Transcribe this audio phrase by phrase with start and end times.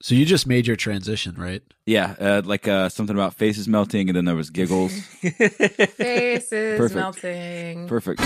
[0.00, 1.60] So you just made your transition, right?
[1.84, 4.92] Yeah, uh, like uh, something about faces melting, and then there was giggles.
[5.20, 6.94] Faces Perfect.
[6.94, 7.88] melting.
[7.88, 8.20] Perfect.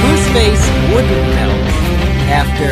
[0.00, 0.64] Whose face
[0.94, 1.68] wouldn't melt
[2.30, 2.70] after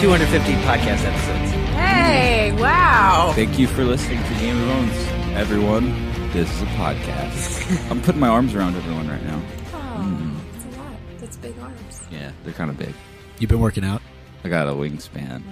[0.00, 1.50] 250 podcast episodes?
[1.74, 3.32] Hey, wow.
[3.34, 6.07] Thank you for listening to Game of Owns, everyone.
[6.32, 7.90] This is a podcast.
[7.90, 9.42] I'm putting my arms around everyone right now.
[9.74, 10.92] Oh, that's a lot.
[11.18, 12.02] That's big arms.
[12.10, 12.94] Yeah, they're kind of big.
[13.38, 14.02] You've been working out.
[14.44, 15.42] I got a wingspan.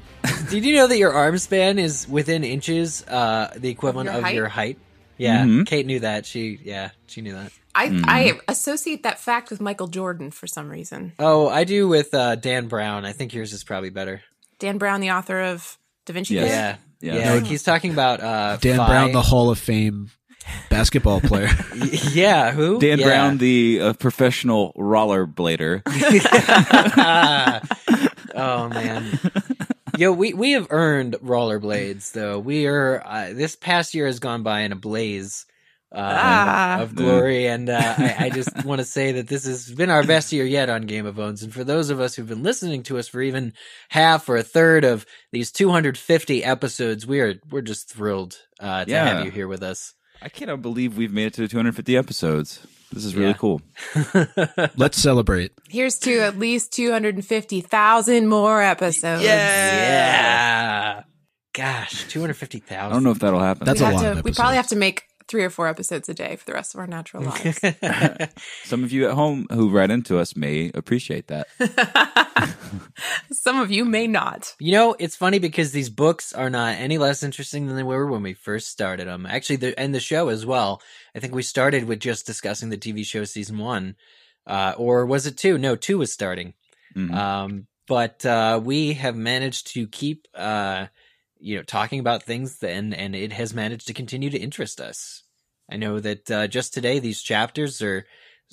[0.50, 4.24] Did you know that your arm span is within inches, uh, the equivalent Your of
[4.24, 4.34] height?
[4.34, 4.78] your height?
[5.18, 5.66] Yeah, Mhm.
[5.66, 6.24] Kate knew that.
[6.26, 7.52] She, yeah, she knew that.
[7.74, 8.04] I, Mm-hmm.
[8.08, 11.12] I associate that fact with Michael Jordan for some reason.
[11.18, 13.04] Oh, I do with uh, Dan Brown.
[13.04, 14.22] I think yours is probably better.
[14.58, 16.42] Dan Brown, the author of Da Vinci Yes.
[16.44, 16.50] Code.
[17.00, 17.34] Yeah, Yeah.
[17.34, 17.40] yeah.
[17.40, 20.10] he's talking about uh, Dan Phi- Brown, the Hall of Fame
[20.70, 21.50] basketball player.
[22.12, 22.78] yeah, who?
[22.80, 23.06] Dan Yeah.
[23.06, 25.82] Brown, the uh, professional rollerblader.
[28.34, 29.18] oh man.
[29.98, 32.38] Yo, we we have earned rollerblades though.
[32.38, 35.44] We are uh, this past year has gone by in a blaze
[35.94, 36.80] uh, Ah.
[36.80, 40.02] of glory, and uh, I, I just want to say that this has been our
[40.02, 41.42] best year yet on Game of Owns.
[41.42, 43.52] And for those of us who've been listening to us for even
[43.90, 48.90] half or a third of these 250 episodes, we are we're just thrilled uh, to
[48.90, 49.04] Yeah.
[49.16, 49.92] have you here with us.
[50.22, 52.64] I cannot believe we've made it to 250 episodes.
[52.92, 53.34] This is really Yeah.
[53.34, 53.60] cool.
[54.76, 55.52] Let's celebrate.
[55.68, 59.24] Here's to at least 250,000 more episodes.
[59.24, 59.34] Yeah.
[59.34, 61.02] yeah.
[61.54, 62.90] Gosh, 250,000.
[62.90, 63.66] I don't know if that'll happen.
[63.66, 66.08] That's we a lot to, of We probably have to make three or four episodes
[66.08, 67.60] a day for the rest of our natural lives.
[68.64, 71.48] Some of you at home who write into us may appreciate that.
[73.32, 74.54] Some of you may not.
[74.58, 78.06] You know, it's funny because these books are not any less interesting than they were
[78.06, 79.26] when we first started them.
[79.26, 80.80] Actually, the, and the show as well.
[81.14, 83.96] I think we started with just discussing the TV show season one,
[84.46, 85.58] uh, or was it two?
[85.58, 86.54] No, two was starting.
[86.96, 87.14] Mhm.
[87.14, 90.86] Um, but uh, we have managed to keep, uh,
[91.38, 95.21] you know, talking about things, and and it has managed to continue to interest us.
[95.72, 98.04] I know that uh, just today these chapters are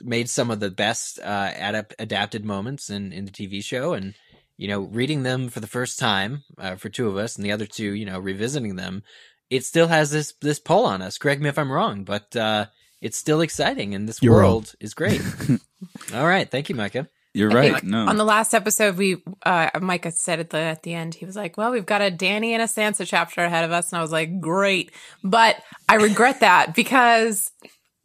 [0.04, 4.14] made some of the best uh, adap- adapted moments in in the TV show, and
[4.58, 7.52] you know, reading them for the first time uh, for two of us, and the
[7.52, 9.04] other two, you know, revisiting them,
[9.50, 11.18] it still has this this pull on us.
[11.18, 12.68] Correct me if I'm wrong, but uh,
[13.02, 14.42] it's still exciting, and this You're wrong.
[14.44, 15.22] world is great.
[16.14, 17.10] All right, thank you, Micah.
[17.34, 17.74] You're I right.
[17.74, 18.08] think No.
[18.08, 21.36] On the last episode, we uh, Micah said at the at the end, he was
[21.36, 24.02] like, "Well, we've got a Danny and a Sansa chapter ahead of us," and I
[24.02, 24.92] was like, "Great,"
[25.24, 25.58] but
[25.88, 27.52] I regret that because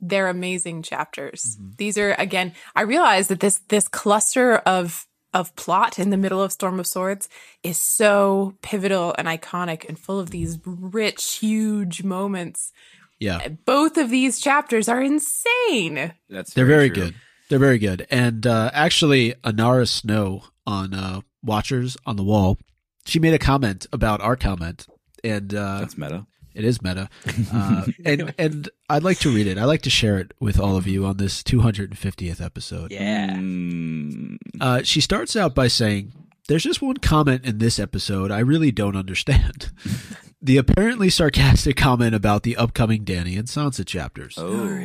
[0.01, 1.57] they're amazing chapters.
[1.57, 1.71] Mm-hmm.
[1.79, 6.43] These are again, I realize that this this cluster of of plot in the middle
[6.43, 7.29] of Storm of Swords
[7.63, 12.73] is so pivotal and iconic and full of these rich, huge moments.
[13.19, 13.49] Yeah.
[13.65, 16.13] Both of these chapters are insane.
[16.29, 17.05] That's They're very true.
[17.07, 17.15] good.
[17.55, 18.05] They're very good.
[18.11, 22.59] And uh, actually, Anara Snow on uh, Watchers on the Wall,
[23.07, 24.89] she made a comment about our comment,
[25.23, 26.27] and uh, That's meta.
[26.53, 27.09] it is meta.
[27.55, 29.57] Uh, and and I'd like to read it.
[29.57, 32.91] I'd like to share it with all of you on this 250th episode.
[32.91, 33.31] Yeah.
[33.37, 36.13] Mm, Uh, she starts out by saying,
[36.49, 39.71] There's just one comment in this episode I really don't understand.
[40.43, 44.35] the apparently sarcastic comment about the upcoming Danny and Sansa chapters.
[44.39, 44.85] oh.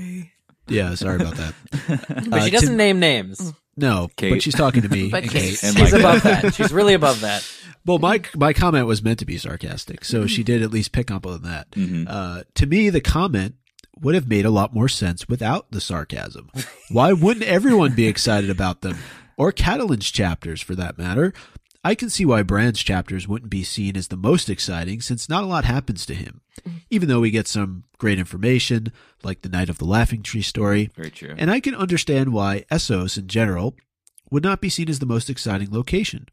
[0.69, 1.53] Yeah, sorry about that.
[2.29, 3.53] But Uh, she doesn't to- name names.
[3.77, 4.31] No, Kate.
[4.31, 5.09] but she's talking to me.
[5.11, 5.41] But and Kate.
[5.59, 5.63] Kate.
[5.63, 5.99] And She's Micah.
[5.99, 6.53] above that.
[6.55, 7.49] She's really above that.
[7.85, 11.09] Well, my my comment was meant to be sarcastic, so she did at least pick
[11.09, 11.71] up on that.
[11.71, 12.05] Mhm.
[12.07, 13.55] Uh, to me, the comment
[14.01, 16.51] would have made a lot more sense without the sarcasm.
[16.89, 18.97] Why wouldn't everyone be excited about them,
[19.37, 21.33] or Catelyn's chapters for that matter?
[21.83, 25.43] I can see why Bran's chapters wouldn't be seen as the most exciting, since not
[25.43, 26.41] a lot happens to him.
[26.89, 28.91] Even though we get some great information,
[29.23, 31.33] like the Night of the Laughing Tree story, Very true.
[31.37, 33.75] and I can understand why Essos in general
[34.29, 36.27] would not be seen as the most exciting location.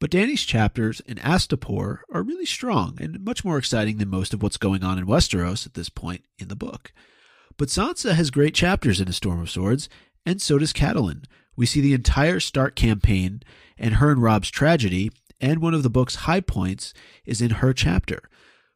[0.00, 4.42] But Danny's chapters in Astapor are really strong and much more exciting than most of
[4.42, 6.92] what's going on in Westeros at this point in the book.
[7.56, 9.88] But Sansa has great chapters in A Storm of Swords,
[10.26, 11.24] and so does Catelyn.
[11.56, 13.42] We see the entire Stark campaign
[13.78, 15.10] and her and Robb's tragedy,
[15.40, 16.92] and one of the book's high points
[17.24, 18.28] is in her chapter.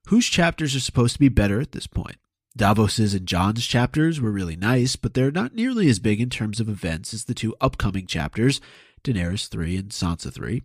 [0.08, 2.16] Whose chapters are supposed to be better at this point?
[2.56, 6.60] Davos's and Jon's chapters were really nice, but they're not nearly as big in terms
[6.60, 8.60] of events as the two upcoming chapters,
[9.02, 10.62] Daenerys 3 and Sansa 3,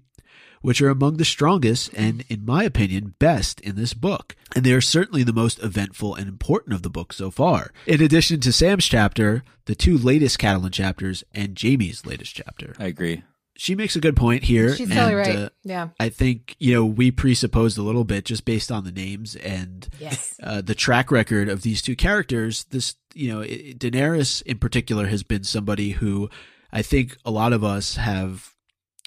[0.62, 4.36] which are among the strongest and, in my opinion, best in this book.
[4.54, 7.72] And they are certainly the most eventful and important of the book so far.
[7.86, 12.76] In addition to Sam's chapter, the two latest Catelyn chapters, and Jaime's latest chapter.
[12.80, 13.24] I agree.
[13.58, 14.76] She makes a good point here.
[14.76, 15.36] She's totally and, right.
[15.38, 15.90] uh, yeah.
[16.00, 19.88] I think you know we presupposed a little bit just based on the names and
[20.00, 20.36] Yes.
[20.44, 22.66] uh, the track record of these two characters.
[22.66, 26.30] This you know i- Daenerys in particular has been somebody who
[26.72, 28.54] I think a lot of us have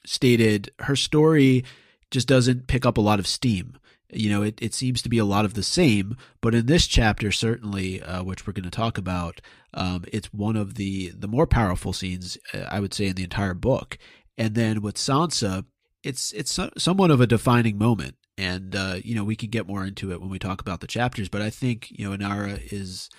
[0.07, 1.65] stated her story
[2.11, 3.77] just doesn't pick up a lot of steam.
[4.13, 6.89] You know, it, it seems to be a lot of the same, but in this
[6.89, 9.41] chapter, certainly, uh, which we're going to talk about,
[9.73, 13.23] um, it's one of the the more powerful scenes, uh, I would say, in the
[13.23, 13.99] entire book.
[14.41, 15.67] And then with Sansa,
[16.03, 19.85] it's it's somewhat of a defining moment, and uh, you know we can get more
[19.85, 21.29] into it when we talk about the chapters.
[21.29, 23.11] But I think you know Inara is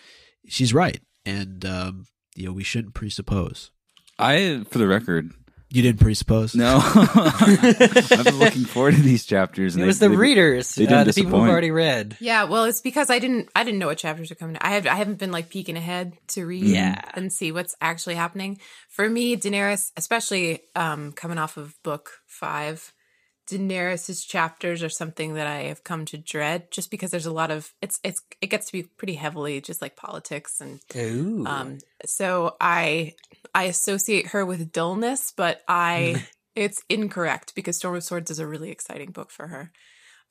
[0.47, 3.69] she's right, and um, you know we shouldn't presuppose.
[4.17, 5.31] I, for the record,
[5.73, 6.79] You didn't presuppose, no.
[6.83, 9.77] I've been looking forward to these chapters.
[9.77, 12.17] It was they- the they- readers, they uh, didn't the people who've already read.
[12.19, 14.57] Yeah, well, it's because I didn't I didn't know what chapters are coming.
[14.59, 17.01] I have I haven't been like peeking ahead to read Yeah.
[17.13, 18.59] and see what's actually happening.
[18.89, 22.91] For me, Daenerys, especially um coming off of book 5,
[23.51, 27.51] Daenerys's chapters are something that I have come to dread just because there's a lot
[27.51, 31.45] of it's it's it gets to be pretty heavily just like politics and Ooh.
[31.45, 33.15] um so I
[33.53, 36.25] I associate her with dullness, but I
[36.55, 39.71] it's incorrect because Storm of Swords is a really exciting book for her.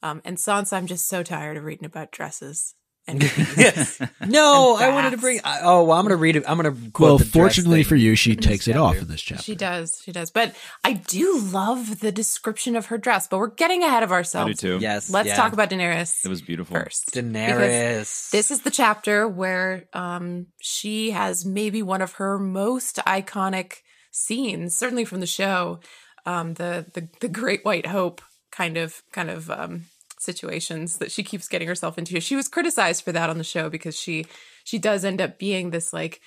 [0.03, 2.75] Um, and Sansa, I'm just so tired of reading about dresses
[3.07, 3.23] and
[3.57, 5.41] yes, no, and I wanted to bring.
[5.45, 6.45] I- Oh, well, I'm going to read it.
[6.47, 7.89] I'm going to quote Well, the fortunately thing.
[7.89, 9.43] for you, she in this takes it off in this chapter.
[9.43, 10.31] she does, she does.
[10.31, 10.55] But
[10.85, 13.27] I do love the description of her dress.
[13.29, 14.51] But we're getting ahead of ourselves.
[14.51, 14.81] I do ourselves.
[14.81, 14.85] too.
[14.85, 15.37] Yes, Let's yeah.
[15.37, 16.77] talk about Daenerys It was beautiful.
[16.77, 17.13] first.
[17.15, 18.31] Daenerys.
[18.31, 23.77] This is the chapter where um, she has maybe one of her most iconic
[24.11, 25.81] scenes, certainly from the show,
[26.27, 28.21] um, the the the Great White Hope
[28.51, 29.85] kind of kind of um,
[30.21, 32.21] situations that she keeps getting herself into.
[32.21, 34.27] She was criticized for that on the show because she
[34.65, 36.21] she does end up being this like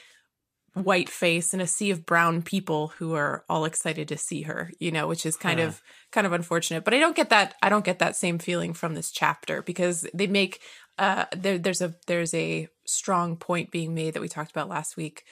[0.73, 4.71] white face in a sea of brown people who are all excited to see her
[4.79, 5.67] you know which is kind Huh.
[5.67, 5.81] of
[6.11, 8.95] kind of unfortunate but i don't get that i don't get that same feeling from
[8.95, 10.61] this chapter because they make
[10.97, 14.97] uh there, there's a there's a strong point being made that we talked about last
[14.97, 15.25] week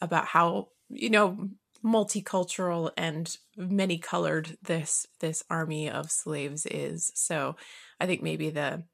[0.00, 1.48] about how you know
[1.88, 7.10] multicultural and many colored this this army of slaves is.
[7.14, 7.56] So
[8.00, 8.84] i think maybe the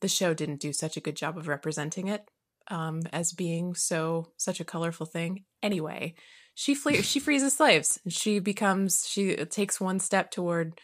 [0.00, 2.28] the show didn't do such a good job of representing it
[2.68, 5.44] um as being so such a colorful thing.
[5.62, 6.14] Anyway
[6.54, 10.80] she fle- she frees the slaves she becomes she takes one step toward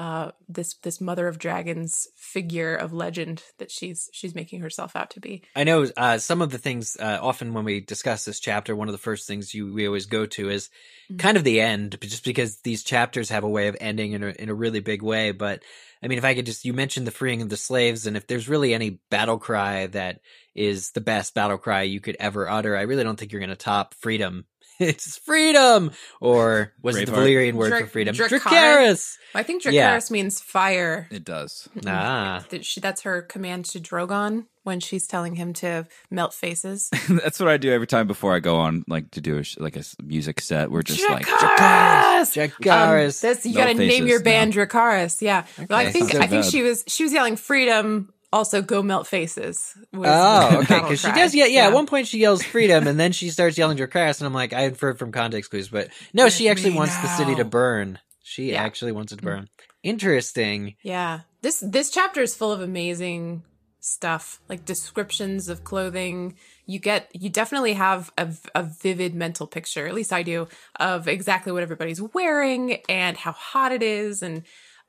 [0.00, 5.10] uh this this mother of dragons figure of legend that she's she's making herself out
[5.10, 6.96] to be I know uh, some of the things.
[6.98, 10.06] Uh, often when we discuss this chapter, one of the first things you we always
[10.06, 10.70] go to is
[11.10, 11.18] Mhm.
[11.18, 14.28] kind of the end, just because these chapters have a way of ending in a
[14.28, 15.32] in a really big way.
[15.32, 15.62] But
[16.02, 18.26] I mean, if I could just, you mentioned the freeing of the slaves, and if
[18.26, 20.20] there's really any battle cry that
[20.54, 23.50] is the best battle cry you could ever utter, I really don't think you're going
[23.50, 24.46] to top freedom.
[24.80, 27.16] It's freedom, or was it the Braveheart.
[27.18, 28.14] Valyrian word Drac- for freedom?
[28.16, 28.40] Dracarys.
[28.40, 29.16] Dracarys.
[29.34, 30.00] i think Yeah.
[30.10, 31.68] means fire It does.
[31.86, 32.44] Ah,
[32.80, 37.56] that's her command to drogon when she's telling him to melt faces That's what I
[37.56, 39.96] do every time before I go on, like to do a sh- like a s-
[40.02, 40.70] music set.
[40.70, 42.50] We're just like, Dracarys!
[42.60, 43.24] Dracarys.
[43.24, 44.64] Um, this, you No got to name your band no.
[44.66, 45.20] Dracarys.
[45.22, 45.46] Yeah.
[45.68, 48.12] Well, I think Sounds I think she was she was yelling freedom.
[48.32, 49.76] Also, go melt faces.
[49.92, 50.80] Oh, okay.
[50.80, 53.58] Because she does, yeah, yeah, At one point, she yells freedom, and then she starts
[53.58, 56.96] yelling Dracarys, and I'm like, I inferred from context clues, but no, she actually wants
[56.98, 57.98] the city to burn.
[58.22, 58.62] She Yeah.
[58.62, 59.24] actually wants it to mm.
[59.24, 59.48] burn.
[59.82, 60.76] Interesting.
[60.82, 61.20] Yeah.
[61.42, 63.42] This this chapter is full of amazing
[63.80, 66.36] stuff, like descriptions of clothing.
[66.66, 70.48] You get you definitely have a, a vivid mental picture, at least I do,
[70.78, 74.42] of exactly what everybody's wearing and how hot it is and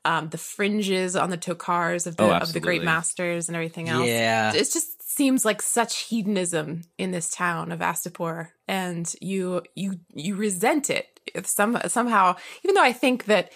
[0.04, 3.88] um, the fringes on the tokars of the Oh, of the great masters and everything
[3.88, 4.08] else.
[4.08, 4.52] Yeah.
[4.52, 10.34] it just seems like such hedonism in this town of Astapor, and you you you
[10.36, 12.36] resent it If some somehow.
[12.64, 13.52] Even though I think that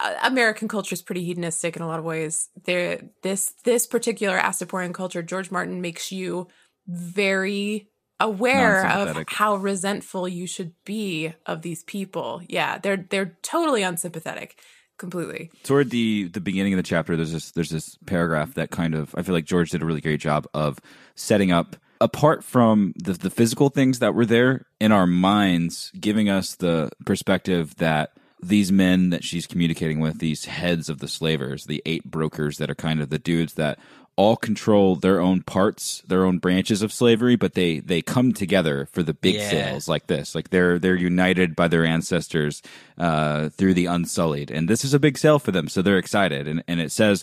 [0.00, 4.38] uh, American culture is pretty hedonistic in a lot of ways, there this this particular
[4.38, 6.46] Astaporian culture, George Martin makes you
[6.86, 7.88] very
[8.20, 12.42] aware of how resentful you should be of these people.
[12.48, 14.58] Yeah, they're they're totally unsympathetic,
[14.98, 15.50] completely.
[15.62, 19.14] toward the the beginning of the chapter there's this there's this paragraph that kind of
[19.16, 20.78] i feel like george did a really great job of
[21.14, 26.28] setting up apart from the the physical things that were there in our minds giving
[26.28, 31.64] us the perspective that these men that she's communicating with these heads of the slavers
[31.64, 33.78] the eight brokers that are kind of the dudes that
[34.18, 38.88] all control their own parts their own branches of slavery but they they come together
[38.92, 39.48] for the big Yeah.
[39.50, 42.60] sales like this like they're they're united by their ancestors
[42.98, 46.48] uh, through the unsullied and this is a big sale for them so they're excited
[46.48, 47.22] and, and it says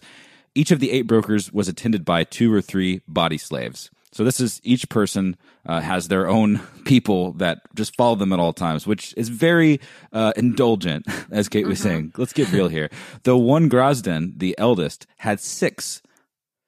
[0.56, 4.40] each of the eight brokers was attended by two or three body slaves So this
[4.40, 5.36] is each person
[5.68, 9.82] uh, has their own people that just follow them at all times, which is very
[10.14, 12.14] uh, indulgent, as Kate was saying.
[12.16, 12.88] Let's get real here.
[13.24, 16.02] The one Grazdan, the eldest, had six.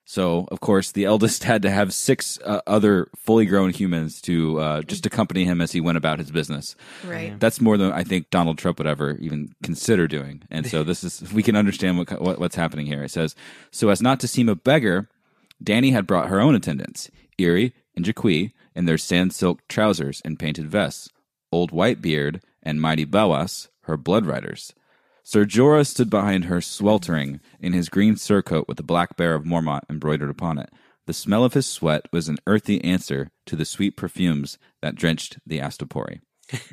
[0.10, 4.60] So of course, the eldest had to have six uh, other fully grown humans to
[4.60, 6.76] uh, just accompany him as he went about his business.
[7.06, 7.38] Right.
[7.38, 10.44] That's more than I think Donald Trump would ever even consider doing.
[10.50, 13.04] And so this is we can understand what, what what's happening here.
[13.04, 13.36] It says
[13.70, 15.10] so as not to seem a beggar,
[15.62, 20.40] Danny had brought her own attendants, Irri and Jhiqui, in their sand silk trousers and
[20.40, 21.10] painted vests,
[21.52, 24.74] old Whitebeard and mighty Belwas, her blood riders.
[25.30, 29.44] Sir Jorah stood behind her, sweltering in his green surcoat with the black bear of
[29.44, 30.70] Mormont embroidered upon it.
[31.06, 35.38] The smell of his sweat was an earthy answer to the sweet perfumes that drenched
[35.46, 36.22] the Astapori.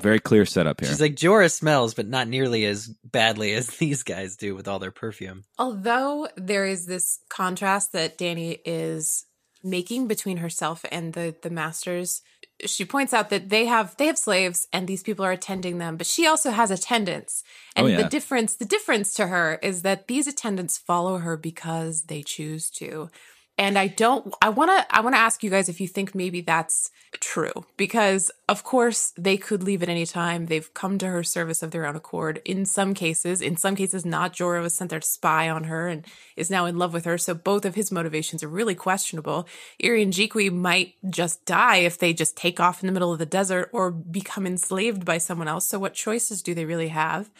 [0.00, 0.88] Very clear setup here.
[0.88, 4.78] She's like Jorah smells, but not nearly as badly as these guys do with all
[4.78, 5.42] their perfume.
[5.58, 9.26] Although there is this contrast that Danny is
[9.64, 12.22] making between herself and the the masters,
[12.66, 15.96] she points out that they have they have slaves and these people are attending them,
[15.96, 17.42] but she also has attendants.
[17.76, 18.02] Oh, and Oh, yeah.
[18.02, 22.70] the difference the difference to her is that these attendants follow her because they choose
[22.70, 23.08] to.
[23.56, 26.14] And I don't I want to I want to ask you guys if you think
[26.14, 30.46] maybe that's true because of course they could leave at any time.
[30.46, 33.40] They've come to her service of their own accord in some cases.
[33.40, 36.04] In some cases not Jorah was sent there to spy on her and
[36.36, 37.16] is now in love with her.
[37.16, 39.46] So both of his motivations are really questionable.
[39.80, 43.20] Irri and Jhiqui might just die if they just take off in the middle of
[43.20, 45.68] the desert or become enslaved by someone else.
[45.68, 47.30] So what choices do they really have?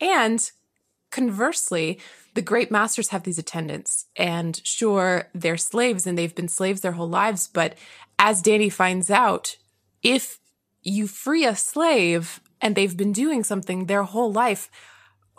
[0.00, 0.48] And
[1.10, 1.98] conversely,
[2.34, 6.92] the great masters have these attendants, and sure, they're slaves and they've been slaves their
[6.92, 7.48] whole lives.
[7.48, 7.76] But
[8.18, 9.56] as Danny finds out,
[10.02, 10.38] if
[10.82, 14.70] you free a slave and they've been doing something their whole life,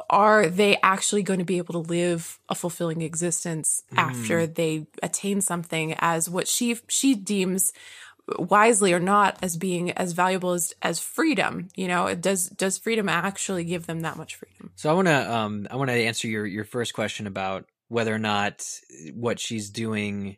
[0.10, 4.54] are they actually going to be able to live a fulfilling existence after hmm.
[4.54, 7.74] they attain something as what she she deems
[8.38, 12.14] wisely or not as being as valuable as as freedom you know?
[12.16, 14.72] Does does freedom actually give them that much freedom?
[14.76, 18.14] So I want to um I want to answer your your first question about whether
[18.14, 18.66] or not
[19.14, 20.38] what she's doing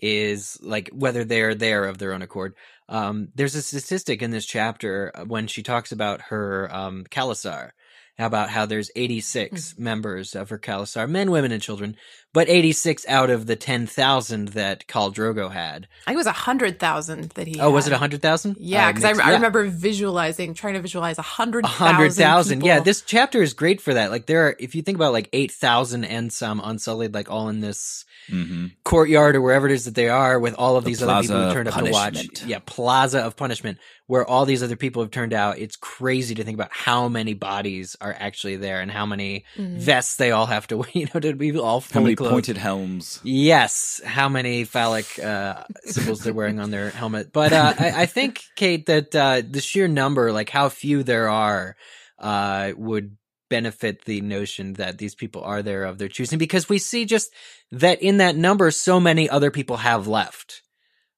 [0.00, 2.54] is like whether they're there of their own accord.
[2.88, 7.70] Um, there's a statistic in this chapter uh, when she talks about her um, Khalasar,
[8.18, 11.96] about how there's 86 members of her Khalasar, men, women, and children,
[12.36, 15.88] but 86 out of the 10,000 that Khal Drogo had.
[16.06, 17.96] i think it was a hundred thousand that he Oh, was it had.
[17.96, 18.56] 100,000?
[18.60, 22.62] yeah because I, mixed- I remember visualizing trying to visualize a hundred A hundred thousand.
[22.64, 24.10] Yeah, this chapter is great for that.
[24.10, 27.48] Like there are, if you think about like eight thousand and some unsullied, like all
[27.48, 30.90] in this hmm courtyard or wherever it is that they are, with all of The
[30.90, 32.42] these other people who turned up to watch.
[32.44, 35.58] Yeah, Plaza of Punishment, where all these other people have turned out.
[35.58, 39.78] It's crazy to think about how many bodies are actually there and how many Mhm.
[39.78, 40.88] vests they all have to, wear.
[40.94, 42.34] you know, to be all fully Clothed.
[42.34, 43.20] pointed helms?
[43.22, 47.32] Yes, how many phallic uh, symbols they're wearing on their helmet.
[47.32, 51.28] But uh, I, I think, Kate, that uh, the sheer number, like how few there
[51.28, 51.76] are,
[52.18, 53.16] uh, would
[53.48, 57.32] benefit the notion that these people are there of their choosing because we see just
[57.70, 60.62] that in that number, so many other people have left.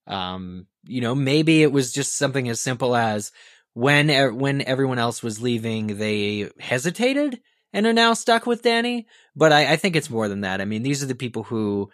[0.06, 3.32] Um, you know, maybe it was just something as simple as
[3.74, 7.40] when when everyone else was leaving, they hesitated
[7.72, 9.06] and are now stuck with Danny.
[9.36, 10.60] But I, I think it's more than that.
[10.60, 11.90] I mean, these are the people who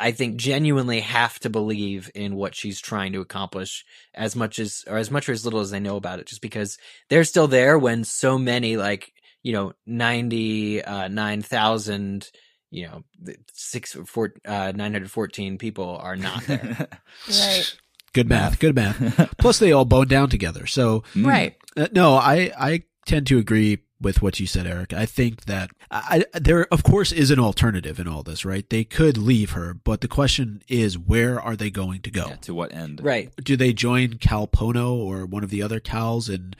[0.00, 4.84] I think genuinely have to believe in what she's trying to accomplish as much as
[4.86, 6.78] or as much or as little as they know about it, just because
[7.10, 12.30] they're still there when so many like you know ninety uh, nine thousand
[12.70, 13.04] you know
[13.52, 16.88] six four uh, nine hundred fourteen people are not there.
[17.28, 17.76] right
[18.14, 18.60] Good math.
[18.60, 19.36] Good math.
[19.38, 20.66] Plus, they all bone down together.
[20.66, 21.26] So, Mm.
[21.26, 24.92] right uh, no, I I tend to agree with what you said, Eric.
[24.92, 28.68] I think that I, I- there, of course, is an alternative in all this, right?
[28.68, 32.26] They could leave her, but the question is, where are they going to go?
[32.28, 33.00] Yeah, to what end?
[33.02, 33.30] right.
[33.42, 36.54] Do they join Khal Pono or one of the other Cals and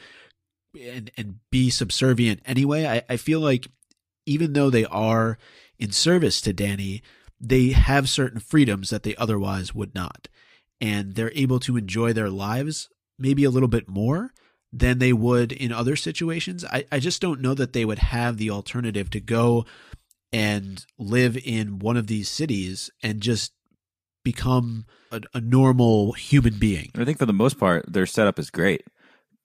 [0.79, 2.85] and and be subservient anyway?
[2.85, 3.67] I, I feel like
[4.25, 5.37] even though they are
[5.77, 7.03] in service to Danny,
[7.39, 10.27] they have certain freedoms that they otherwise would not.
[10.81, 14.33] And they're able to enjoy their lives maybe a little bit more
[14.75, 16.65] than they would in other situations.
[16.65, 19.65] I, I just don't know that they would have the alternative to go
[20.33, 23.53] and live in one of these cities and just
[24.25, 26.91] become a, a normal human being.
[26.95, 28.83] I think for the most part, their setup is great.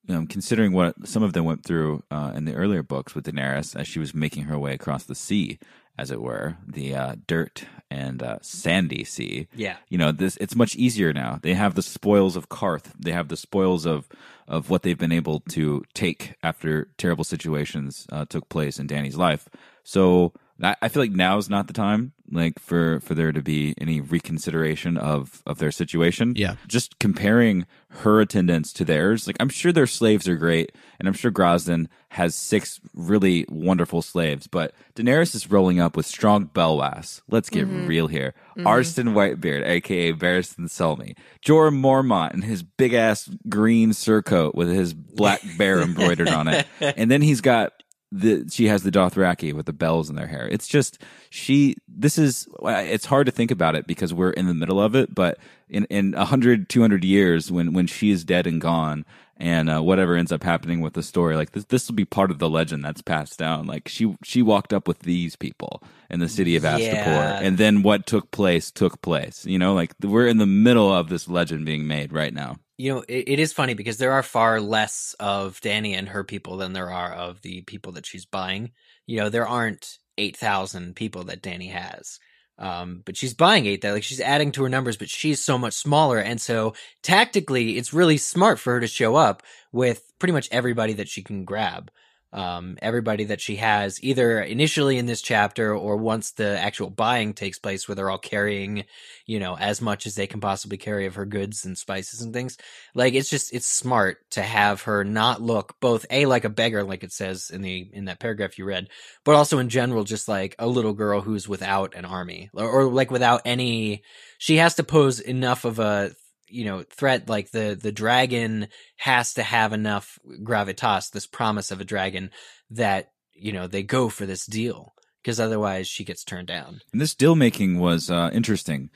[0.08, 3.78] Um, considering what some of them went through uh, in the earlier books with Daenerys
[3.78, 5.60] as she was making her way across the sea,
[6.00, 9.48] as it were, the uh, dirt and uh, sandy sea.
[9.54, 9.76] Yeah.
[9.90, 11.38] You know, this it's much easier now.
[11.42, 12.92] They have the spoils of Qarth.
[12.98, 14.08] They have the spoils of
[14.48, 19.16] of what they've been able to take after terrible situations uh, took place in Danny's
[19.16, 19.48] life.
[19.84, 20.32] So
[20.66, 23.74] I, I feel like now is not the time, like for for there to be
[23.78, 26.34] any reconsideration of of their situation.
[26.36, 26.56] Yeah.
[26.68, 29.26] just comparing her attendance to theirs.
[29.26, 34.02] Like I'm sure their slaves are great, and I'm sure Grazdan has six really wonderful
[34.02, 37.22] slaves, but Daenerys is rolling up with strong Belwas.
[37.28, 37.86] Let's get mm-hmm.
[37.86, 38.34] real here.
[38.56, 38.66] Mm-hmm.
[38.66, 44.94] Arstan Whitebeard, aka Barristan Selmy, Jorah Mormont in his big ass green surcoat with his
[44.94, 47.72] black bear embroidered on it, and then he's got
[48.12, 50.48] the she has the Dothraki with the bells in their hair.
[50.48, 51.00] It's just
[51.30, 51.76] she.
[51.88, 52.48] This is.
[52.62, 55.14] It's hard to think about it because we're in the middle of it.
[55.14, 55.38] But
[55.68, 59.04] in in 100, 200 years, when when she is dead and gone,
[59.40, 62.30] and uh, whatever ends up happening with the story, like this, this will be part
[62.30, 63.66] of the legend that's passed down.
[63.66, 67.40] Like she she walked up with these people in the city of Astapor, Yeah.
[67.40, 69.44] and then what took place took place.
[69.46, 72.58] You know, like we're in the middle of this legend being made right now.
[72.76, 76.24] You know, it, it is funny because there are far less of Danny and her
[76.24, 78.70] people than there are of the people that she's buying.
[79.06, 82.18] You know, there aren't 8,000 people that Danny has.
[82.60, 85.56] Um, but she's buying eight that like she's adding to her numbers, but she's so
[85.56, 86.18] much smaller.
[86.18, 90.92] And so tactically, it's really smart for her to show up with pretty much everybody
[90.92, 91.90] that she can grab.
[92.32, 97.34] Um, everybody that she has either initially in this chapter or once the actual buying
[97.34, 98.84] takes place where they're all carrying,
[99.26, 102.32] you know, as much as they can possibly carry of her goods and spices and
[102.32, 102.56] things.
[102.94, 106.84] Like it's just, it's smart to have her not look both A, like a beggar,
[106.84, 108.88] like it says in the, in that paragraph you read,
[109.24, 112.84] but also in general, just like a little girl who's without an army or, or
[112.84, 114.04] like without any,
[114.38, 116.12] she has to pose enough of a,
[116.50, 117.28] you know, threat.
[117.28, 122.30] Like the, the dragon has to have enough gravitas, this promise of a dragon
[122.70, 126.80] that, you know, they go for this deal because otherwise she gets turned down.
[126.92, 128.90] And this deal making was uh, interesting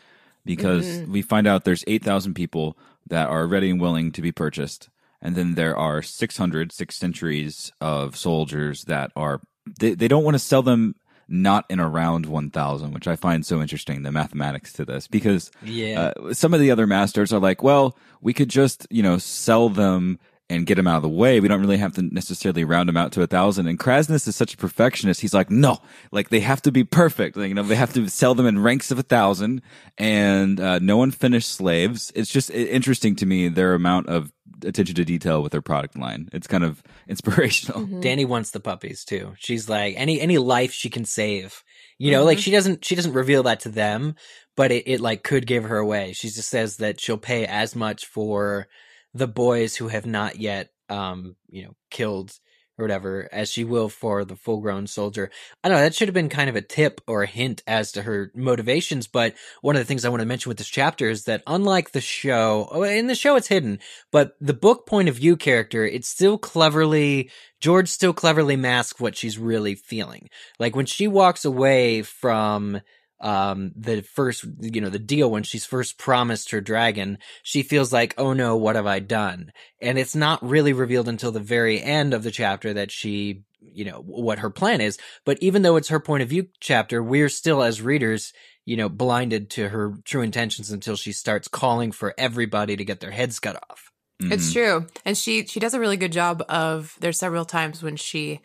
[0.45, 2.77] because we find out there's 8,000 people
[3.09, 4.89] that are ready and willing to be purchased.
[5.21, 9.41] And then there are 600, six centuries of soldiers that are,
[9.81, 10.97] they, they don't want to sell them
[11.29, 16.13] not in around 1,000, which I find so interesting, the mathematics to this, because Yeah.
[16.17, 19.69] uh, some of the other masters are like, well, we could just, you know, sell
[19.69, 20.19] them
[20.51, 21.41] and get them out of the way.
[21.41, 23.67] We don't really have to necessarily round them out to a thousand.
[23.67, 25.23] And Kraznys is such a perfectionist.
[25.23, 25.79] He's like, no,
[26.13, 27.39] like they have to be perfect.
[27.39, 29.63] Like, you know, they have to sell them in ranks of a thousand
[29.97, 32.13] and, uh, no unfinished slaves.
[32.15, 34.33] It's just interesting to me, their amount of
[34.65, 36.29] attention to detail with their product line.
[36.33, 37.87] It's kind of inspirational.
[38.01, 39.35] Danny wants the puppies too.
[39.39, 41.63] She's like any any life she can save.
[41.99, 44.17] You know, like she doesn't she doesn't reveal that to them,
[44.57, 46.13] but it, it like could give her away.
[46.13, 48.69] She just says that she'll pay as much for
[49.13, 52.39] the boys who have not yet um, you know, killed
[52.79, 55.31] or whatever as she will for the full grown soldier.
[55.63, 58.03] I know, that should have been kind of a tip or a hint as to
[58.03, 61.25] her motivations, but one of the things I want to mention with this chapter is
[61.25, 63.79] that unlike the show, oh, in the show it's hidden,
[64.11, 69.17] but the book point of view character, it's still cleverly George still cleverly masks what
[69.17, 70.29] she's really feeling.
[70.59, 72.83] Like when she walks away from
[73.25, 77.93] um the first you know the deal when she's first promised her dragon she feels
[77.93, 81.81] like oh no what have i done and it's not really revealed until the very
[81.83, 85.77] end of the chapter that she you know what her plan is but even though
[85.77, 88.33] it's her point of view chapter we're still as readers
[88.67, 93.01] you know blinded to her true intentions until she starts calling for everybody to get
[93.01, 94.53] their heads cut off It's Mhm.
[94.53, 96.95] true, and she she does a really good job of.
[97.01, 98.41] There's several times when she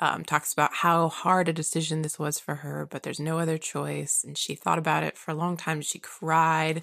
[0.00, 3.58] um, talks about how hard a decision this was for her, but there's no other
[3.58, 5.80] choice, and she thought about it for a long time.
[5.80, 6.82] She cried,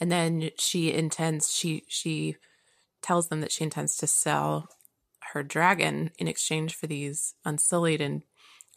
[0.00, 2.36] and then she intends she she
[3.02, 4.68] tells them that she intends to sell
[5.32, 8.00] her dragon in exchange for these unsullied.
[8.00, 8.22] And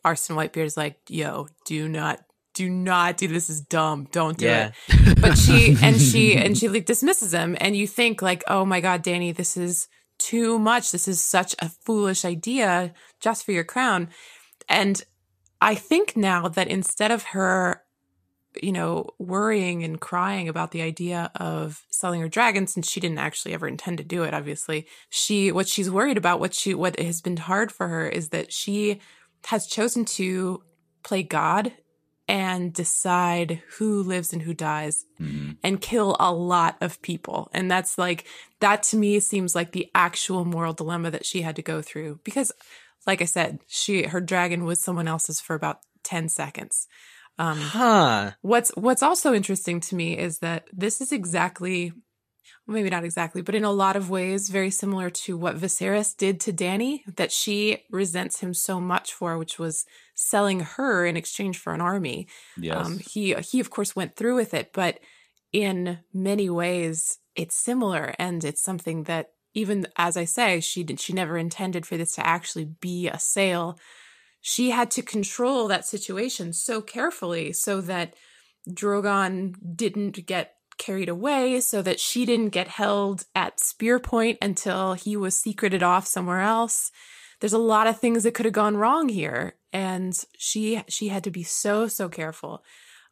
[0.06, 2.20] Arstan Whitebeard's like, "Yo, do not."
[2.54, 3.52] Do not do this.
[3.52, 4.08] Is dumb.
[4.12, 4.72] Don't do Yeah.
[4.88, 8.66] it but she and she and she like dismisses him and you think like oh
[8.66, 9.88] my god danny this is
[10.30, 10.92] too much.
[10.92, 14.10] This is such a foolish idea just for your crown.
[14.70, 15.04] And
[15.62, 17.82] i think now that instead of her
[18.62, 23.20] you know worrying and crying about the idea of selling her dragon since she didn't
[23.20, 27.00] actually ever intend to do it obviously she what she's worried about what she what
[27.00, 29.00] has been hard for her is that she
[29.46, 30.62] has chosen to
[31.04, 31.74] play god
[32.28, 35.58] and decide who lives and who dies Mhm.
[35.64, 37.50] and kill a lot of people.
[37.54, 38.26] And that's like,
[38.60, 42.20] that to me seems like the actual moral dilemma that she had to go through.
[42.24, 42.52] Because,
[43.06, 46.88] like I said, she, her dragon was someone else's for about 10 seconds.
[47.40, 51.94] Um, huh what's, what's also interesting to me is that this is exactly,
[52.66, 56.40] maybe not exactly, but in a lot of ways, very similar to what Viserys did
[56.42, 59.86] to Danny, that she resents him so much for, which was
[60.20, 62.28] selling her in exchange for an army.
[62.60, 62.86] Yes.
[62.86, 65.00] Um, he he of course went through with it, but
[65.54, 71.00] in many ways it's similar, and it's something that even as I say, she did
[71.00, 73.78] she never intended for this to actually be a sale.
[74.42, 78.14] she had to control that situation so carefully so that
[78.70, 84.94] Drogon didn't get carried away, so that she didn't get held at spear point until
[84.94, 86.92] he was secreted off somewhere else.
[87.40, 91.24] There's a lot of things that could have gone wrong here, and she she had
[91.24, 92.64] to be so so careful,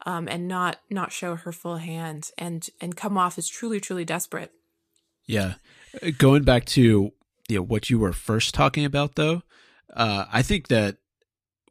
[0.05, 4.05] um, and not not show her full hand, and and come off as truly truly
[4.05, 4.51] desperate.
[5.27, 5.55] Yeah,
[6.17, 7.11] going back to
[7.47, 9.43] you know what you were first talking about, though,
[9.93, 10.97] uh, I think that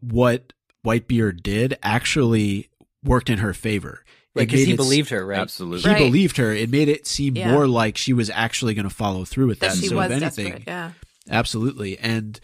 [0.00, 0.52] what
[0.84, 2.68] Whitebeard did actually
[3.02, 4.04] worked in her favor.
[4.34, 5.38] It Right, because he it- believed her, right?
[5.38, 5.82] Absolutely.
[5.82, 5.98] He Right.
[5.98, 6.52] believed her.
[6.52, 7.52] It made it seem Yeah.
[7.52, 9.74] more like she was actually going to follow through with that.
[9.74, 10.62] That she so was if anything, desperate.
[10.66, 10.90] Yeah.
[11.30, 11.96] absolutely.
[11.98, 12.40] And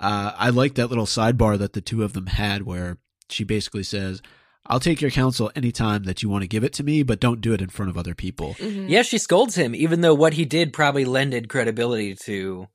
[0.00, 3.82] uh, I like that little sidebar that the two of them had, where she basically
[3.82, 4.22] says,
[4.66, 7.40] "I'll take your counsel anytime that you want to give it to me, but don't
[7.40, 8.88] do it in front of other people." Mhm.
[8.88, 12.68] Yeah, she scolds him, even though what he did probably lended credibility to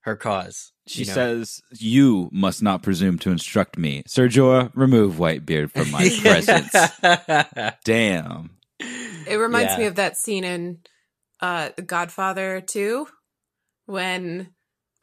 [0.00, 0.72] her cause.
[0.88, 1.12] She you know?
[1.14, 4.70] says, "You must not presume to instruct me, Sir Jorah.
[4.74, 6.72] Remove Whitebeard from my presence."
[7.84, 8.50] Damn.
[9.26, 9.78] It reminds Yeah.
[9.78, 10.78] me of that scene in
[11.40, 13.06] uh The Godfather 2
[13.86, 14.54] when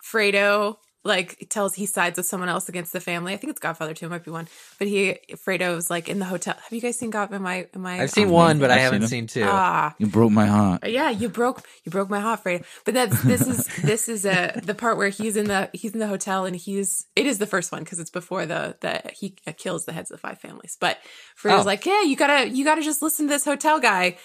[0.04, 0.76] Fredo
[1.10, 3.34] like tells he sides with someone else against the family.
[3.34, 4.48] I think it's Godfather 2, it might be one.
[4.78, 6.56] But he Fredo's like in the hotel.
[6.64, 8.82] Have you guys seen God am I am I I've seen one, but I I've
[8.82, 9.50] haven't seen seen two.
[9.50, 9.94] Ah.
[9.98, 10.88] You broke my heart.
[10.88, 12.64] Yeah, you broke you broke my heart, Fredo.
[12.86, 16.00] But that's this is this is a the part where he's in the he's in
[16.00, 19.32] the hotel and he's it is the first one because it's before the the he
[19.58, 20.78] kills the heads of the five families.
[20.80, 20.98] But
[21.36, 21.64] Fredo's Oh.
[21.68, 24.18] like, yeah, you gotta you gotta just listen to this hotel guy,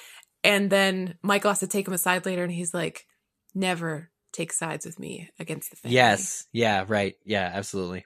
[0.45, 3.07] and then Michael has to take him aside later, and he's like,
[3.55, 5.95] never take sides with me against the family.
[5.95, 6.47] yes.
[6.53, 7.15] Yeah, right.
[7.25, 8.05] Yeah, absolutely.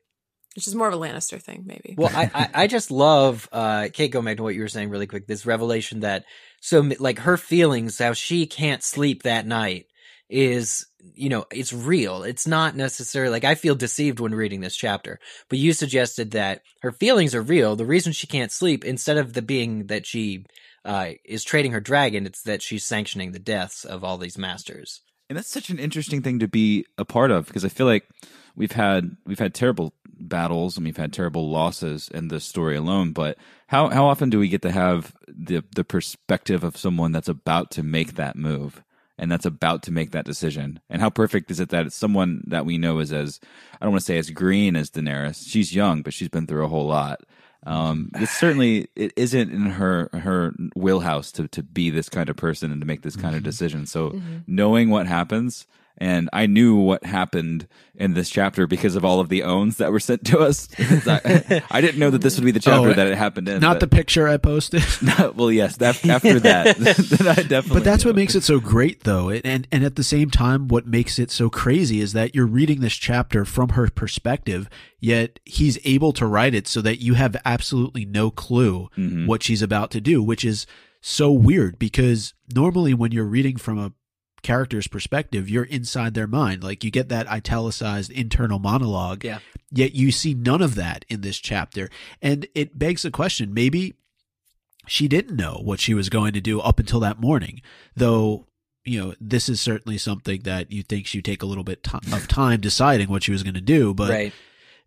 [0.54, 1.94] which is more of a Lannister thing, maybe.
[1.96, 4.90] Well, I, I, I just love, uh, Kate, go back to what you were saying
[4.90, 5.26] really quick.
[5.26, 6.24] This revelation that,
[6.60, 9.86] so like her feelings, how she can't sleep that night
[10.28, 12.22] is, you know, it's real.
[12.22, 16.60] It's not necessarily like I feel deceived when reading this chapter, but you suggested that
[16.82, 17.76] her feelings are real.
[17.76, 20.44] The reason she can't sleep, instead of the being that she,
[20.84, 25.00] uh, is trading her dragon, it's that she's sanctioning the deaths of all these masters.
[25.28, 28.08] And that's such an interesting thing to be a part of because I feel like
[28.56, 33.12] we've had we've had terrible battles and we've had terrible losses in this story alone.
[33.12, 33.36] But
[33.68, 37.70] how how often do we get to have the the perspective of someone that's about
[37.72, 38.82] to make that move
[39.18, 40.80] and that's about to make that decision?
[40.88, 43.38] And how perfect is it that it's someone that we know is as
[43.80, 45.46] I don't want to say as green as Daenerys.
[45.46, 47.20] She's young, but she's been through a whole lot.
[47.66, 52.36] Um, it's certainly it isn't in her her wheelhouse to to be this kind of
[52.36, 53.86] person and to make this kind of decision.
[53.86, 55.66] So knowing what happens,
[55.98, 59.90] and I knew what happened in this chapter because of all of the owns that
[59.90, 60.68] were sent to us.
[60.78, 63.60] I, I didn't know that this would be the chapter Oh, that it happened in.
[63.60, 64.82] Not the picture I posted.
[65.36, 65.76] well, yes.
[65.78, 67.74] That, after that, then I definitely.
[67.74, 68.10] But that's knew.
[68.10, 69.28] what makes it so great, though.
[69.28, 72.46] And, and and at the same time, what makes it so crazy is that you're
[72.46, 74.68] reading this chapter from her perspective,
[75.00, 79.26] yet he's able to write it so that you have absolutely no clue Mhm.
[79.26, 80.66] what she's about to do, which is
[81.00, 83.92] so weird because normally when you're reading from a
[84.42, 86.62] character's perspective, you're inside their mind.
[86.62, 89.24] Like you get that italicized internal monologue.
[89.24, 89.38] Yeah.
[89.70, 91.90] Yet you see none of that in this chapter.
[92.22, 93.94] And it begs the question maybe
[94.86, 97.60] she didn't know what she was going to do up until that morning,
[97.94, 98.46] though.
[98.84, 102.26] You know, this is certainly something that you think she'd take a little bit of
[102.26, 103.92] time deciding what she was going to do.
[103.92, 104.32] But right.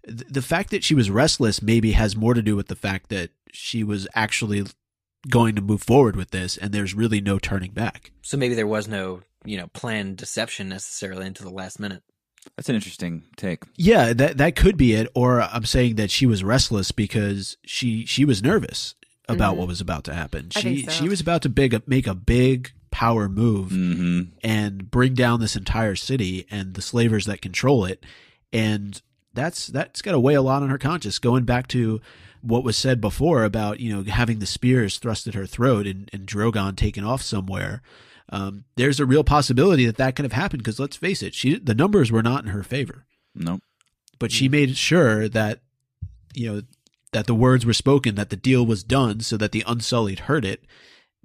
[0.04, 3.10] th- the fact that she was restless maybe has more to do with the fact
[3.10, 4.64] that she was actually
[5.30, 8.12] going to move forward with this, and there's really no turning back.
[8.22, 12.04] So maybe there was no, you know, planned deception necessarily into the last minute.
[12.56, 13.64] That's an interesting take.
[13.76, 15.08] Yeah, that that could be it.
[15.14, 18.96] Or I'm saying that she was restless because she she was nervous
[19.30, 19.58] about Mhm.
[19.60, 20.50] what was about to happen.
[20.56, 21.04] I She think so.
[21.04, 25.56] she was about to big make a big power move hmm and bring down this
[25.56, 28.04] entire city and the slavers that control it.
[28.52, 29.02] And
[29.34, 31.20] that's that's got to weigh a lot on her conscience.
[31.20, 32.02] Going back to
[32.42, 36.10] what was said before about you know having the spears thrust at her throat and,
[36.12, 37.82] and Drogon taken off somewhere.
[38.32, 41.60] Um, there's a real possibility that that could have happened because let's face it, she
[41.60, 43.62] the numbers were not in her favor Nope.
[44.20, 45.60] but she made sure that
[46.34, 46.62] you know
[47.12, 50.46] that the words were spoken that the deal was done so that the unsullied heard
[50.46, 50.64] it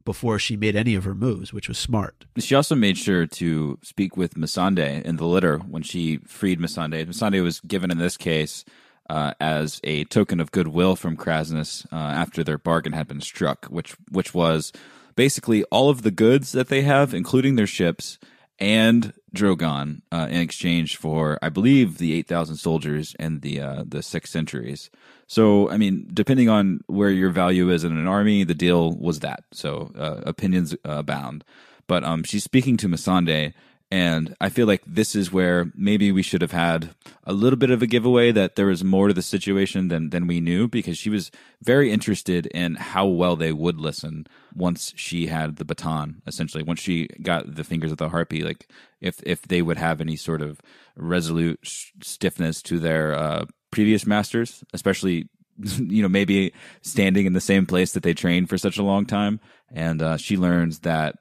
[0.04, 3.78] before she made any of her moves which was smart She also made sure to
[3.82, 7.06] speak with Missandei in the litter when she freed Missandei.
[7.06, 8.64] Missandei was given in this case
[9.08, 13.66] uh, as a token of goodwill from Kraznys uh, after their bargain had been struck,
[13.66, 14.72] which which was
[15.16, 18.18] basically all of the goods that they have, including their ships
[18.58, 23.84] and Drogon, uh, in exchange for, I believe, the eight thousand soldiers and the uh,
[23.86, 24.90] the six centuries.
[25.26, 29.20] So, I mean, depending on where your value is in an army, the deal was
[29.20, 29.42] that.
[29.52, 31.44] So, uh, opinions abound.
[31.86, 33.52] But um, she's speaking to Missandei,
[33.90, 36.90] And I feel like this is where maybe we should have had
[37.22, 40.26] a little bit of a giveaway that there was more to the situation than than
[40.26, 41.30] we knew because she was
[41.62, 46.20] very interested in how well they would listen once she had the baton.
[46.26, 48.68] Essentially, once she got the fingers of the harpy, like
[49.00, 50.60] if if they would have any sort of
[50.96, 57.40] resolute sh- stiffness to their uh, previous masters, especially you know maybe standing in the
[57.40, 59.40] same place that they trained for such a long time
[59.72, 61.16] and uh, she learns that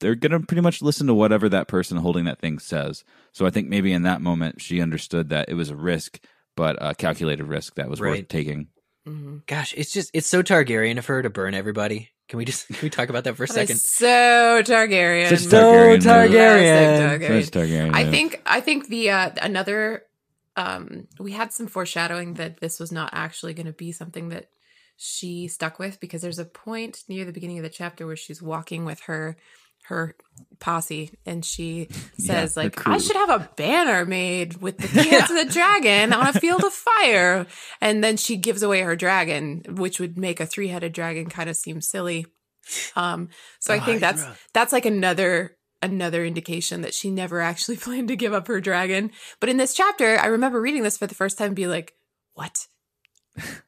[0.00, 3.46] they're they're gonna pretty much listen to whatever that person holding that thing says so
[3.46, 6.20] i think maybe in that moment she understood that it was a risk
[6.56, 8.28] but a calculated risk that was worth Right.
[8.28, 8.68] taking
[9.06, 9.46] Mhm.
[9.46, 12.10] Gosh, it's just it's so Targaryen of her to burn everybody.
[12.28, 13.76] Can we just can we talk about that for a second?
[13.78, 14.06] so
[14.62, 15.30] Targaryen.
[15.30, 16.30] Such Targaryen So move.
[16.30, 17.18] Targaryen.
[17.20, 20.02] Classic Such Targaryen I think I think the uh another
[20.56, 24.50] um we had some foreshadowing that this was not actually going to be something that
[24.98, 28.42] she stuck with because there's a point near the beginning of the chapter where she's
[28.42, 29.36] walking with her
[29.88, 30.14] her
[30.60, 32.86] posse and she says her like.
[32.86, 36.32] I should have a banner made with the three heads of the dragon on a
[36.32, 37.46] field of fire
[37.80, 41.56] and then she gives away her dragon which would make a three-headed dragon kind of
[41.56, 42.26] seem silly
[42.96, 43.28] um
[43.60, 48.16] so I think that's that's like another another indication that she never actually planned to
[48.16, 49.10] give up her dragon.
[49.40, 51.94] But in this chapter, I remember reading this for the first time and be like,
[52.34, 52.66] what?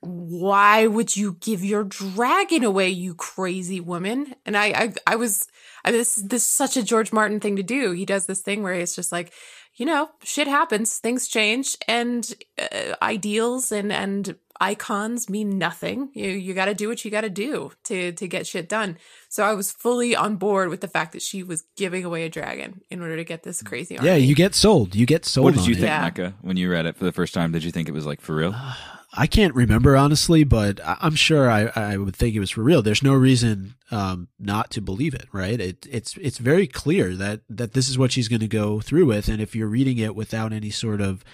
[0.00, 4.35] Why would you give your dragon away, you crazy woman?
[4.44, 5.46] And I, I, I was,
[5.85, 7.93] I mean, this, this is such a George Martin thing to do.
[7.93, 9.33] He does this thing where it's just like,
[9.75, 16.11] you know, shit happens, things change, and uh, ideals and and icons mean nothing.
[16.12, 18.99] You you got to do what you got to do to to get shit done.
[19.29, 22.29] So I was fully on board with the fact that she was giving away a
[22.29, 24.11] dragon in order to get this crazy army.
[24.11, 24.95] Yeah, you get sold.
[24.95, 25.45] You get sold.
[25.45, 25.77] what did on you it.
[25.77, 26.03] think Yeah.
[26.03, 28.21] Micah when you read it for the first time did you think it was like
[28.21, 28.55] for real
[29.12, 32.81] I can't remember honestly, but I'm sure I, I would think it was for real.
[32.81, 35.61] There's no reason um, not to believe it, right?
[35.61, 39.07] It, it's it's very clear that that this is what she's going to go through
[39.07, 41.25] with, and if you're reading it without any sort of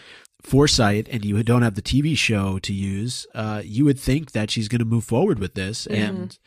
[0.43, 4.51] foresight and you don't have the TV show to use, uh, you would think that
[4.51, 6.39] she's going to move forward with this, and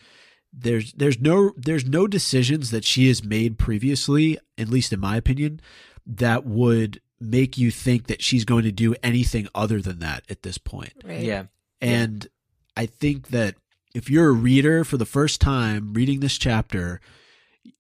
[0.52, 5.16] there's there's no there's no decisions that she has made previously, at least in my
[5.18, 5.62] opinion,
[6.08, 10.44] that would make you think that she's going to do anything other than that at
[10.44, 10.94] this point.
[11.04, 11.22] Right.
[11.22, 11.46] Yeah.
[11.82, 12.28] And
[12.78, 13.56] I think that
[13.94, 17.02] if you're a reader for the first time reading this chapter,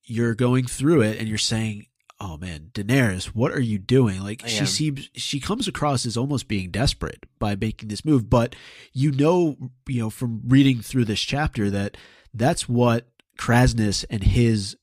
[0.04, 1.86] you're going through it and you're saying,
[2.20, 4.66] "Oh man, Daenerys, what are you doing?" Like I she am.
[4.66, 8.56] seems she comes across as almost being desperate by making this move, but
[8.92, 9.56] you know,
[9.88, 11.96] you know from reading through this chapter that
[12.34, 14.76] that's what Krasnus and his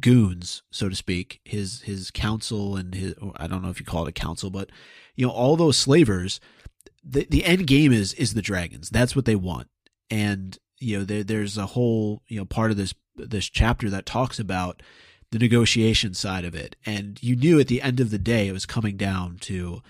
[0.00, 4.06] goons, so to speak, his his council and his I don't know if you call
[4.06, 4.70] it a council, but
[5.14, 6.40] you know all those slavers.
[7.04, 8.90] The the end game is is the dragons.
[8.90, 9.68] That's what they want,
[10.10, 14.06] and you know there there's a whole you know part of this this chapter that
[14.06, 14.82] talks about
[15.30, 18.52] the negotiation side of it, and you knew at the end of the day it
[18.52, 19.82] was coming down to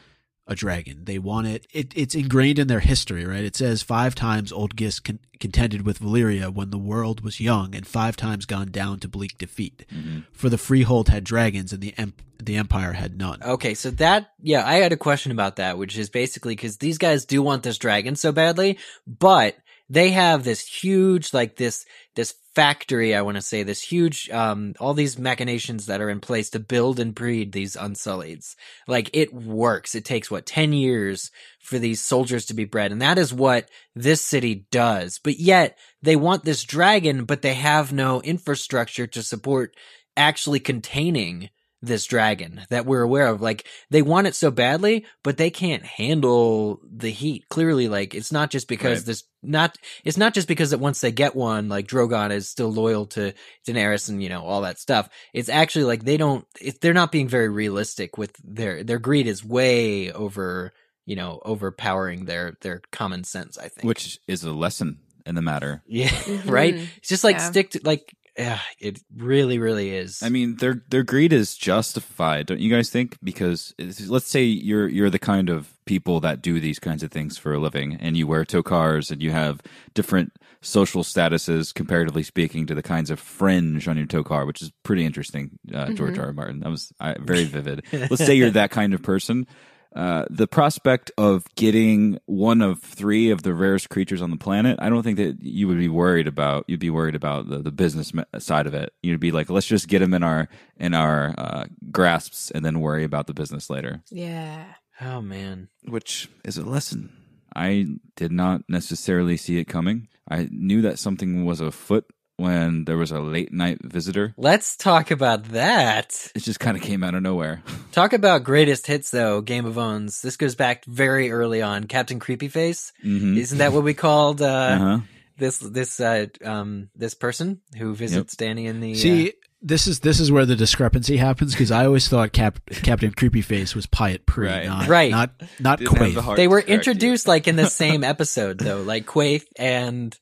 [0.47, 1.05] a dragon.
[1.05, 1.67] They want it.
[1.73, 3.45] it it's ingrained in their history, right?
[3.45, 7.75] It says five times Old Gis con- contended with Valyria when the world was young,
[7.75, 9.85] and five times gone down to bleak defeat.
[9.93, 10.21] Mm-hmm.
[10.33, 13.43] For the freehold had dragons, and the emp- the empire had none.
[13.43, 16.99] Okay, so that yeah, I had a question about that, which is basically because these
[16.99, 19.57] guys do want this dragon so badly, but
[19.89, 24.75] they have this huge like this this factory i want to say this huge um
[24.81, 28.57] all these machinations that are in place to build and breed these unsullieds
[28.89, 29.95] like it works.
[29.95, 33.69] It takes what 10 years for these soldiers to be bred and that is what
[33.95, 35.19] this city does.
[35.23, 39.75] But yet they want this dragon but they have no infrastructure to support
[40.17, 41.51] actually containing
[41.87, 43.41] this dragon that we're aware of.
[43.41, 47.45] Like they want it so badly, but they can't handle the heat.
[47.49, 49.07] Clearly, like it's not just because Right.
[49.07, 52.73] this not it's not just because that once they get one, like Drogon is still
[52.73, 53.33] loyal to
[53.67, 55.09] Daenerys and you know all that stuff.
[55.33, 56.45] It's actually like they don't.
[56.61, 60.73] It, they're not being very realistic with their their greed is way over
[61.05, 63.57] you know overpowering their their common sense.
[63.59, 63.85] I think.
[63.87, 66.51] which is a lesson in the matter yeah, Mhm.
[66.51, 66.75] right.
[66.99, 67.51] It's just like Yeah.
[67.51, 68.15] stick to like.
[68.39, 70.23] Yeah, it really, really is.
[70.23, 73.17] I mean, their their greed is justified, don't you guys think?
[73.23, 73.75] Because
[74.09, 77.55] let's say you're you're the kind of people that do these kinds of things for
[77.55, 79.61] a living, and you wear tokars, and you have
[79.95, 84.71] different social statuses, comparatively speaking, to the kinds of fringe on your tokar, which is
[84.83, 85.51] pretty interesting.
[85.73, 86.19] Uh, George Mhm.
[86.21, 86.27] R.
[86.27, 86.33] R.
[86.33, 87.85] Martin, that was uh, very vivid.
[87.93, 89.47] let's say you're that kind of person.
[89.95, 94.79] Uh, the prospect of getting one of three of the rarest creatures on the planet,
[94.81, 96.65] I don't think that you would be worried about.
[96.69, 98.93] You'd be worried about the, the business side of it.
[99.03, 102.81] You'd be like, let's just get them in our in our uh, grasps and then
[102.81, 104.03] worry about the business later.
[104.11, 104.65] Yeah.
[105.01, 105.69] oh man.
[105.85, 107.13] Which is a lesson.
[107.55, 110.09] I did not necessarily see it coming.
[110.29, 112.05] I knew that something was afoot
[112.37, 114.35] when there was a late night visitor.
[114.37, 116.31] Let's talk about that.
[116.35, 117.63] It just kind of came out of nowhere.
[117.93, 120.21] Talk about greatest hits though, Game of Owns.
[120.21, 121.85] This goes back very early on.
[121.85, 122.93] Captain Creepyface.
[123.03, 124.99] hmm Isn't that what we called uh, Uh-huh.
[125.39, 130.01] this this uh, um this person who visits Danny in the uh, See, this is
[130.01, 134.27] this is where the discrepancy happens because I always thought Cap, Captain Creepyface was Pyatt
[134.27, 134.67] Pree, Right.
[134.67, 135.11] not Right.
[135.11, 136.75] not not Didn't the they were to you.
[136.75, 140.17] introduced like in the same episode though, like Quaithe and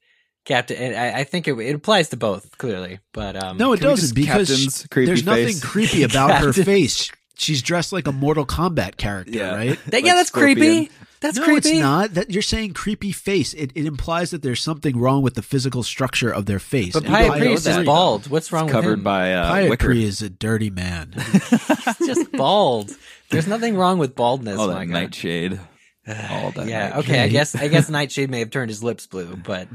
[0.45, 0.77] Captain.
[0.77, 3.97] And I, I think it, it applies to both clearly, but um, No, it doesn't
[4.03, 7.11] just because Captain's creepy there's nothing creepy about her face.
[7.37, 9.55] She's dressed like a Mortal Kombat character, Yeah.
[9.57, 9.79] right?
[9.87, 10.57] that, like yeah, that's Scorpion.
[10.59, 10.91] creepy.
[11.21, 11.71] That's no, creepy.
[11.71, 12.15] it's not.
[12.15, 13.55] That you're saying creepy face.
[13.55, 16.93] It, it implies that there's something wrong with the physical structure of their face.
[16.93, 18.27] But And Pyatt Pyatt Priest is bald.
[18.29, 19.05] What's wrong It's with covered him?
[19.05, 19.93] by uh, Pyatt wicker.
[19.93, 21.13] Is a dirty man.
[21.17, 22.91] He's just bald.
[23.31, 24.59] There's nothing wrong with baldness.
[24.59, 25.61] All my that God.
[26.31, 26.89] All that yeah.
[26.89, 27.05] nightshade.
[27.05, 27.23] Okay.
[27.23, 29.69] I guess I guess Nightshade may have turned his lips blue, but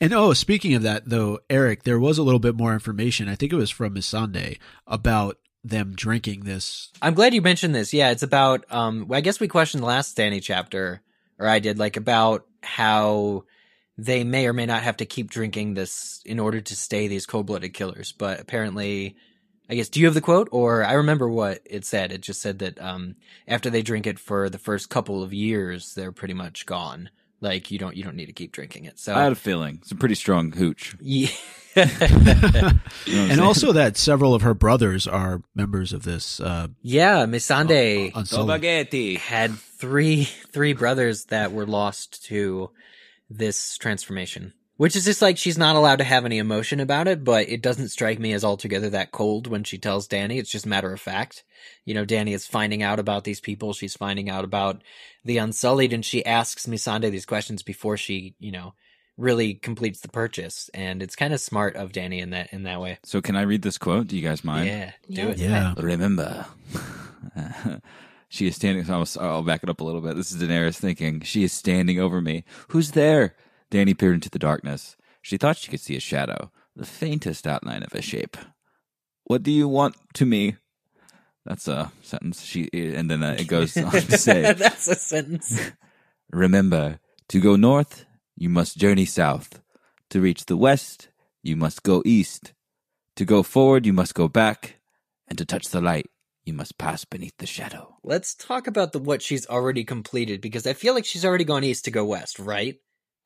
[0.00, 3.28] And oh, speaking of that, though, Eric, there was a little bit more information.
[3.28, 6.90] I think it was from Missandei about them drinking this.
[7.02, 7.92] I'm glad you mentioned this.
[7.92, 8.64] Yeah, it's about.
[8.72, 11.02] Um, I guess we questioned the last Danny chapter,
[11.38, 13.44] or I did, like about how
[13.98, 17.26] they may or may not have to keep drinking this in order to stay these
[17.26, 18.12] cold-blooded killers.
[18.12, 19.16] But apparently,
[19.68, 20.48] I guess, do you have the quote?
[20.52, 22.12] Or I remember what it said.
[22.12, 23.16] It just said that um,
[23.48, 27.10] after they drink it for the first couple of years, they're pretty much gone.
[27.40, 28.98] Like you don't you don't need to keep drinking it.
[28.98, 29.78] So I had a feeling.
[29.82, 30.96] It's a pretty strong hooch.
[31.00, 31.28] yeah.
[33.04, 36.40] You know and also that several of her brothers are members of this.
[36.40, 38.12] Uh, yeah, Missandei.
[38.14, 38.48] Unsullied.
[38.48, 39.16] spaghetti.
[39.16, 42.70] had three three brothers that were lost to
[43.28, 44.54] this transformation.
[44.76, 47.62] Which is just like she's not allowed to have any emotion about it, but it
[47.62, 50.38] doesn't strike me as altogether that cold when she tells Danny.
[50.38, 51.44] It's just matter of fact.
[51.86, 53.72] You know, Danny is finding out about these people.
[53.72, 54.82] She's finding out about
[55.24, 58.74] the Unsullied, and she asks Missandei these questions before she, you know,
[59.16, 60.68] really completes the purchase.
[60.74, 62.98] And it's kind of smart of Danny in that in that way.
[63.02, 64.08] So can I read this quote?
[64.08, 64.68] Do you guys mind?
[64.68, 65.38] Yeah, do it.
[65.38, 65.72] yeah.
[65.78, 66.44] Remember,
[68.28, 68.84] she is standing.
[68.84, 70.16] so I'll, I'll back it up a little bit.
[70.16, 71.22] This is Daenerys thinking.
[71.22, 72.44] She is standing over me.
[72.68, 73.36] Who's there?
[73.70, 74.96] Danny peered into the darkness.
[75.22, 78.36] She thought she could see a shadow, the faintest outline of a shape.
[79.24, 80.56] What do you want to me?
[81.44, 82.42] That's a sentence.
[82.42, 85.58] She and then uh, it goes on to say, That's a sentence.
[86.32, 86.98] "Remember,
[87.28, 88.04] to go north,
[88.36, 89.60] you must journey south.
[90.10, 91.08] To reach the west,
[91.42, 92.52] you must go east.
[93.16, 94.80] To go forward, you must go back,
[95.28, 96.10] and to touch the light,
[96.44, 100.66] you must pass beneath the shadow." Let's talk about the what she's already completed because
[100.66, 102.76] I feel like she's already gone east to go west, right?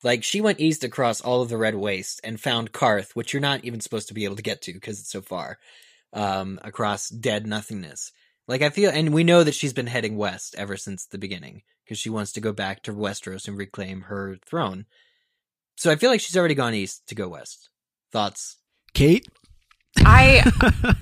[0.03, 3.41] Like she went east across all of the Red Waste and found Qarth, which you're
[3.41, 5.59] not even supposed to be able to get to because it's so far.
[6.13, 8.11] Um, across dead nothingness.
[8.47, 11.61] Like I feel, and we know that she's been heading west ever since the beginning
[11.85, 14.85] because she wants to go back to Westeros and reclaim her throne.
[15.77, 17.69] So I feel like she's already gone east to go west.
[18.11, 18.57] Thoughts?
[18.93, 19.27] Kate?
[19.97, 20.43] I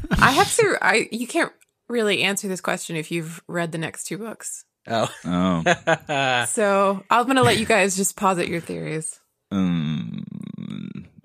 [0.11, 1.53] I have to I you can't
[1.87, 4.65] really answer this question if you've read the next two books.
[4.87, 5.09] Oh.
[5.25, 9.19] Oh, So I'm gonna let you guys just posit your theories.
[9.51, 10.25] um,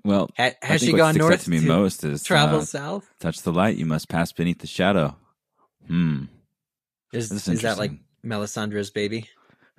[0.03, 2.59] well, Ha- I has think she what gone north to me to most is travel
[2.59, 3.09] uh, south?
[3.19, 3.77] touch the light.
[3.77, 5.15] You must pass beneath the shadow.
[5.87, 6.25] Hmm.
[7.13, 8.01] Is, is is that like interesting.
[8.23, 9.29] Melisandre's baby?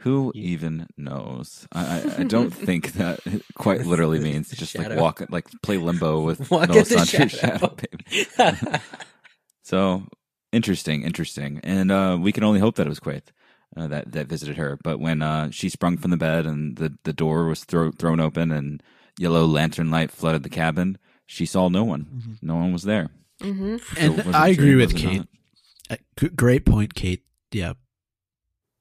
[0.00, 1.66] Who You- even knows?
[1.72, 5.00] I, I, I don't think that it quite literally means The just like shadow.
[5.00, 7.74] walk, like play limbo with Walk in the Melisandre's shadow.
[7.76, 8.80] baby.
[9.62, 10.02] So
[10.52, 13.22] interesting, interesting, and uh, we can only hope that it was Quaithe
[13.76, 14.78] uh, that that visited her.
[14.82, 18.20] But when uh, she sprung from the bed and the the door was thro- thrown
[18.20, 18.82] open and
[19.18, 22.38] yellow lantern light flooded the cabin, she saw no one.
[22.42, 23.10] No one was there.
[23.42, 23.76] Mm-hmm.
[23.98, 25.24] And was it I a agree with Kate.
[25.90, 25.98] not?
[26.22, 27.22] Uh, great point, Kate.
[27.52, 27.74] Yeah.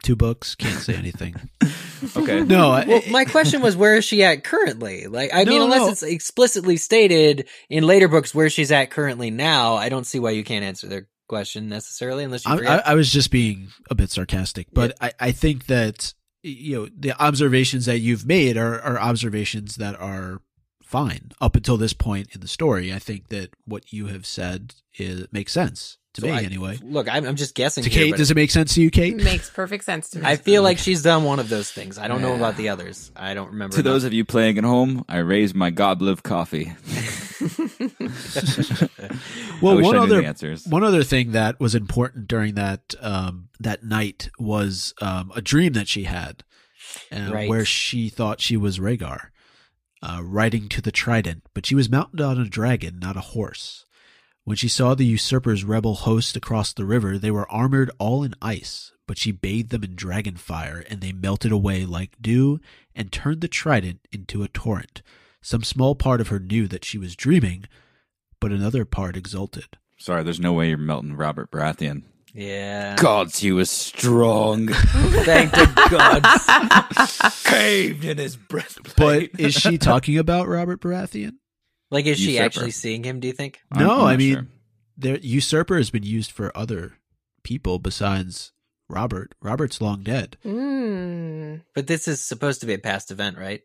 [0.04, 1.36] Two books, can't say anything.
[2.16, 2.42] Okay.
[2.44, 5.08] No, I- well, my question was, where is she at currently?
[5.08, 5.88] Like, I mean, unless no.
[5.88, 10.32] it's explicitly stated in later books where she's at currently now, I don't see why
[10.32, 12.78] you can't answer their question necessarily, unless you I, I.
[12.78, 17.20] I was just being a bit sarcastic, but I, I think that you know the
[17.22, 20.42] observations that you've made are, are observations that are
[20.84, 22.94] fine up until this point in the story.
[22.94, 26.80] I think that what you have said is makes sense to So me I- anyway.
[26.84, 27.84] Look, I'm, I'm just guessing.
[27.84, 29.16] To here, Kate, but does it make sense to you, Kate?
[29.16, 30.26] Makes perfect sense to me.
[30.26, 31.98] I feel like she's done one of those things.
[31.98, 33.12] I don't know about the others.
[33.16, 33.76] I don't remember.
[33.78, 36.74] To those of you playing at home, I raised my goblet of coffee.
[39.62, 40.66] Well, one other answers.
[40.68, 45.74] one other thing that was important during that um, that night was um, a dream
[45.74, 46.44] that she had,
[47.12, 47.50] uh, Right.
[47.50, 49.28] where she thought she was Rhaegar,
[50.04, 53.85] uh, riding to the Trident, but she was mounted on a dragon, not a horse.
[54.46, 58.36] When she saw the usurper's rebel host across the river, they were armored all in
[58.44, 62.60] ice, but she bathed them in dragon fire, and they melted away like dew
[62.94, 65.02] and turned the Trident into a torrent.
[65.42, 67.66] Some small part of her knew that she was dreaming,
[68.40, 69.80] but another part exulted.
[69.98, 72.04] Sorry, there's no way you're melting Robert Baratheon.
[72.32, 72.98] Yeah.
[72.98, 74.68] Gods, he was strong.
[74.74, 77.44] Thank the gods.
[77.46, 79.32] Caved in his breastplate.
[79.32, 81.38] But is she talking about Robert Baratheon?
[81.96, 83.22] Like, is she actually seeing him?
[83.22, 83.62] Do you think?
[83.72, 84.48] I'm- no, I'm I mean, sure.
[84.98, 86.98] there usurper has been used for other
[87.42, 88.52] people besides
[88.90, 89.34] Robert.
[89.42, 90.36] Robert's long dead.
[90.44, 91.62] Mm.
[91.74, 93.62] But this is supposed to be a past event, right?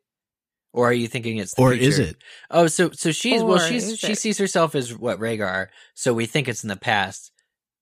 [0.73, 2.19] Or are you thinking it's the or is it?
[2.53, 4.19] Oh, so so she's well, she's she it?
[4.19, 7.33] sees herself as what Rhaegar, so we think it's in the past.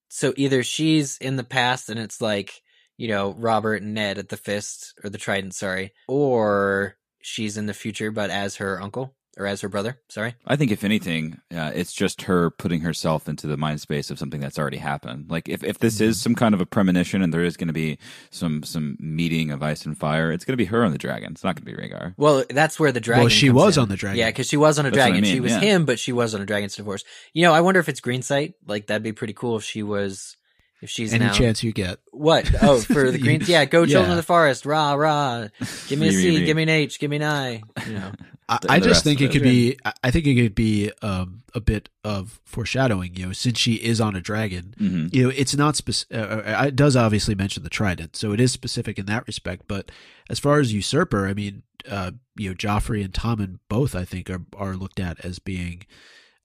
[0.09, 2.62] So either she's in the past and it's like
[2.96, 7.66] you know Robert and Ned at the fist or the trident, sorry, or she's in
[7.66, 9.98] the future but as her uncle or as her brother.
[10.08, 10.34] Sorry.
[10.46, 14.18] I think if anything, uh, it's just her putting herself into the mind space of
[14.18, 15.30] something that's already happened.
[15.30, 17.72] Like if, if this is some kind of a premonition and there is going to
[17.74, 17.98] be
[18.30, 21.32] some some meeting of ice and fire, it's going to be her on the dragon.
[21.32, 22.14] It's not going to be Rhaegar.
[22.16, 23.24] Well, that's where the dragon.
[23.24, 23.82] Well, she comes was in.
[23.82, 24.18] on the dragon.
[24.18, 25.24] Yeah, because she was on a That's what I dragon.
[25.24, 25.60] she was yeah.
[25.60, 27.04] him, but she was on a dragon's divorce.
[27.32, 28.54] You know, I wonder if it's Greensight.
[28.66, 30.36] Like that'd be pretty cool if she was.
[30.80, 31.98] If she's Any now chance you get?
[32.12, 32.48] what?
[32.62, 33.42] Oh, for the You- green.
[33.46, 34.10] Yeah, go children yeah.
[34.12, 34.64] of the forest.
[34.64, 35.48] Rah rah.
[35.88, 36.98] Give me a Re, re, Give me an H.
[37.00, 37.62] Give me an I.
[37.86, 38.12] You know.
[38.50, 39.32] I, I just think it it.
[39.32, 39.76] could be.
[39.84, 43.14] I- I think it could be um, a bit of foreshadowing.
[43.16, 46.16] You know, since she is on a dragon, hmm you know, it's not specific.
[46.16, 49.64] Uh, uh, it does obviously mention the trident, so it is specific in that respect.
[49.68, 49.90] But
[50.30, 54.30] as far as usurper, I mean, uh, you know, Joffrey and Tommen both, I think,
[54.30, 55.82] are are looked at as being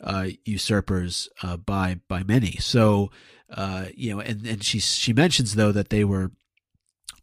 [0.03, 2.51] uh, usurpers uh, by by many.
[2.59, 3.11] So,
[3.49, 6.31] uh, you know, and and she she mentions though that they were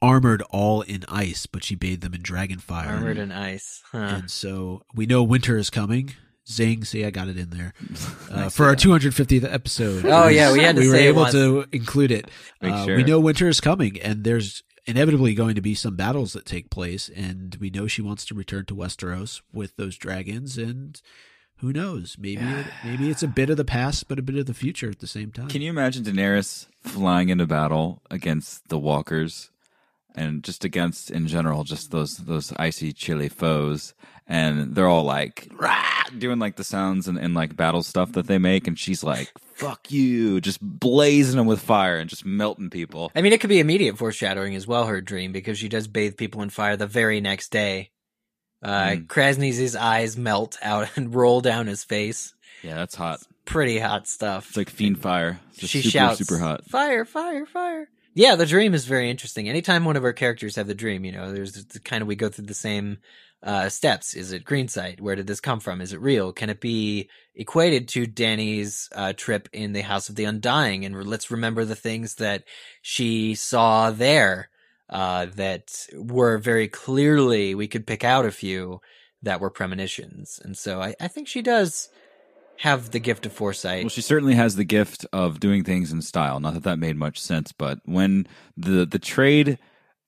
[0.02, 2.88] armored all in ice, but she bathed them in dragon fire.
[2.88, 3.82] Armored in ice.
[3.92, 3.98] Huh.
[3.98, 6.14] And so we know winter is coming.
[6.50, 6.84] Zing!
[6.84, 7.74] See, I got it in there
[8.30, 8.56] uh, Nice.
[8.56, 10.04] for our 250th episode.
[10.06, 11.32] Oh, yeah, we had to we were say it able once.
[11.34, 12.28] to include it.
[12.60, 12.96] Make Uh, sure.
[12.96, 16.70] We know winter is coming, and there's inevitably going to be some battles that take
[16.70, 21.00] place, and we know she wants to return to Westeros with those dragons, and
[21.60, 22.16] who knows?
[22.18, 24.90] Maybe it, maybe it's a bit of the past, but a bit of the future
[24.90, 25.48] at the same time.
[25.48, 29.50] Can you imagine Daenerys flying into battle against the Walkers,
[30.14, 33.94] and just against in general, just those those icy, chilly foes,
[34.26, 38.26] and they're all like "Rah!" doing like the sounds and, and like battle stuff that
[38.26, 42.70] they make, and she's like, "Fuck you!" just blazing them with fire and just melting
[42.70, 43.12] people.
[43.14, 44.86] I mean, it could be immediate foreshadowing as well.
[44.86, 47.90] Her dream because she does bathe people in fire the very next day.
[48.62, 49.06] Uh, Mm.
[49.06, 52.34] Kraznys' eyes melt out and roll down his face.
[52.62, 53.20] Yeah, that's hot.
[53.46, 54.48] Pretty hot stuff.
[54.48, 55.40] It's like fiend fire.
[55.54, 56.66] It's she super, shouts, super hot.
[56.66, 57.88] Fire, fire, fire.
[58.14, 59.48] Yeah, the dream is very interesting.
[59.48, 62.16] Anytime one of our characters have the dream, you know, there's the kind of we
[62.16, 62.98] go through the same
[63.42, 64.14] uh, steps.
[64.14, 65.00] Is it green sight?
[65.00, 65.80] Where did this come from?
[65.80, 66.32] Is it real?
[66.32, 70.84] Can it be equated to Danny's uh, trip in the House of the Undying?
[70.84, 72.44] And let's remember the things that
[72.82, 74.49] she saw there
[74.90, 78.80] uh, that were very clearly we could pick out a few
[79.22, 80.40] that were premonitions.
[80.42, 81.88] And so I, I think she does
[82.58, 83.84] have the gift of foresight.
[83.84, 86.40] Well, she certainly has the gift of doing things in style.
[86.40, 88.26] Not that that made much sense, but when
[88.56, 89.58] the the trade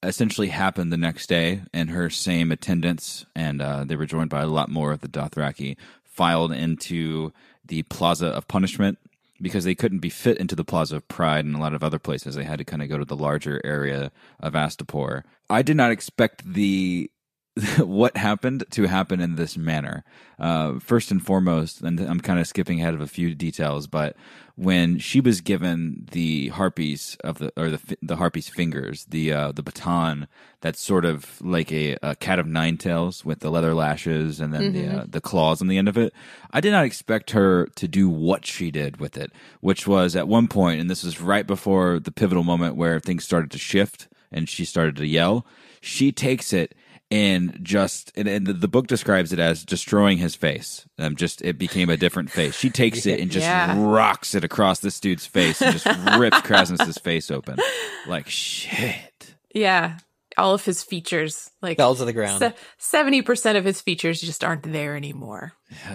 [0.03, 4.43] essentially happened the next day, and her same attendants, and uh, they were joined by
[4.43, 7.33] a lot more of the Dothraki, filed into
[7.65, 8.99] the Plaza of Punishment
[9.43, 11.99] because they couldn't be fit into the Plaza of Pride and a lot of other
[11.99, 12.37] places.
[12.37, 15.25] They had to kind of go to the larger area of Astapor.
[15.51, 17.11] I did not expect the
[17.79, 20.05] what happened to happen in this manner.
[20.39, 24.17] Uh, first and foremost, and I'm kind of skipping ahead of a few details, but
[24.57, 29.53] when she was given the harpies of the or the the harpies fingers, the uh,
[29.53, 30.29] the baton
[30.63, 34.55] that's sort of like a, a cat of nine tails with the leather lashes and
[34.55, 36.13] then the uh, the claws on the end of it.
[36.53, 39.31] I did not expect her to do what she did with it,
[39.61, 43.25] which was at one point, and this was right before the pivotal moment where things
[43.25, 45.47] started to shift and she started to yell.
[45.81, 46.75] She takes it
[47.13, 50.87] and just and, and the, the book describes it as destroying his face.
[50.99, 52.57] Um, just it became a different face.
[52.57, 53.75] She takes it and just Yeah.
[53.79, 55.87] rocks it across this dude's face and just
[56.19, 57.59] rips Kraznys' face open.
[58.07, 59.35] Like shit.
[59.55, 59.99] Yeah.
[60.39, 62.55] All of his features, like fell to the ground.
[62.79, 65.53] seventy percent of his features just aren't there anymore.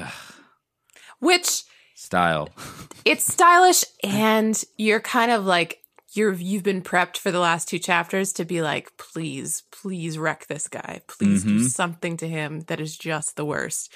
[1.20, 1.63] Which
[1.95, 2.49] Style.
[3.05, 5.80] it's stylish, and you're kind of like
[6.13, 10.47] you're you've been prepped for the last two chapters to be like, please, please wreck
[10.47, 11.01] this guy.
[11.07, 11.69] Please do Mhm.
[11.69, 13.93] something to him that is just the worst.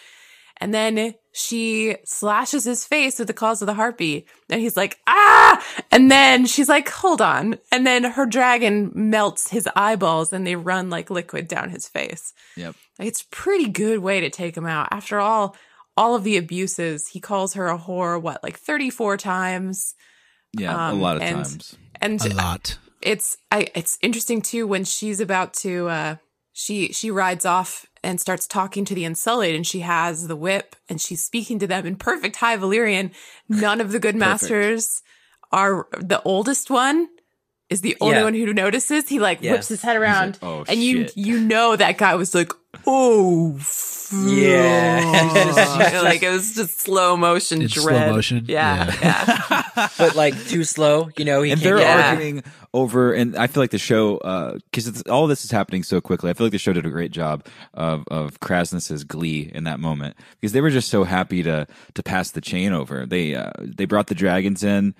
[0.57, 4.99] And then she slashes his face with the claws of the harpy, and he's like,
[5.07, 5.65] ah!
[5.89, 7.57] And then she's like, hold on.
[7.71, 12.33] And then her dragon melts his eyeballs and they run like liquid down his face.
[12.57, 12.75] Yep.
[12.99, 14.89] It's a pretty good way to take him out.
[14.91, 15.55] After all,
[15.97, 19.95] all of the abuses, he calls her a whore, what, like 34 times?
[20.53, 21.75] Yeah, a Um, lot of and- times.
[21.99, 22.77] And A lot.
[23.01, 26.15] It's I it's interesting too when she's about to uh
[26.53, 30.75] she she rides off and starts talking to the Unsullied, and she has the whip,
[30.89, 33.11] and she's speaking to them in perfect High Valyrian.
[33.47, 35.01] None of the good masters
[35.51, 37.07] are the oldest one.
[37.69, 38.23] Is the only Yeah.
[38.25, 39.07] one who notices.
[39.07, 39.53] He like Yeah.
[39.53, 42.51] whips his head around, "Oh, and you shit." you know that guy was like,
[42.87, 43.57] oh,
[44.13, 46.01] Yeah.
[46.03, 48.45] like it was just slow motion It's slow motion?
[48.47, 49.63] Yeah, Yeah.
[49.75, 49.87] yeah.
[49.97, 51.09] but like too slow.
[51.17, 52.09] You know, he and can't they're Yeah.
[52.11, 52.43] arguing
[52.73, 54.17] over and i feel like the show
[54.71, 57.11] because all this is happening so quickly i feel like the show did a great
[57.11, 61.67] job of of Kraznys's glee in that moment because they were just so happy to
[61.95, 64.95] to pass the chain over they uh, they brought the dragons in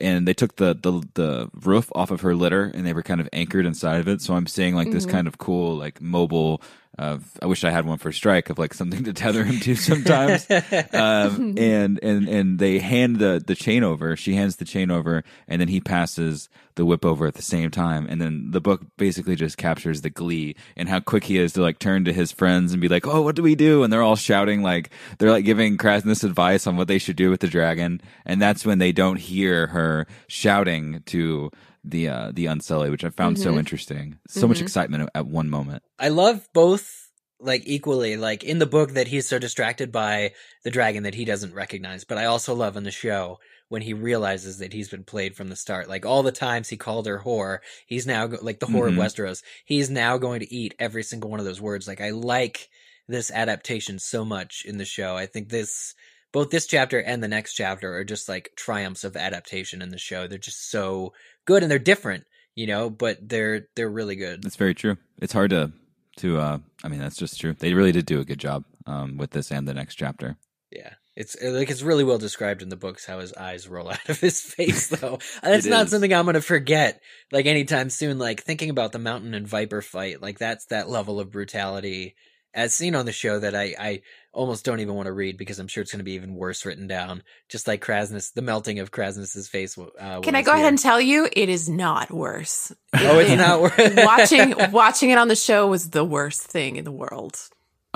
[0.00, 3.20] and they took the, the the roof off of her litter and they were kind
[3.20, 6.62] of anchored inside of it so i'm seeing like this kind of cool like mobile
[6.98, 9.74] uh, I wish I had one for strike of like something to tether him to
[9.74, 10.46] sometimes.
[10.92, 14.16] um, and and and they hand the the chain over.
[14.16, 17.70] She hands the chain over, and then he passes the whip over at the same
[17.70, 18.06] time.
[18.08, 21.62] And then the book basically just captures the glee and how quick he is to
[21.62, 24.02] like turn to his friends and be like, "Oh, what do we do?" And they're
[24.02, 27.48] all shouting like they're like giving Kraznys advice on what they should do with the
[27.48, 28.00] dragon.
[28.24, 31.50] And that's when they don't hear her shouting to
[31.86, 34.18] the uh the Unsullied, which I found so interesting.
[34.28, 35.82] So much excitement at- at one moment.
[35.98, 36.92] I love both
[37.38, 40.32] like equally like in the book that he's so distracted by
[40.64, 43.92] the dragon that he doesn't recognize but i also love in the show when he
[43.92, 47.20] realizes that he's been played from the start like all the times he called her
[47.26, 48.92] whore he's now like the whore Mhm.
[48.92, 52.08] of westeros he's now going to eat every single one of those words like i
[52.08, 52.70] like
[53.06, 55.94] this adaptation so much in the show i think this
[56.36, 59.96] both this chapter and the next chapter are just like triumphs of adaptation in the
[59.96, 61.14] show they're just so
[61.46, 62.24] good and they're different
[62.54, 64.98] you know but they're they're really good That's very true.
[65.22, 65.72] It's hard to
[66.18, 67.54] to uh I mean that's just true.
[67.54, 70.36] They really did do a good job um with this and the next chapter.
[70.70, 74.08] Yeah, it's like it's really well described in the books how his eyes roll out
[74.08, 75.18] of his face, though.
[75.42, 75.90] That's not is.
[75.90, 77.00] something I'm gonna forget.
[77.30, 78.18] Like anytime soon.
[78.18, 82.16] Like thinking about the Mountain and Viper fight, like that's that level of brutality
[82.56, 84.02] as seen on the show that I I
[84.32, 86.88] almost don't even want to read because I'm sure it's gonna be even worse written
[86.88, 87.22] down.
[87.48, 89.78] Just like Kraznys, the melting of Kraznys's face.
[89.78, 92.72] Uh, Can I go ahead and tell you, it is not worse.
[92.94, 93.94] Oh, it's It- not worse.
[93.96, 97.38] watching watching it on the show was the worst thing in the world.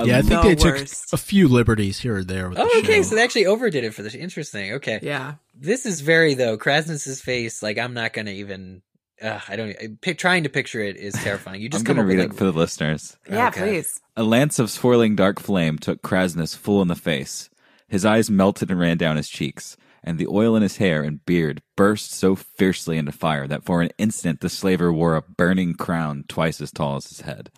[0.03, 2.79] Yeah, I think The they took a few liberties here or there with Oh, the
[2.79, 2.97] okay.
[2.99, 3.03] show.
[3.03, 4.15] So they actually overdid it for this.
[4.15, 4.73] Interesting.
[4.75, 4.99] Okay.
[5.03, 5.35] Yeah.
[5.55, 6.57] This is very though.
[6.57, 7.63] Kraznys's face.
[7.63, 8.81] Like I'm not gonna even.
[9.23, 9.71] Uh, I don't.
[9.81, 11.61] I, pic- trying to picture it is terrifying.
[11.61, 13.17] You just I'm come gonna up with read like it for the listeners.
[13.29, 13.61] Yeah, Okay.
[13.61, 14.01] please.
[14.17, 17.51] A lance of swirling dark flame took Kraznys full in the face.
[17.89, 21.25] His eyes melted and ran down his cheeks, and the oil in his hair and
[21.27, 25.75] beard burst so fiercely into fire that for an instant the slaver wore a burning
[25.75, 27.51] crown twice as tall as his head.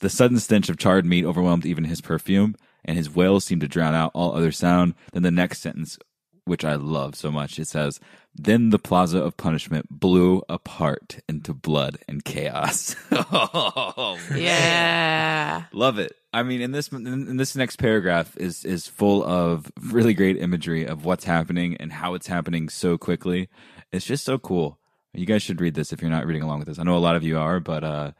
[0.00, 3.68] The sudden stench of charred meat overwhelmed even his perfume, and his wails seemed to
[3.68, 4.94] drown out all other sound.
[5.12, 5.98] Then the next sentence,
[6.44, 8.00] which I love so much, it says,
[8.36, 12.96] Then the plaza of punishment blew apart into blood and chaos.
[13.12, 14.18] oh.
[14.34, 15.64] Yeah.
[15.72, 16.16] Love it.
[16.32, 20.36] I mean, in this in in this next paragraph is is full of really great
[20.36, 23.48] imagery of what's happening and how it's happening so quickly.
[23.92, 24.78] It's just so cool.
[25.12, 26.80] You guys should read this if you're not reading along with this.
[26.80, 28.12] I know a lot of you are, but uh,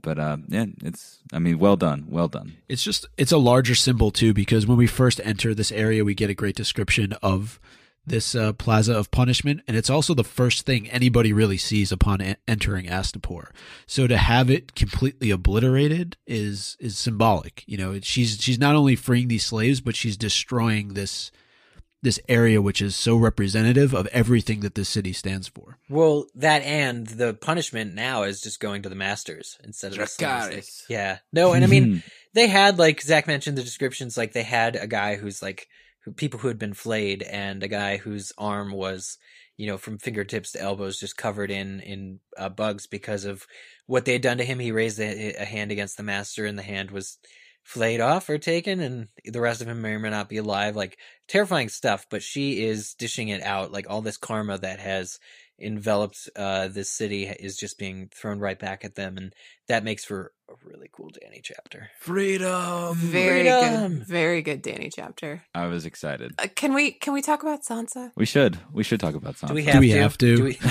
[0.00, 1.18] but uh, yeah, it's.
[1.32, 2.56] I mean, well done, well done.
[2.68, 6.14] It's just it's a larger symbol too because when we first enter this area, we
[6.14, 7.58] get a great description of
[8.06, 12.22] this uh, plaza of punishment, and it's also the first thing anybody really sees upon
[12.22, 13.50] e- entering Astapor.
[13.86, 17.64] So to have it completely obliterated is is symbolic.
[17.66, 21.30] You know, she's she's not only freeing these slaves, but she's destroying this
[22.02, 25.78] this area which is so representative of everything that this city stands for.
[25.88, 30.06] Well, that and the punishment now is just going to the masters instead of the
[30.06, 30.84] slaves.
[30.88, 31.18] Yeah.
[31.32, 32.04] No, and I mean
[32.34, 34.16] they had like Zach mentioned the descriptions.
[34.16, 35.68] Like they had a guy who's like
[36.14, 39.18] people who had been flayed, and a guy whose arm was
[39.56, 43.46] you know from fingertips to elbows just covered in in uh, bugs because of
[43.86, 44.58] what they had done to him.
[44.58, 47.18] He raised a, a hand against the master, and the hand was
[47.64, 50.76] flayed off or taken, and the rest of him may or may not be alive.
[50.76, 50.98] Like
[51.28, 52.06] terrifying stuff.
[52.10, 53.72] But she is dishing it out.
[53.72, 55.18] Like all this karma that has
[55.58, 59.32] enveloped uh this city is just being thrown right back at them and
[59.68, 61.90] that makes for a really cool Danny chapter.
[62.00, 62.94] freedom.
[62.96, 63.98] Very Freedom.
[63.98, 64.06] good.
[64.06, 65.42] Very good Danny chapter.
[65.54, 66.34] I was excited.
[66.38, 68.12] Uh, can we can we talk about Sansa?
[68.16, 68.58] We should.
[68.72, 69.48] We should talk about Sansa.
[69.48, 69.98] Do we have we to?
[70.00, 70.36] have to?
[70.36, 70.58] Do we-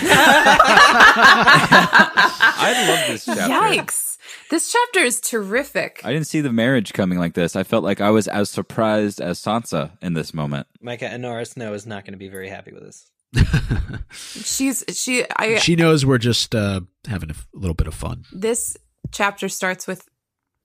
[1.37, 3.41] I love this chapter.
[3.53, 4.17] Yikes.
[4.49, 6.01] This chapter is terrific.
[6.03, 7.55] I didn't see the marriage coming like this.
[7.55, 10.67] I felt like I was as surprised as Sansa in this moment.
[10.81, 13.05] Micah Anoris Snow is not going to be very happy with us.
[14.11, 18.23] She's she I she knows we're just uh, having a f- little bit of fun.
[18.31, 18.77] this
[19.11, 20.09] chapter starts with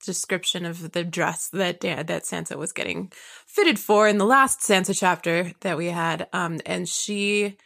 [0.04, 3.12] description of the dress that Dan, that Sansa was getting
[3.46, 7.56] fitted for in the last Sansa chapter that we had um and she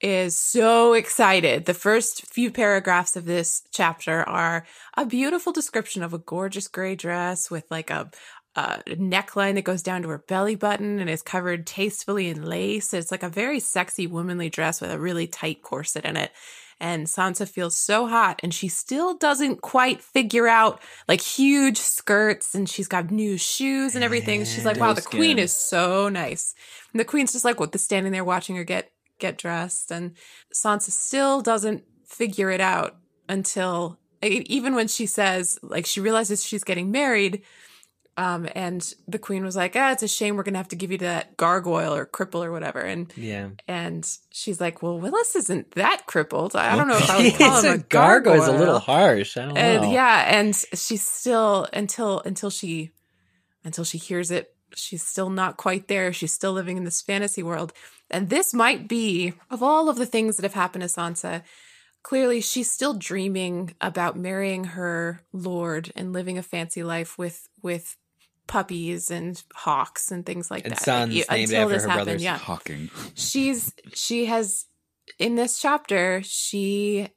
[0.00, 1.64] is so excited.
[1.64, 6.94] The first few paragraphs of this chapter are a beautiful description of a gorgeous gray
[6.94, 8.10] dress with like a,
[8.54, 12.92] a neckline that goes down to her belly button and is covered tastefully in lace.
[12.92, 16.30] It's like a very sexy womanly dress with a really tight corset in it.
[16.78, 22.54] And Sansa feels so hot and she still doesn't quite figure out like huge skirts
[22.54, 24.44] and she's got new shoes and everything.
[24.44, 26.54] She's like, wow, the queen is so nice.
[26.92, 29.90] And the queen's just like, what, the standing there watching her get get dressed.
[29.90, 30.12] And
[30.54, 32.96] Sansa still doesn't figure it out
[33.28, 37.42] until even when she says, like, she realizes she's getting married.
[38.18, 40.90] Um, and the queen was like, ah, it's a shame we're gonna have to give
[40.90, 42.80] you that gargoyle or cripple or whatever.
[42.80, 43.50] And Yeah.
[43.68, 46.56] and she's like, well, Willas isn't that crippled.
[46.56, 48.78] I don't know if I would call It's him a a gargoyle is a little
[48.78, 49.36] harsh.
[49.36, 49.92] I don't And know.
[49.92, 52.92] yeah, and she's still until until she
[53.64, 56.12] until she hears it, she's still not quite there.
[56.12, 57.72] She's still living in this fantasy world.
[58.10, 61.42] And this might be of all of the things that have happened to Sansa,
[62.02, 67.96] clearly she's still dreaming about marrying her lord and living a fancy life with with
[68.46, 70.82] puppies and hawks and things like And that.
[70.82, 72.22] sons You- named until after this her happened, brothers.
[72.22, 72.90] Yeah Hawking.
[73.14, 74.66] she's she has
[75.18, 77.08] in this chapter she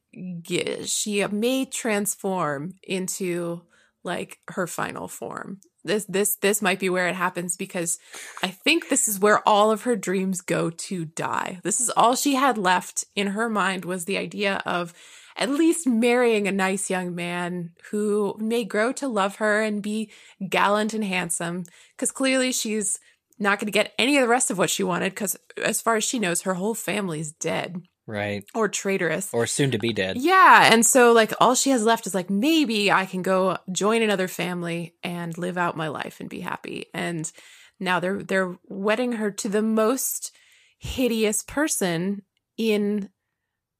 [0.86, 3.61] she may transform into
[4.03, 7.99] like her final form this this this might be where it happens because
[8.43, 12.15] i think this is where all of her dreams go to die this is all
[12.15, 14.93] she had left in her mind was the idea of
[15.39, 20.11] at least marrying a nice young man who may grow to love her and be
[20.49, 21.63] gallant and handsome
[21.95, 22.99] because clearly she's
[23.39, 25.95] not going to get any of the rest of what she wanted because as far
[25.95, 28.43] as she knows her whole family's dead Right.
[28.55, 30.17] or traitorous Or soon to be dead.
[30.17, 34.01] yeah and so like all she has left is like maybe i can go join
[34.01, 37.31] another family and live out my life and be happy and
[37.79, 40.31] now they're they're wedding her to the most
[40.79, 42.23] hideous person
[42.57, 43.09] in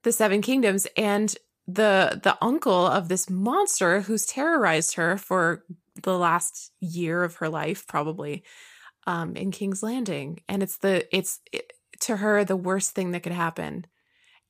[0.03, 1.36] the seven kingdoms and
[1.74, 5.64] the the uncle of this monster who's terrorized her for
[6.04, 8.44] the last year of her life probably
[9.08, 10.40] um in king's landing.
[10.50, 13.86] And it's the it's it, to her the worst thing that could happen.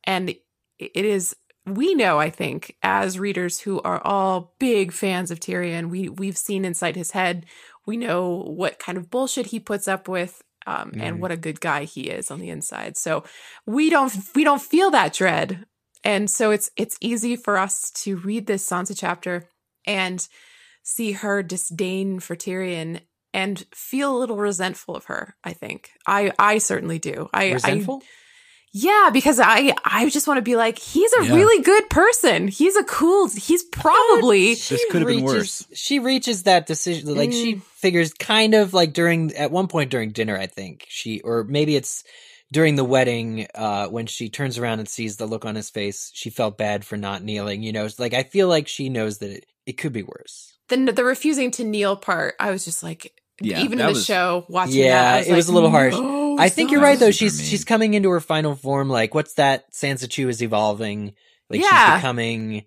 [0.04, 0.30] And
[0.78, 5.90] it is we know i think as readers who are all big fans of tyrion
[5.90, 7.46] we we've seen inside his head.
[7.86, 11.02] We know what kind of bullshit he puts up with um, Mhm.
[11.02, 12.98] and what a good guy he is on the inside.
[12.98, 13.24] So
[13.66, 15.66] we don't we don't feel that dread
[16.04, 19.48] and so it's it's easy for us to read this sansa chapter
[19.86, 20.28] and
[20.84, 23.02] see her disdain for tyrion
[23.34, 27.52] and feel a little resentful of her i think i i certainly do i I,
[27.54, 28.02] Resentful?
[28.72, 31.34] yeah, because I I just want to be like he's a Yeah.
[31.34, 32.48] really good person.
[32.48, 33.28] He's a cool.
[33.28, 35.66] He's probably This could have been worse.
[35.74, 37.16] She reaches that decision.
[37.16, 37.64] Like she Mm.
[37.64, 41.76] figures kind of like during at one point during dinner, I think she or maybe
[41.76, 42.04] it's
[42.52, 46.12] during the wedding uh when she turns around and sees the look on his face.
[46.14, 47.62] She felt bad for not kneeling.
[47.64, 50.54] You know, it's like I feel like she knows that it, it could be worse.
[50.70, 52.36] the the refusing to kneel part.
[52.40, 54.76] I was just like, Yeah, even in the was- show watching.
[54.78, 55.94] Yeah, that, I it was a little harsh.
[55.94, 57.12] "No, I think you're right though.
[57.12, 57.48] She's mean.
[57.50, 58.90] she's coming into her final form.
[58.90, 59.72] Like, what's that?
[59.74, 61.14] Sansa Chu is evolving.
[61.50, 61.94] Like Yeah.
[61.94, 62.66] she's becoming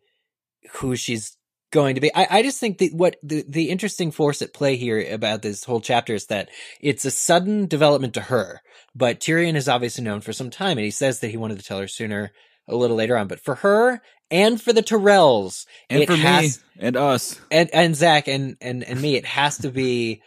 [0.74, 1.36] who she's
[1.72, 2.14] going to be.
[2.14, 5.64] I, I just think that what the the interesting force at play here about this
[5.64, 6.48] whole chapter is that
[6.80, 8.60] it's a sudden development to her.
[8.94, 11.64] But Tyrion is obviously known for some time, and he says that he wanted to
[11.64, 12.30] tell her sooner,
[12.68, 13.26] a little later on.
[13.26, 14.00] But for her
[14.30, 17.40] and for the Tyrells, And it for has, me and us.
[17.50, 20.22] and and Zach and and and me, it has to be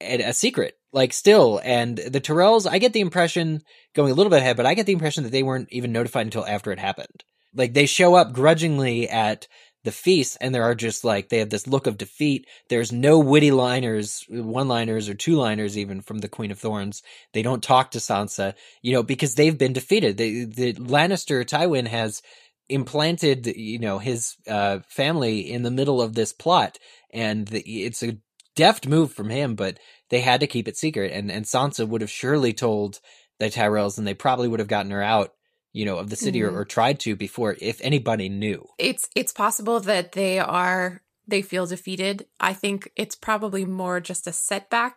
[0.00, 1.60] a, a secret, like still.
[1.64, 3.62] And the Tyrells, I get the impression
[3.94, 6.26] going a little bit ahead, but I get the impression that they weren't even notified
[6.26, 7.24] until after it happened.
[7.54, 9.48] Like they show up grudgingly at
[9.86, 12.46] the feast, and there are just like they have this look of defeat.
[12.68, 17.02] There's no witty liners, one liners, or two liners even from the Queen of Thorns.
[17.32, 20.18] They don't talk to Sansa, you know, because they've been defeated.
[20.18, 22.20] The Lannister Tywin has
[22.68, 26.80] implanted you know his uh family in the middle of this plot
[27.12, 28.18] and the, it's a
[28.56, 29.78] deft move from him but
[30.10, 32.98] they had to keep it secret and and Sansa would have surely told
[33.38, 35.35] the Tyrells and they probably would have gotten her out
[35.78, 36.46] you know of the city Mhm.
[36.46, 41.42] or, or tried to before if anybody knew it's it's possible that they are they
[41.42, 42.16] feel defeated.
[42.50, 44.94] I think it's probably more just a setback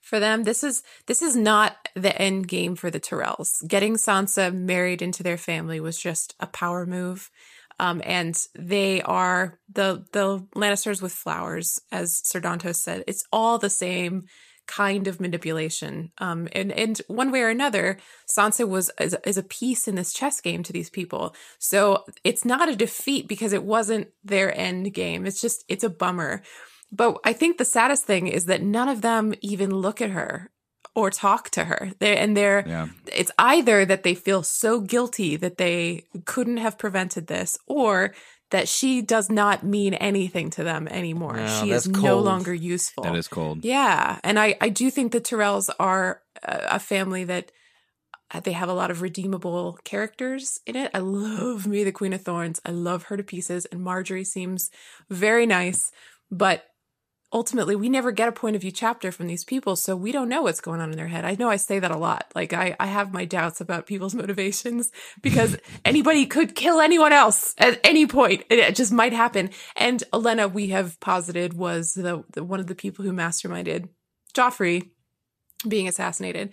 [0.00, 0.44] for them.
[0.44, 0.76] This is
[1.08, 1.70] this is not
[2.04, 3.50] the end game for the Tyrells.
[3.66, 7.30] Getting Sansa married into their family was just a power move.
[7.80, 13.02] Um, and they are the the Lannisters with flowers, as Sir Dontos said.
[13.08, 14.14] It's all the same
[14.66, 16.12] kind of manipulation.
[16.18, 20.12] Um, and and one way or another, Sansa was is, is a piece in this
[20.12, 21.34] chess game to these people.
[21.58, 25.26] So it's not a defeat because it wasn't their end game.
[25.26, 26.42] It's just it's a bummer.
[26.90, 30.50] But I think the saddest thing is that none of them even look at her
[30.94, 31.92] or talk to her.
[32.00, 32.88] They and they're Yeah.
[33.06, 38.14] it's either that they feel so guilty that they couldn't have prevented this or
[38.52, 41.36] that she does not mean anything to them anymore.
[41.36, 43.02] No, she is that's no longer useful.
[43.02, 43.64] That is cold.
[43.64, 47.50] Yeah, and I I do think the Tyrells are a, a family that
[48.30, 50.90] uh, they have a lot of redeemable characters in it.
[50.92, 52.60] I love me the Queen of Thorns.
[52.64, 54.70] I love her to pieces, and Margaery seems
[55.08, 55.90] very nice,
[56.30, 56.64] but
[57.32, 60.28] ultimately we never get a point of view chapter from these people so we don't
[60.28, 61.24] know what's going on in their head.
[61.24, 62.30] I know i say that a lot.
[62.34, 67.54] Like i, I have my doubts about people's motivations because anybody could kill anyone else
[67.58, 68.44] at any point.
[68.50, 69.50] It, just might happen.
[69.76, 73.88] And Olenna we have posited was the, the one of the people who masterminded
[74.34, 74.90] joffrey
[75.68, 76.52] being assassinated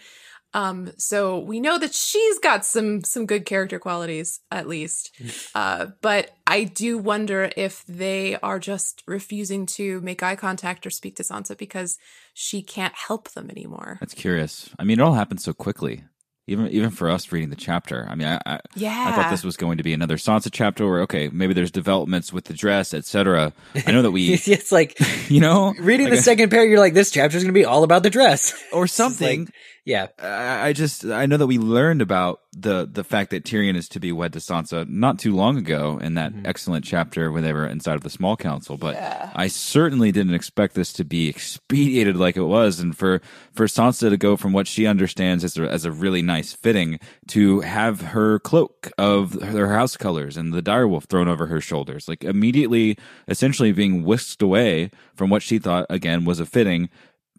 [0.54, 5.12] um so we know that she's got some some good character qualities at least
[5.54, 10.90] uh but i do wonder if they are just refusing to make eye contact or
[10.90, 11.98] speak to sansa because
[12.34, 14.70] she can't help them anymore That's curious.
[14.80, 16.04] I mean, it all happened so quickly.
[16.48, 18.08] Even even for us reading the chapter.
[18.10, 20.88] I mean, I, I, yeah I thought this was going to be another Sansa chapter
[20.90, 23.54] where okay, maybe there's developments with the dress, etc.
[23.86, 24.98] I know that we, it's like
[25.30, 27.84] you know, reading like the second pair, you're like, this chapter's going to be all
[27.84, 28.54] about the dress.
[28.74, 29.50] or It's like- something.
[29.86, 30.08] Yeah.
[30.20, 33.88] I, I just I know that we learned about the the fact that Tyrion is
[33.90, 36.46] to be wed to Sansa not too long ago in that mm-hmm.
[36.46, 38.78] excellent chapter when they were inside of the small council.
[38.78, 38.96] But
[39.36, 43.22] I certainly didn't expect this to be expedited like it was, and for
[43.52, 47.00] for Sansa to go from what she understands as a, as a really nice fitting
[47.30, 52.08] to have her cloak of her house colors and the direwolf thrown over her shoulders,
[52.08, 56.90] like immediately, essentially being whisked away from what she thought again was a fitting,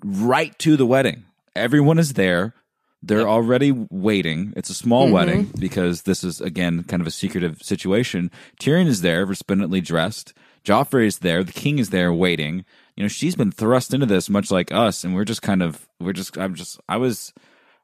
[0.04, 1.24] right to the wedding.
[1.56, 2.54] Everyone is there.
[3.02, 4.52] They're already waiting.
[4.56, 8.30] It's a small wedding because this is again kind of a secretive situation.
[8.60, 10.34] Tyrion is there, resplendently dressed.
[10.64, 11.42] Joffrey is there.
[11.42, 12.64] The king is there, waiting.
[12.96, 15.88] You know, she's been thrust into this, much like us, and we're just kind of,
[15.98, 17.32] we're just, I'm just, I was,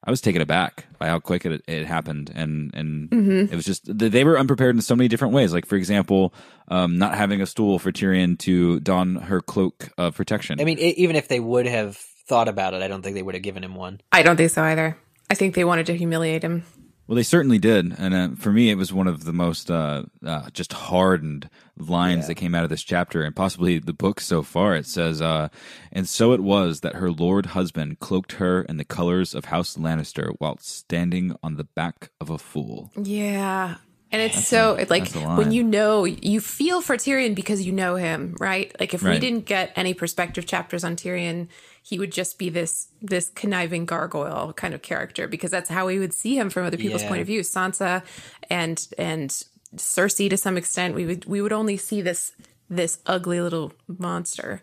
[0.05, 3.09] I was taken aback by how quick it, it happened, and and
[3.51, 5.55] it was just they were unprepared in so many different ways.
[5.55, 6.35] Like for example,
[6.69, 10.61] um, not having a stool for Tyrion to don her cloak of protection.
[10.61, 13.35] I mean, even if they would have thought about it, I don't think they would
[13.35, 14.01] have given him one.
[14.13, 14.97] i don't think so either
[15.31, 16.65] i think they wanted to humiliate him
[17.09, 20.03] Well, they certainly did, and uh, for me, it was one of the most uh,
[20.27, 21.49] uh, just hardened
[21.79, 24.75] lines that came out of this chapter, and possibly the book so far.
[24.75, 25.47] It says, uh,
[25.93, 29.77] "And so it was that her lord husband cloaked her in the colors of House
[29.77, 33.77] Lannister, while standing on the back of a fool." Yeah.
[34.11, 35.37] And it's so it, like that's a line.
[35.39, 38.75] when you know you feel for Tyrion because you know him, right?
[38.81, 41.49] Like if we didn't get any perspective chapters on Tyrion,
[41.89, 46.01] he would just be this this conniving gargoyle kind of character because that's how we
[46.01, 47.09] would see him from other people's Yeah.
[47.09, 47.41] point of view.
[47.43, 48.03] Sansa
[48.51, 49.31] and and
[49.77, 52.33] Cersei to some extent, we would we would only see this
[52.69, 54.61] this ugly little monster.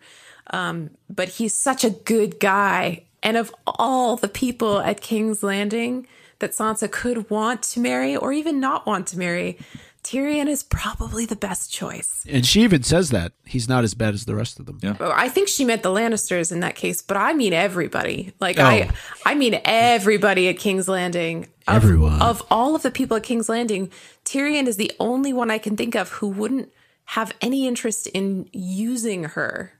[0.52, 3.04] Um, but he's such a good guy.
[3.22, 6.06] And of all the people at King's Landing
[6.40, 9.58] that Sansa could want to marry or even not want to marry,
[10.04, 12.26] Tyrion is probably the best choice.
[12.30, 14.80] And she even says that he's not as bad as the rest of them.
[14.82, 14.98] Yeah.
[15.00, 18.34] Well, I think she meant the Lannisters in that case, but I mean everybody.
[18.42, 18.66] Like Oh.
[18.66, 18.90] I
[19.26, 21.48] I mean everybody at King's Landing.
[21.68, 22.22] Of, Everyone.
[22.22, 23.90] Of all of the people at King's Landing,
[24.26, 26.70] Tyrion is the only one I can think of who wouldn't
[27.06, 29.72] have any interest in using her.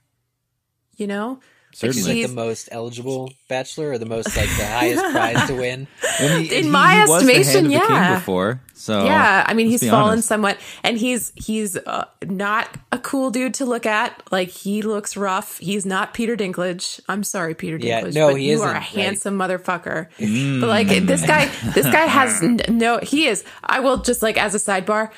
[0.96, 1.40] You know?
[1.82, 2.20] Like, She's Certainly.
[2.22, 5.86] like the most eligible bachelor or the most like the highest prize to win.
[6.20, 8.14] And he- In he- my he was the hand estimation, of the king yeah.
[8.14, 10.28] before, so yeah i mean he's fallen honest.
[10.28, 15.16] somewhat and he's he's uh, not a cool dude to look at like he looks
[15.16, 18.66] rough he's not peter dinklage i'm sorry peter Yeah, dinklage no, but he you isn't,
[18.66, 18.82] are a right.
[18.82, 20.60] handsome motherfucker Mm.
[20.60, 24.36] but like this guy this guy has n- no he is i will just like
[24.36, 25.10] as a sidebar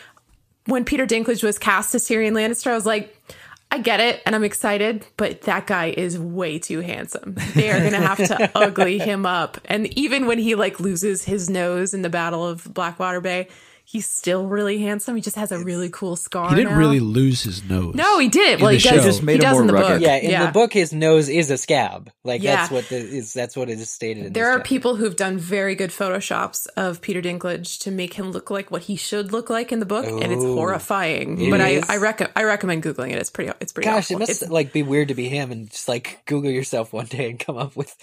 [0.67, 3.17] when peter dinklage was cast as tyrion lannister i was like
[3.71, 7.37] I get it and I'm excited, but that guy is way too handsome.
[7.55, 9.59] They are going to have to ugly him up.
[9.65, 13.49] And even when he like loses his nose in the Battle of Blackwater Bay,
[13.89, 15.17] he's still really handsome.
[15.17, 16.51] He just has a really cool scar.
[16.51, 16.79] He didn't now.
[16.79, 17.95] really lose his nose.
[17.95, 18.61] No, he didn't.
[18.61, 19.05] Well, he does.
[19.05, 19.89] Just made he does more in the rugged.
[19.89, 20.03] book.
[20.03, 22.11] Yeah, in the book, his nose is a scab.
[22.25, 22.57] Like Yeah.
[22.57, 23.33] that's what the is.
[23.33, 24.27] That's what it is stated.
[24.27, 24.69] In There this are chapter.
[24.69, 28.83] people who've done very good photoshops of Peter Dinklage to make him look like what
[28.83, 31.41] he should look like in the book, and it's horrifying.
[31.41, 31.89] It but I is?
[31.89, 33.19] I, rec- I recommend googling it.
[33.19, 33.53] It's pretty.
[33.61, 33.89] It's pretty.
[33.89, 36.93] Gosh, it must It's- like be weird to be him and just like Google yourself
[36.93, 37.95] one day and come up with.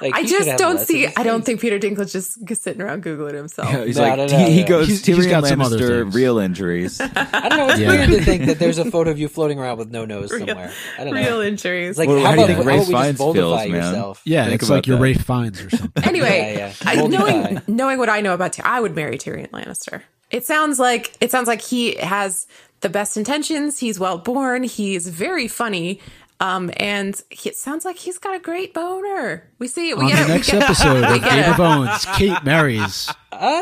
[0.00, 1.06] Like I just don't see.
[1.16, 3.70] I don't think Peter Dinklage is just sitting around googling himself.
[3.72, 5.78] Yeah, he's No, like no, no, he, he goes He's- he's Tyrion got some other
[5.78, 6.14] Lannister, things.
[6.14, 7.00] real injuries.
[7.16, 7.68] I don't know.
[7.70, 7.88] It's Yeah.
[7.88, 10.46] weird to think that there's a photo of you floating around with no nose Real-
[10.46, 10.72] somewhere.
[10.98, 11.20] I don't know.
[11.20, 11.90] Real injuries.
[11.90, 13.18] It's like Well, how, how do you about, think how Ray about we just Fiennes
[13.18, 13.70] Voldify feels, man?
[13.74, 14.22] yourself?
[14.24, 15.02] Yeah, Think it's like you're that.
[15.02, 16.02] Ray Fiennes or something.
[16.04, 17.02] Anyway, Yeah, yeah.
[17.02, 20.02] I, knowing knowing what I know about Tyrion, I would marry Tyrion Lannister.
[20.30, 22.46] It sounds like it sounds like he has
[22.80, 23.78] the best intentions.
[23.78, 24.62] He's well born.
[24.62, 26.00] He's very funny,
[26.40, 29.46] Um, and he, it sounds like he's got a great boner.
[29.58, 29.98] We see it.
[29.98, 32.42] we On get the a- next we get episode we of Game of Owns, Kate
[32.44, 33.10] marries.
[33.32, 33.60] Uh,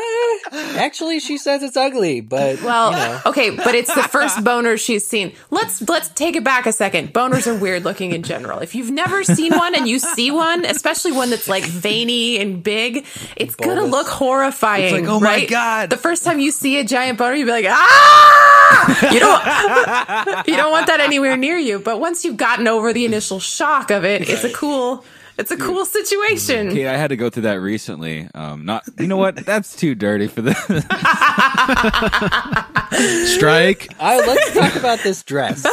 [0.77, 3.21] actually, she says it's ugly, but Well, you know.
[3.27, 5.33] okay, but it's the first boner she's seen.
[5.51, 7.13] Let's let's take it back a second.
[7.13, 8.59] Boners are weird looking in general.
[8.59, 12.63] If you've never seen one and you see one, especially one that's like veiny and
[12.63, 13.05] big,
[13.35, 14.85] it's gonna look horrifying.
[14.85, 15.45] It's like, oh my?
[15.45, 15.89] God.
[15.89, 19.11] The first time you see a giant boner, you'd be like, ah!
[19.11, 21.79] You don't you don't want that anywhere near you.
[21.79, 25.03] But once you've gotten over the initial shock of it, it's a cool
[25.39, 26.71] it's a cool situation.
[26.71, 28.27] Kate, I had to go through that recently.
[28.35, 29.37] Um, not, you know what?
[29.37, 30.57] That's too dirty for this.
[33.37, 33.87] Strike.
[33.97, 35.61] Uh, let's talk about this dress.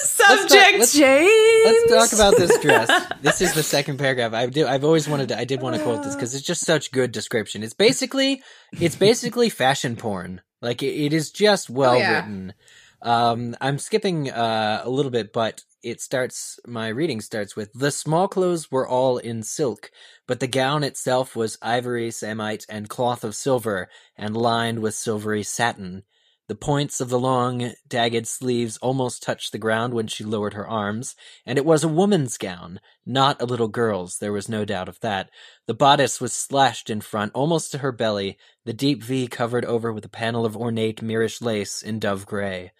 [0.00, 1.64] Subject let's- James.
[1.64, 2.88] Let's talk about this dress.
[3.20, 4.32] This is the second paragraph.
[4.32, 4.68] I do.
[4.68, 5.38] I've always wanted to.
[5.38, 7.64] I did want to quote this because it's just such good description.
[7.64, 8.44] It's basically,
[8.80, 10.40] it's basically fashion porn.
[10.62, 12.14] Like it, it is just well yeah.
[12.14, 12.54] written.
[13.02, 16.60] Um, I'm skipping uh, a little bit, but it starts.
[16.66, 19.90] My reading starts with the small clothes were all in silk,
[20.26, 25.42] but the gown itself was ivory, samite, and cloth of silver, and lined with silvery
[25.42, 26.02] satin.
[26.48, 30.68] The points of the long, dagged sleeves almost touched the ground when she lowered her
[30.68, 31.14] arms,
[31.46, 34.98] and it was a woman's gown, not a little girl's, there was no doubt of
[34.98, 35.30] that.
[35.68, 39.92] The bodice was slashed in front, almost to her belly, the deep V covered over
[39.92, 42.72] with a panel of ornate Myrish lace in dove gray.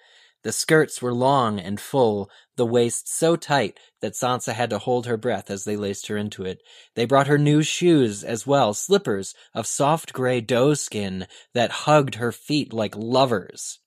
[0.43, 5.07] The skirts were long and full, the waist so tight that Sansa had to hold
[5.07, 6.63] her breath as they laced her into it.
[6.95, 12.15] They brought her new shoes as well, slippers of soft gray doe skin that hugged
[12.15, 13.81] her feet like lovers.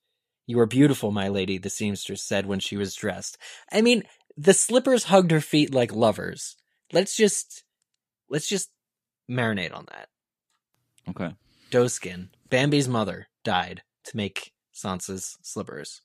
[0.45, 3.37] You are beautiful, my lady, the seamstress said when she was dressed.
[3.71, 4.03] I mean,
[4.37, 6.55] the slippers hugged her feet like lovers.
[6.91, 7.63] Let's just,
[8.29, 8.69] let's just
[9.29, 10.09] marinate on that.
[11.09, 11.35] okay.
[11.71, 12.29] Doe skin.
[12.49, 16.01] Bambi's mother died to make Sansa's slippers.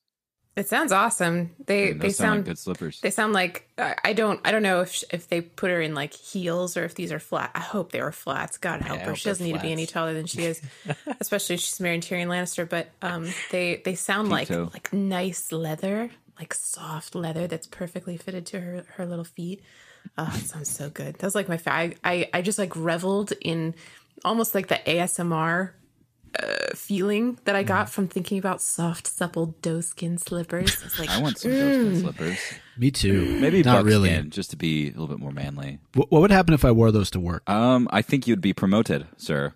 [0.58, 1.50] It sounds awesome.
[1.66, 3.00] They they sound sound like good slippers.
[3.00, 5.94] they sound like I I don't I don't know if if they put her in
[5.94, 7.52] like heels or if these are flat.
[7.54, 8.58] I hope they were flats.
[8.58, 9.14] God help I her.
[9.14, 10.60] She doesn't need to be any taller than she is,
[11.20, 12.68] especially if she's marrying Tyrion Lannister.
[12.68, 18.44] But um, they they sound like like nice leather, like soft leather that's perfectly fitted
[18.46, 19.62] to her her little feet.
[20.16, 21.14] Oh, it sounds so good.
[21.14, 23.76] That was like my fa- I, I I just like reveled in
[24.24, 25.70] almost like the ASMR
[26.42, 27.68] uh, feeling that I Mm.
[27.68, 30.76] got from thinking about soft, supple doe skin slippers.
[30.84, 31.56] It's like I want some mm.
[31.60, 32.38] doeskin slippers.
[32.76, 33.38] Me too.
[33.40, 34.22] Maybe not buckskin, really.
[34.28, 35.78] just to be a little bit more manly.
[35.94, 37.48] What, what would happen if I wore those to work?
[37.48, 39.52] Um, I think you'd be promoted, sir.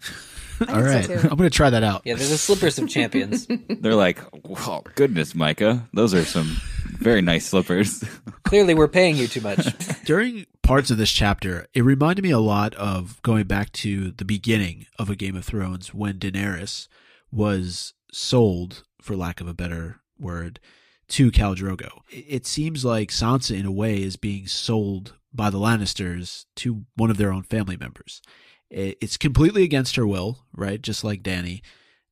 [0.68, 1.14] All right, too.
[1.14, 2.02] I'm going to try that out.
[2.04, 3.46] Yeah, there's the slippers of champions.
[3.68, 6.56] They're like, oh, goodness, Micah, those are some
[7.02, 8.04] very nice slippers.
[8.44, 9.66] Clearly, we're paying you too much.
[10.04, 14.24] During parts of this chapter, it reminded me a lot of going back to the
[14.24, 16.88] beginning of a Game of Thrones when Daenerys
[17.30, 20.60] was sold, for lack of a better word,
[21.08, 22.00] to Khal Drogo.
[22.10, 27.10] It seems like Sansa, in a way, is being sold by the Lannisters to one
[27.10, 28.22] of their own family members.
[28.70, 30.80] It's completely against her will, right?
[30.80, 31.62] Just like Danny.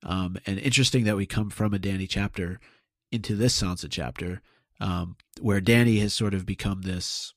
[0.02, 2.60] Um, and interesting that we come from a Danny chapter
[3.10, 4.42] into this Sansa chapter,
[4.80, 7.32] um, where Danny has sort of become this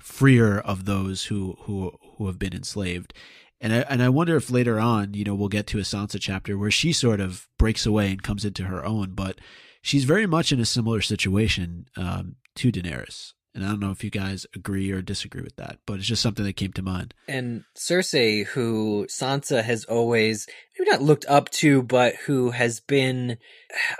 [0.00, 3.14] freer of those who who who have been enslaved.
[3.60, 6.18] And I and I wonder if later on, you know, we'll get to a Sansa
[6.20, 9.38] chapter where she sort of breaks away and comes into her own, but
[9.80, 13.32] she's very much in a similar situation um, to Daenerys.
[13.54, 16.22] And I don't know if you guys agree or disagree with that, but it's just
[16.22, 17.14] something that came to mind.
[17.28, 23.38] and Cersei, who Sansa has always maybe not looked up to, but who has been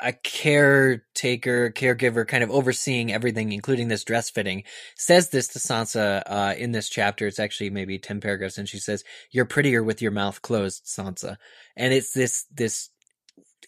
[0.03, 4.65] a caretaker, caregiver, kind of overseeing everything, including this dress fitting,
[4.97, 7.29] says this to Sansa uh, in this chapter.
[7.29, 11.37] It's actually maybe ten paragraphs, and she says, "You're prettier with your mouth closed, Sansa."
[11.77, 12.91] And it's this this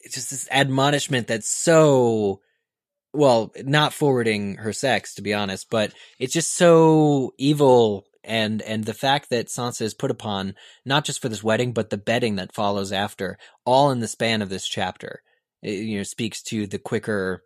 [0.03, 2.41] it's just this admonishment that's so
[3.17, 8.85] well, not forwarding her sex, to be honest, but it's just so evil and and
[8.85, 10.55] the fact that Sansa is put upon
[10.85, 14.43] not just for this wedding, but the bedding that follows after, all in the span
[14.43, 15.23] of this chapter,
[15.63, 17.45] it, you know, speaks to the quicker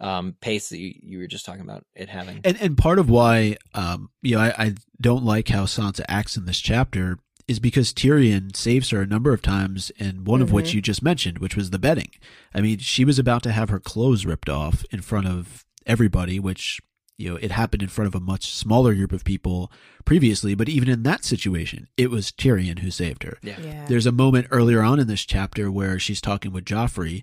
[0.00, 2.40] um, pace that you, you were just talking about it having.
[2.44, 6.36] And and part of why um you know I, I don't like how Sansa acts
[6.36, 7.18] in this chapter
[7.52, 10.76] is because Tyrion saves her a number of times, and one of which mm-hmm.
[10.76, 12.10] you just mentioned, which was the bedding.
[12.54, 16.40] I mean, she was about to have her clothes ripped off in front of everybody,
[16.40, 16.80] which
[17.18, 19.70] you know it happened in front of a much smaller group of people
[20.06, 20.54] previously.
[20.54, 23.36] But even in that situation, it was Tyrion who saved her.
[23.42, 23.60] yeah.
[23.60, 23.84] yeah.
[23.86, 27.22] There's a moment earlier on in this chapter where she's talking with Joffrey,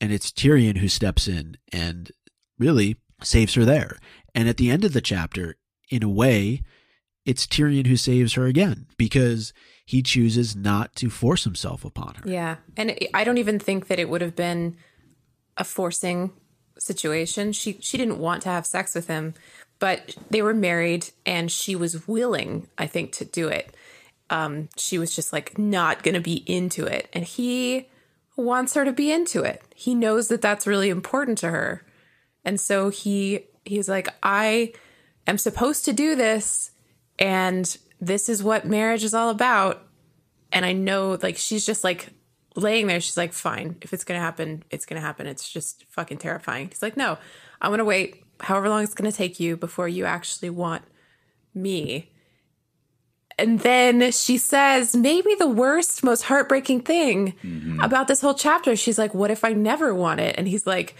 [0.00, 2.10] and it's Tyrion who steps in and
[2.58, 3.96] really saves her there.
[4.34, 5.56] And at the end of the chapter,
[5.88, 6.62] in a way,
[7.28, 9.52] it's Tyrion who saves her again because
[9.84, 12.28] he chooses not to force himself upon her.
[12.28, 12.56] Yeah.
[12.74, 14.76] And I don't even think that it would have been
[15.58, 16.32] a forcing
[16.78, 17.52] situation.
[17.52, 19.34] She she didn't want to have sex with him,
[19.78, 23.76] but they were married and she was willing, I think, to do it.
[24.30, 27.88] Um, she was just like not going to be into it, and he
[28.36, 29.62] wants her to be into it.
[29.74, 31.84] He knows that that's really important to her,
[32.42, 34.72] and so he he's like, I
[35.26, 36.72] am supposed to do this,
[37.18, 39.82] and this is what marriage is all about.
[40.52, 42.08] And I know, like, she's just like
[42.56, 43.00] laying there.
[43.00, 45.26] She's like, fine, if it's gonna happen, it's gonna happen.
[45.26, 46.68] It's just fucking terrifying.
[46.68, 47.18] He's like, no,
[47.60, 50.82] I'm gonna wait however long it's gonna take you before you actually want
[51.54, 52.12] me.
[53.40, 58.74] And then she says, maybe the worst, most heartbreaking thing about this whole chapter.
[58.74, 60.34] She's like, what if I never want it?
[60.36, 60.96] And he's like,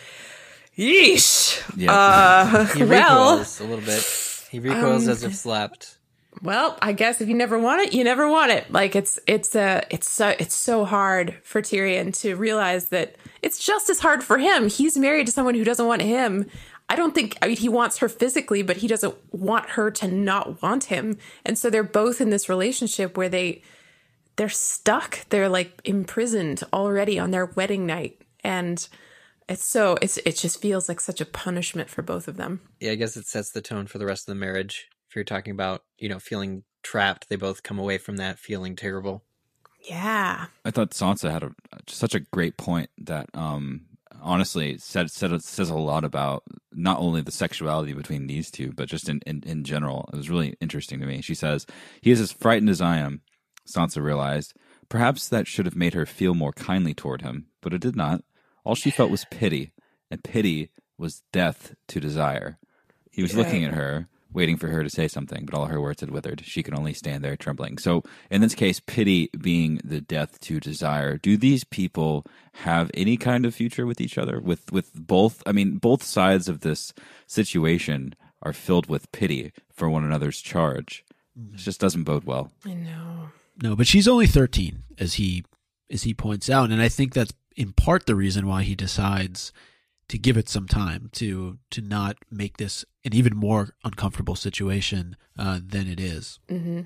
[0.77, 1.61] yeesh.
[1.77, 1.93] Yeah.
[1.93, 4.47] Uh, He well, recoils a little bit.
[4.51, 5.98] He recoils Um, as if slapped.
[6.43, 8.71] Well, I guess if you never want it, you never want it.
[8.71, 13.65] Like it's it's uh it's so it's so hard for Tyrion to realize that it's
[13.65, 14.69] just as hard for him.
[14.69, 16.47] He's married to someone who doesn't want him.
[16.89, 20.09] I don't think I mean he wants her physically, but he doesn't want her to
[20.09, 21.19] not want him.
[21.45, 23.63] And so they're both in this relationship where they
[24.37, 25.29] they're stuck.
[25.31, 28.23] They're like imprisoned already on their wedding night.
[28.45, 28.87] And
[29.49, 32.61] it's so it's it just feels like such a punishment for both of them.
[32.81, 34.89] Yeah, I guess it sets the tone for the rest of the marriage.
[35.09, 38.77] If you're talking about, you know, feeling trapped, they both come away from that feeling
[38.77, 39.25] terrible.
[39.89, 40.47] Yeah.
[40.65, 41.53] I thought Sansa had a
[41.87, 43.87] such a great point that um
[44.21, 46.43] honestly said, said says a lot about
[46.73, 50.09] not only the sexuality between these two, but just in, in, in general.
[50.13, 51.21] It was really interesting to me.
[51.21, 51.67] She says,
[52.01, 53.23] He is as frightened as I am,
[53.67, 54.55] Sansa realized.
[54.89, 58.23] Perhaps that should have made her feel more kindly toward him, but it did not.
[58.65, 59.73] All she felt was pity,
[60.11, 62.59] and pity was death to desire.
[63.11, 66.01] He was looking at her, waiting for her to say something, but all her words
[66.01, 66.43] had withered.
[66.45, 67.79] She could only stand there trembling.
[67.79, 71.17] So, in this case, pity being the death to desire.
[71.17, 74.41] Do these people have any kind of future with each other?
[74.41, 75.43] With with both?
[75.47, 76.93] I mean, both sides of this
[77.27, 81.05] situation are filled with pity for one another's charge.
[81.39, 81.55] Mm-hmm.
[81.55, 82.53] It just doesn't bode well.
[82.65, 83.31] I know.
[83.63, 85.45] No, but she's only 13 as he
[85.91, 89.53] as he points out and I think that's in part the reason why he decides
[90.09, 95.17] to give it some time to to not make this an even more uncomfortable situation
[95.39, 96.41] uh, than it is.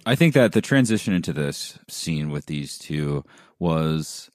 [0.06, 3.24] I think that the transition into this scene with these two
[3.58, 4.30] was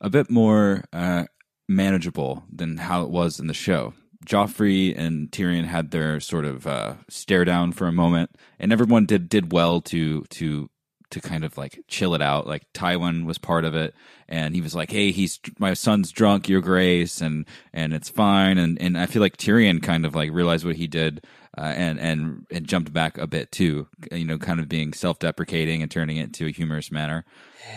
[0.00, 1.24] a bit more uh,
[1.68, 3.94] manageable than how it was in the show.
[4.24, 9.06] Joffrey and Tyrion had their sort of uh, stare down for a moment, and everyone
[9.06, 10.68] did did well to to
[11.10, 12.46] to kind of like chill it out.
[12.46, 13.94] Like Tywin was part of it,
[14.28, 18.58] and he was like, "Hey, he's my son's drunk, Your Grace, and and it's fine."
[18.58, 21.24] And and I feel like Tyrion kind of like realized what he did,
[21.56, 23.88] uh, and and and jumped back a bit too.
[24.10, 27.24] You know, kind of being self deprecating and turning it into a humorous manner.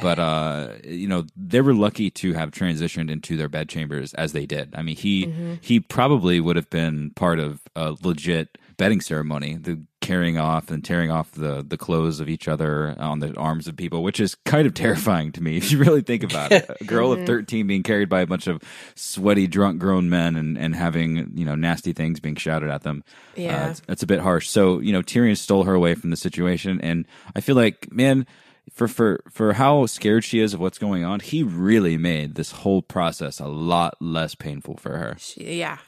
[0.01, 4.45] But uh, you know, they were lucky to have transitioned into their bedchambers as they
[4.45, 4.73] did.
[4.75, 5.25] I mean, he
[5.61, 10.84] he probably would have been part of a legit bedding ceremony, the carrying off and
[10.84, 14.34] tearing off the the clothes of each other on the arms of people, which is
[14.43, 16.68] kind of terrifying to me if you really think about it.
[16.82, 18.60] A girl of thirteen being carried by a bunch of
[18.95, 23.03] sweaty, drunk, grown men and and having you know nasty things being shouted at them.
[23.36, 23.68] Yeah.
[23.68, 24.49] uh, it's, it's a bit harsh.
[24.49, 27.05] So you know, Tyrion stole her away from the situation, and
[27.36, 28.26] I feel like man.
[28.72, 32.51] For, for for how scared she is of what's going on, he really made this
[32.51, 35.16] whole process a lot less painful for her.
[35.18, 35.80] She, yeah,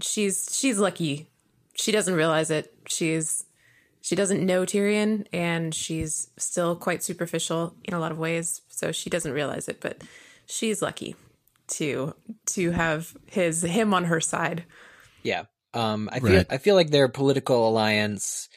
[0.00, 1.28] she's she's lucky.
[1.76, 2.74] She doesn't realize it.
[2.88, 3.44] She's
[4.04, 8.60] she doesn't know Tyrion, and she's still quite superficial in a lot of ways.
[8.68, 10.02] So she doesn't realize it, but
[10.44, 11.16] she's lucky
[11.68, 12.14] to
[12.48, 14.64] to have his him on her side.
[15.22, 15.44] Yeah.
[15.72, 16.46] Um, I feel Right.
[16.50, 18.50] I feel like their political alliance,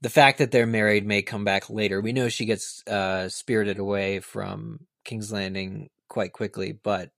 [0.00, 2.00] the fact that they're married may come back later.
[2.00, 7.12] We know she gets uh, spirited away from King's Landing quite quickly, but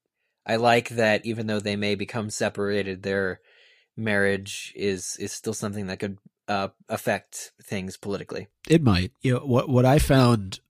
[0.45, 3.41] I like that even though they may become separated, their
[3.97, 6.18] marriage is is still something that could
[6.49, 8.49] uh, affect things politically.
[8.68, 9.12] It might.
[9.20, 10.61] You know, what what I found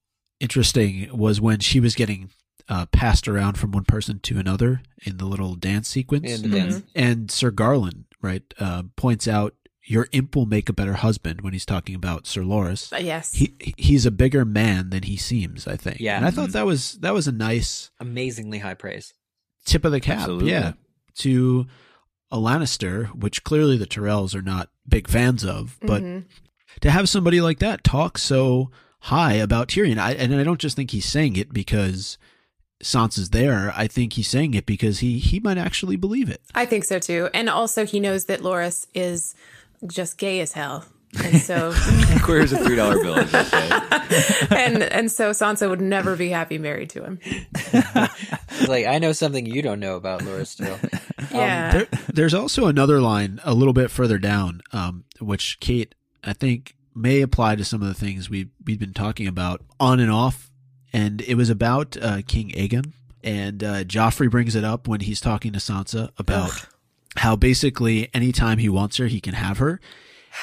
[0.41, 2.31] interesting was when she was getting
[2.69, 6.57] uh, passed around from one person to another in the little dance sequence, And the
[6.59, 6.83] dance.
[6.95, 9.55] and Sir Garlan right uh, points out
[9.85, 12.89] your imp will make a better husband when he's talking about Sir Loras.
[12.91, 15.67] But yes, He he's a bigger man than he seems.
[15.67, 15.99] I think.
[16.01, 16.17] Yeah.
[16.17, 19.13] and I thought that was that was a nice Amazingly high praise.
[19.65, 20.19] tip of the cap.
[20.21, 20.51] Absolutely.
[20.53, 20.73] Yeah,
[21.19, 21.67] to
[22.33, 26.25] a Lannister, which clearly the Tyrells are not big fans of, but Mhm.
[26.81, 28.71] to have somebody like that talk so
[29.01, 32.17] high about Tyrion, I, and I don't just think he's saying it because
[32.83, 33.73] Sansa's there.
[33.77, 36.41] I think he's saying it because he he might actually believe it.
[36.55, 37.29] I think so too.
[37.35, 39.35] And also, he knows that Loras is
[39.87, 40.87] just gay as hell.
[41.23, 41.73] And so
[42.27, 43.19] Where's a three dollar bill?
[43.19, 43.69] as they say.
[44.51, 47.19] and and so Sansa would never be happy married to him.
[48.69, 50.79] Like I know something you don't know about Loras Tyrell.
[51.33, 51.73] Yeah.
[51.73, 56.75] There, there's also another line a little bit further down, um, which Kate, I think,
[56.95, 60.51] may apply to some of the things we we've been talking about on and off,
[60.93, 62.93] and it was about uh, King Aegon,
[63.25, 66.67] and uh, Joffrey brings it up when he's talking to Sansa about
[67.17, 69.81] how basically anytime he wants her, he can have her,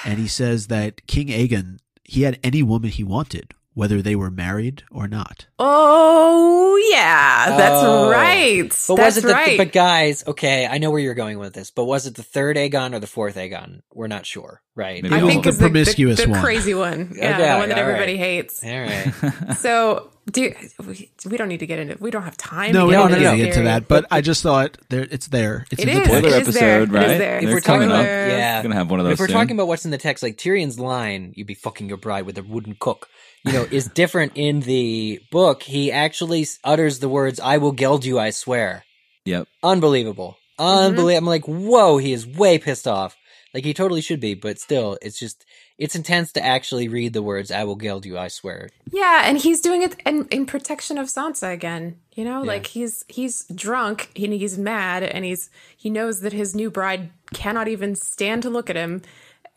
[0.05, 4.29] and he says that King Aegon he had any woman he wanted, whether they were
[4.29, 5.45] married or not.
[5.57, 8.09] Oh yeah, that's Oh.
[8.11, 8.69] right.
[8.87, 9.57] But that's was it the right.
[9.57, 12.57] but guys, okay, I know where you're going with this, but was it the third
[12.57, 13.81] Aegon or the fourth Aegon?
[13.93, 15.01] We're not sure, right?
[15.01, 15.71] Maybe I think of is them.
[15.73, 16.41] the, the- Promiscuous the, one.
[16.41, 17.13] crazy one.
[17.15, 17.89] Yeah, Okay, the one that all right.
[17.93, 18.63] everybody hates.
[18.63, 19.55] All right.
[19.59, 20.53] So, do
[20.85, 21.97] we, we don't need to get into.
[21.99, 22.71] We don't have time.
[22.73, 25.07] No, to we don't into need to get into that, but I just thought there
[25.09, 25.65] it's there.
[25.71, 26.07] It's It in the is.
[26.07, 26.19] text.
[26.21, 26.81] Spoiler It is there.
[26.81, 27.09] episode, right?
[27.09, 28.31] If They're we're talking coming about Spoilers.
[28.31, 29.13] yeah, Gonna have one of those.
[29.13, 29.33] if we're soon.
[29.35, 32.37] talking about what's in the text, like Tyrion's line, "You'd be fucking your bride with
[32.37, 33.09] a wooden cook,"
[33.45, 35.63] you know, is different in the book.
[35.63, 38.83] He actually utters the words, "I will geld you, I swear."
[39.25, 39.47] Yep.
[39.63, 41.09] Unbelievable, unbelievable.
[41.09, 41.17] Mm-hmm.
[41.17, 43.15] I'm like, whoa, he is way pissed off.
[43.53, 45.43] Like he totally should be, but still, it's just
[45.79, 49.39] it's intense to actually read the words, "I will geld you, I swear." Yeah, and
[49.39, 51.99] he's doing it in, in protection of Sansa again.
[52.13, 56.53] You know, like he's he's drunk and he's mad and he's he knows that his
[56.53, 59.01] new bride cannot even stand to look at him.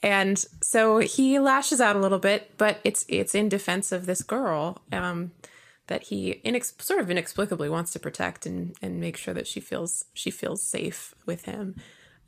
[0.03, 4.23] And so he lashes out a little bit, but it's it's in defense of this
[4.23, 5.31] girl um,
[5.87, 9.61] that he inex- sort of inexplicably wants to protect and, and make sure that she
[9.61, 11.77] feels she feels safe with him.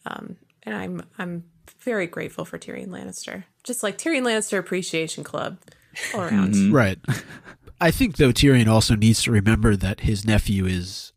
[0.07, 1.45] Um, and I'm I'm
[1.81, 5.59] very grateful for Tyrion Lannister, just like Tyrion Lannister Appreciation Club
[6.15, 6.55] all around.
[6.55, 6.75] Mm-hmm.
[6.75, 6.99] Right.
[7.81, 11.13] I think though Tyrion also needs to remember that his nephew is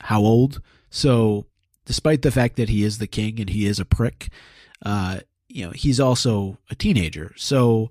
[0.00, 0.60] how old?
[0.90, 1.46] So
[1.84, 4.28] despite the fact that he is the king and he is a prick,
[4.84, 5.20] uh,
[5.52, 7.32] you know, he's also a teenager.
[7.36, 7.90] So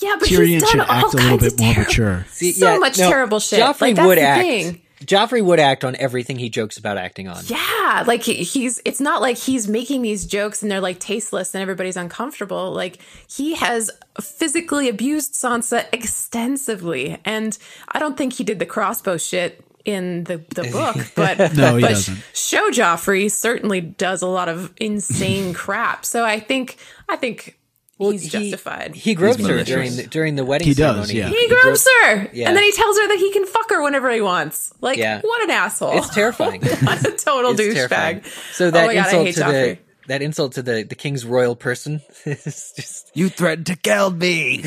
[0.00, 2.26] Yeah, but Tyrion he's done should all act a little bit more terri- mature.
[2.30, 3.60] See, So yeah, much no, terrible shit.
[3.60, 4.42] Joffrey Like, that's would the act.
[4.42, 4.82] thing.
[5.04, 7.42] Joffrey would act on everything he jokes about acting on.
[7.46, 11.54] Yeah, like he- he's it's not like he's making these jokes and they're like tasteless
[11.54, 12.72] and everybody's uncomfortable.
[12.72, 13.90] Like he has
[14.20, 17.18] physically abused Sansa extensively.
[17.24, 17.56] And
[17.88, 21.82] I don't think he did the crossbow shit in the, the book, but No, he
[21.82, 22.22] but doesn't.
[22.34, 26.04] Show Joffrey certainly does a lot of insane crap.
[26.04, 26.76] So I think
[27.08, 27.58] I think
[27.98, 28.94] he's he- justified.
[28.94, 29.68] He gropes her malicious.
[29.68, 31.28] during the, during the wedding He does, yeah.
[31.28, 32.48] He gropes her, Yeah.
[32.48, 34.72] and then he tells her that he can fuck her whenever he wants.
[34.80, 35.20] Like, Yeah.
[35.22, 35.98] what an asshole!
[35.98, 36.60] It's terrifying.
[36.82, 38.24] what a total douchebag.
[38.54, 39.50] So oh that oh my God, I insult hate to Joffrey.
[39.76, 39.78] the
[40.08, 44.60] that insult to the the king's royal person is just You threatened to kill me.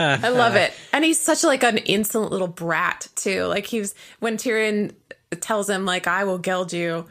[0.00, 0.72] I love it.
[0.96, 3.44] And he's such like an insolent little brat too.
[3.44, 4.94] Like he's when Tyrion
[5.40, 7.04] tells him like I will geld you.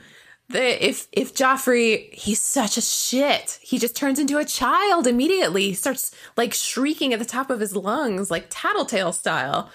[0.49, 3.59] The, if if Joffrey, he's such a shit.
[3.61, 5.65] He just turns into a child immediately.
[5.67, 9.69] He starts like shrieking at the top of his lungs, like tattletale style.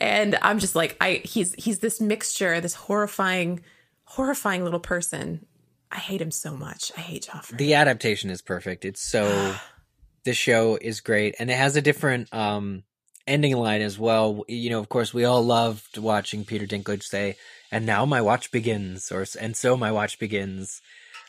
[0.00, 3.60] And I'm just like, I he's he's this mixture, this horrifying,
[4.06, 5.46] horrifying little person.
[5.92, 6.90] I hate him so much.
[6.96, 7.58] I hate Joffrey.
[7.58, 8.84] the adaptation is perfect.
[8.84, 9.54] It's so
[10.24, 12.82] the show is great and it has a different um
[13.26, 14.44] ending line as well.
[14.48, 17.36] You know, of course, we all loved watching Peter Dinklage say,
[17.70, 20.80] "And now my watch begins," or "And so my watch begins."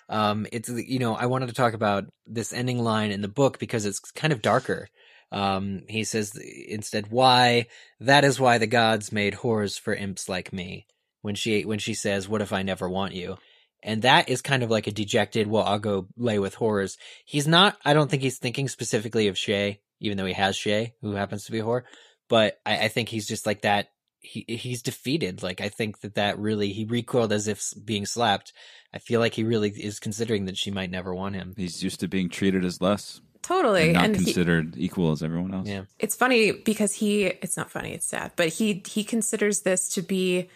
[0.10, 3.60] Um, it's you know, I wanted to talk about this ending line in the book
[3.60, 4.90] because it's kind of darker.
[5.32, 6.34] Um, he says
[6.68, 7.68] instead, "Why?
[8.00, 10.88] That is why the gods made whores for imps like me."
[11.22, 13.38] When she when she says, "What if I never want you?"
[13.84, 16.98] And that is kind of like a dejected, well, I'll go lay with whores.
[17.26, 20.92] He's not, I don't think he's thinking specifically of Shae, even though he has Shae,
[21.02, 21.82] who happens to be a whore.
[22.30, 23.88] But I, I think he's just like that.
[24.20, 25.42] He he's defeated.
[25.42, 28.54] Like I think that that really he recoiled as if being slapped.
[28.94, 31.54] I feel like he really is considering that she might never want him.
[31.58, 33.86] He's used to being treated as less, totally.
[33.86, 35.68] and not and he, considered equal as everyone else.
[35.68, 35.84] Yeah.
[36.00, 40.02] it's funny because he it's not funny it's sad but he he considers this to
[40.02, 40.48] be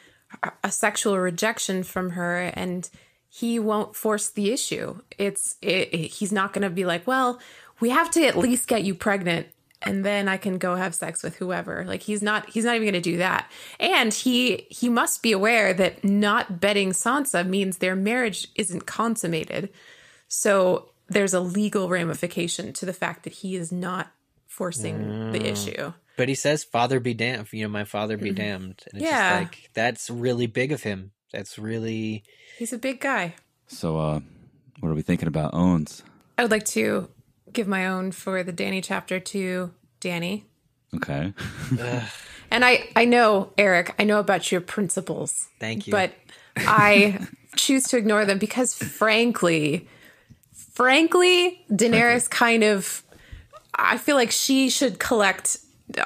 [0.43, 2.89] a- a sexual rejection from her and
[3.29, 7.39] he won't force the issue it's it, it- he's not going to be like well
[7.79, 9.47] we have to at least get you pregnant
[9.83, 12.85] and then i can go have sex with whoever like he's not he's not even
[12.85, 13.49] going to do that
[13.79, 19.69] and he he must be aware that not betting sansa means their marriage isn't consummated
[20.27, 24.11] so there's a legal ramification to the fact that he is not
[24.45, 25.93] forcing the issue.
[26.17, 28.83] But he says, "Father be damned." You know, my father be damned.
[28.91, 29.29] And it's Yeah.
[29.29, 31.11] just like that's really big of him.
[31.31, 32.23] That's really
[32.57, 33.35] He's a big guy.
[33.67, 34.19] So, uh,
[34.79, 36.03] what are we thinking about Owens?
[36.37, 37.09] I would like to
[37.57, 40.45] give my own for the Danny chapter to Danny.
[40.95, 41.33] Okay.
[42.49, 45.91] And I, I know, Eric, I know about your principles, thank you.
[45.91, 46.13] but
[46.55, 47.19] I
[47.57, 49.89] choose to ignore them because, frankly,
[50.53, 53.03] frankly, Daenerys kind of.
[53.75, 55.57] I feel like she should collect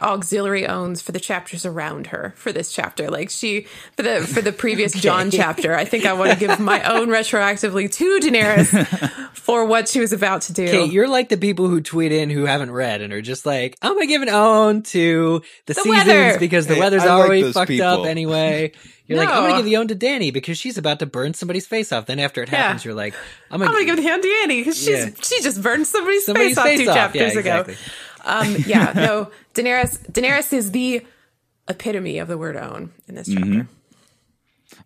[0.01, 3.65] auxiliary owns for the chapters around her for this chapter like she
[3.97, 7.07] for the for the previous Jon chapter i think i want to give my own
[7.09, 11.67] retroactively to daenerys for what she was about to do Okay, you're like the people
[11.67, 14.83] who tweet in who haven't read and are just like, I'm gonna give an own
[14.83, 16.37] to the, seasons weather.
[16.39, 17.87] because the Hey, weather's I already those fucked people.
[17.87, 18.73] up anyway.
[19.07, 21.65] You're like, I'm gonna give the own to Danny because she's about to burn somebody's
[21.67, 22.05] face off.
[22.05, 22.59] Then after it Yeah.
[22.67, 23.13] happens, you're like,
[23.49, 25.09] I'm i'm gonna, gonna give the own to annie because she's Yeah.
[25.21, 26.95] she just burned somebody's, somebody's face off two off.
[26.95, 27.75] chapters yeah, ago exactly.
[28.25, 31.05] Um yeah no daenerys daenerys is the
[31.67, 33.67] epitome of the word own in this chapter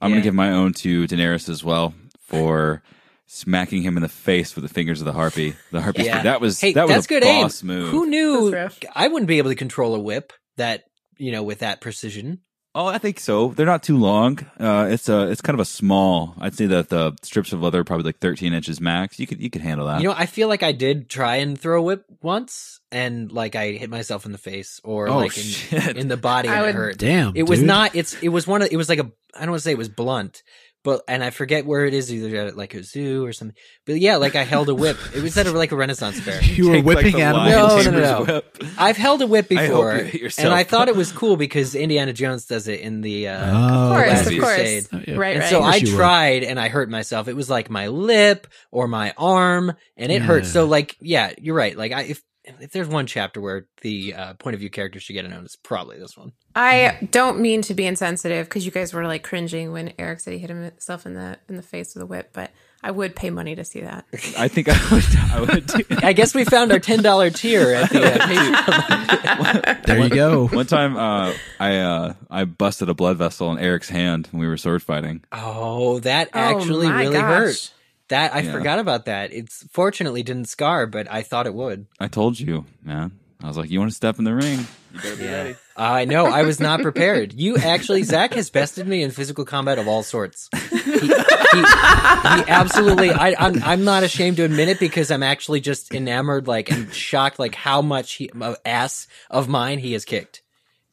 [0.02, 0.16] I'm Yeah.
[0.16, 2.82] gonna give my own to Daenerys as well for
[3.28, 5.56] smacking him in the face with the fingers of the harpy.
[5.72, 6.03] The harpy.
[6.03, 6.24] Yeah.
[6.24, 7.68] That was Hey, that was that's a good boss aim.
[7.68, 7.90] move.
[7.90, 8.70] Who knew?
[8.95, 10.86] I wouldn't be able to control a whip that
[11.18, 12.40] you know with that precision.
[12.78, 13.48] Oh, I think so.
[13.50, 14.40] They're not too long.
[14.60, 16.36] Uh, it's a it's kind of a small.
[16.40, 19.18] I'd say that the strips of leather are probably like 13 inches max.
[19.18, 20.02] You could you could handle that.
[20.02, 23.56] You know, I feel like I did try and throw a whip once, and like
[23.56, 25.38] I hit myself in the face or Oh, like
[25.72, 26.98] in, in the body, I and it hurt.
[26.98, 27.32] Damn.
[27.36, 27.68] It was dude.
[27.70, 27.96] not.
[27.96, 28.22] It's.
[28.22, 28.68] It was one of.
[28.70, 29.10] It was like a.
[29.34, 30.44] I don't want to say it was blunt,
[30.86, 32.14] but and I forget where it is.
[32.14, 33.57] Either at like a zoo or something.
[33.86, 34.98] But yeah, like I held a whip.
[35.14, 36.41] It was at a, like a Renaissance fair.
[36.56, 37.86] You were Take, like, whipping animals.
[37.86, 38.34] No, no, no, no.
[38.36, 38.64] whip.
[38.78, 41.76] I've held a whip I hope before, you and I thought it was cool because
[41.76, 43.28] Indiana Jones does it in the.
[43.28, 45.16] Uh, Oh, of course of course Oh, yeah.
[45.16, 45.98] right And right so I course you would.
[45.98, 47.28] tried and I hurt myself.
[47.28, 50.45] It was like my lip or my arm and it hurt.
[50.45, 51.76] So like, yeah, you're right.
[51.76, 52.22] Like I, if,
[52.60, 55.44] if there's one chapter where the uh, point of view characters should get a note,
[55.46, 56.32] it's probably this one.
[56.56, 60.34] I don't mean to be insensitive because you guys were like cringing when Eric said
[60.34, 62.52] he hit himself in the in the face with a whip, but
[62.82, 64.06] I would pay money to see that.
[64.38, 65.06] I think I would.
[65.34, 66.04] I would.
[66.04, 69.86] I guess we found our ten dollar tier at the uh, Patreon.
[69.86, 70.48] There you go.
[70.48, 74.48] One time, uh, I uh, I busted a blood vessel in Eric's hand when we
[74.48, 75.24] were sword fighting.
[75.32, 77.28] Oh, that Oh actually my really gosh.
[77.28, 77.72] hurt.
[78.10, 78.52] That I Yeah.
[78.52, 79.34] forgot about that.
[79.34, 81.88] It's fortunately didn't scar, but I thought it would.
[81.99, 83.11] I told you, man.
[83.44, 84.65] I was like, "You want to step in the ring?
[84.94, 86.26] You better be ready." I know.
[86.27, 87.34] I was not prepared.
[87.34, 90.49] You actually, Zach has bested me in physical combat of all sorts.
[90.86, 93.11] He, he, he absolutely.
[93.11, 93.61] I, I'm.
[93.64, 97.56] I'm not ashamed to admit it because I'm actually just enamored, like, and shocked, like
[97.56, 100.41] how much he of ass of mine he has kicked.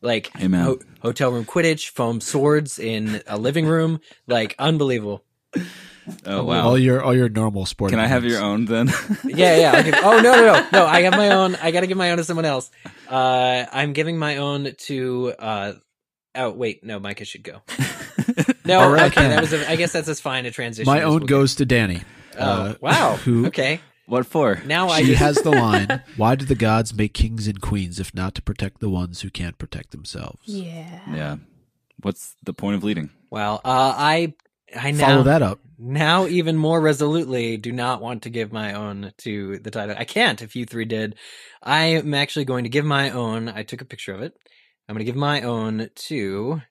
[0.03, 5.25] Like Hey, ho- hotel room Quidditch, foam swords in a living room, like unbelievable.
[6.27, 6.67] Oh wow!
[6.67, 7.91] All your all your normal sport.
[7.91, 8.35] Can I have moves.
[8.35, 8.89] your own then?
[9.25, 9.83] Yeah, yeah.
[9.83, 10.87] Give, oh no, no, no, no!
[10.87, 11.55] I have my own.
[11.57, 12.71] I got to give my own to someone else.
[13.09, 15.33] Uh, I'm giving my own to.
[15.39, 15.73] Uh,
[16.35, 17.63] oh wait, no, Micah should go.
[18.65, 19.31] No, All right, okay, then.
[19.31, 19.53] that was.
[19.53, 20.87] A, I guess that's as fine a transition.
[20.91, 21.95] My as own we'll goes to Danny.
[21.95, 22.05] get.
[22.39, 23.17] Oh uh, wow!
[23.17, 24.61] who- Okay, what for?
[24.65, 28.15] now I She has the line, "Why do the gods make kings and queens if
[28.15, 31.01] not to protect the ones who can't protect themselves?" Yeah.
[31.13, 31.37] Yeah.
[32.03, 33.11] What's the point of leading?
[33.31, 34.35] Well, uh, I
[34.79, 35.59] I now Follow that up.
[35.83, 39.97] Now even more resolutely do not want to give my own to the title.
[39.99, 41.17] I can't if you three did.
[41.63, 43.49] I am actually going to give my own.
[43.49, 44.33] I took a picture of it.
[44.89, 46.63] I'm going to give my own to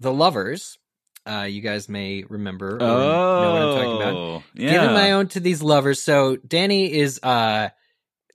[0.00, 0.78] the lovers.
[1.26, 4.14] Uh, you guys may remember or know what I'm talking about.
[4.14, 4.70] Oh, yeah.
[4.72, 6.02] Giving my own to these lovers.
[6.02, 7.68] So Danny is uh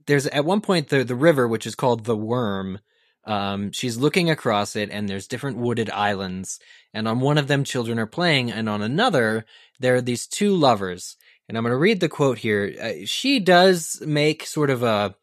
[0.05, 2.79] there's at one point the the river which is called the Worm.
[3.25, 6.59] Um she's looking across it and there's different wooded islands
[6.93, 9.45] and on one of them children are playing and on another
[9.79, 11.17] there are these two lovers.
[11.47, 12.73] And I'm going to read the quote here.
[12.81, 15.15] Uh, she does make sort of a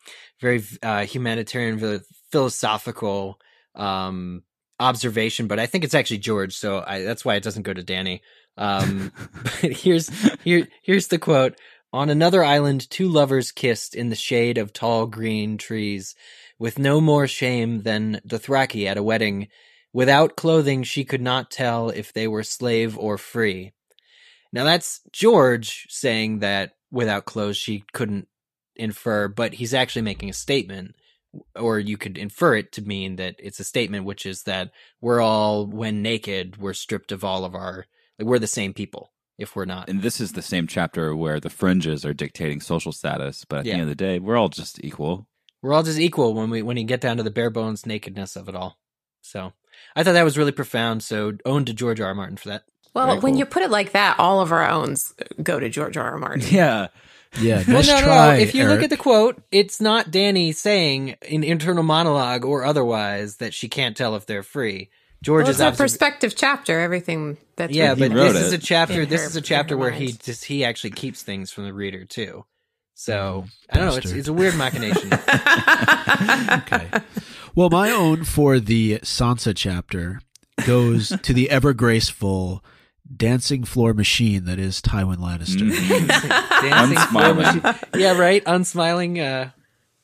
[0.43, 3.39] very uh humanitarian philosophical
[3.77, 4.43] um
[4.81, 7.83] observation but I think it's actually George so I that's why it doesn't go to
[7.83, 8.21] Danny.
[8.59, 9.13] Um
[9.45, 10.11] but here's
[10.43, 11.55] here here's the quote
[11.93, 16.15] on another island two lovers kissed in the shade of tall green trees
[16.59, 19.49] with no more shame than Dothraki at a wedding
[19.93, 23.73] without clothing she could not tell if they were slave or free
[24.53, 28.29] now that's George saying that without clothes she couldn't
[28.77, 30.95] infer but he's actually making a statement
[31.59, 34.71] or you could infer it to mean that it's a statement which is that
[35.01, 37.87] we're all when naked we're stripped of all of our
[38.19, 41.41] like we're the same people if we're not And this is the same chapter where
[41.41, 43.73] the fringes are dictating social status, but at Yeah.
[43.73, 45.27] the end of the day, we're all just equal.
[45.63, 48.37] We're all just equal when we when you get down to the bare bones nakedness
[48.37, 48.79] of it all.
[49.23, 49.53] So
[49.97, 51.03] I thought that was really profound.
[51.03, 52.09] So owned to George R.
[52.09, 52.15] R.
[52.15, 52.65] Martin for that.
[52.95, 53.39] Well, Very when cool.
[53.39, 56.11] you put it like that, all of our owns go to George R.
[56.13, 56.19] R.
[56.19, 56.43] Martin.
[56.51, 56.89] Yeah.
[57.41, 58.37] Yeah, Well, nice no, no, try.
[58.37, 58.43] no.
[58.43, 63.37] If you look at the quote, it's not Danny saying in internal monologue or otherwise
[63.39, 64.91] that she can't tell if they're free.
[65.23, 66.79] George Well, is it's a observ- perspective chapter.
[66.81, 69.07] Everything that's Yeah, but wrote this is a chapter.
[69.07, 71.73] This her- is a chapter her where he just he actually keeps things from the
[71.73, 72.45] reader too.
[72.95, 73.97] So Mm, I don't know.
[73.97, 75.11] It's it's a weird machination.
[76.53, 76.89] okay.
[77.55, 80.21] Well, my own for the Sansa chapter
[80.67, 82.63] goes to the ever graceful
[83.15, 85.59] dancing floor machine that is Tywin Lannister.
[86.63, 87.63] Dancing floor Unsmiling.
[87.63, 88.01] machine.
[88.01, 88.45] Yeah, right.
[88.45, 89.19] Unsmiling.
[89.21, 89.51] Uh,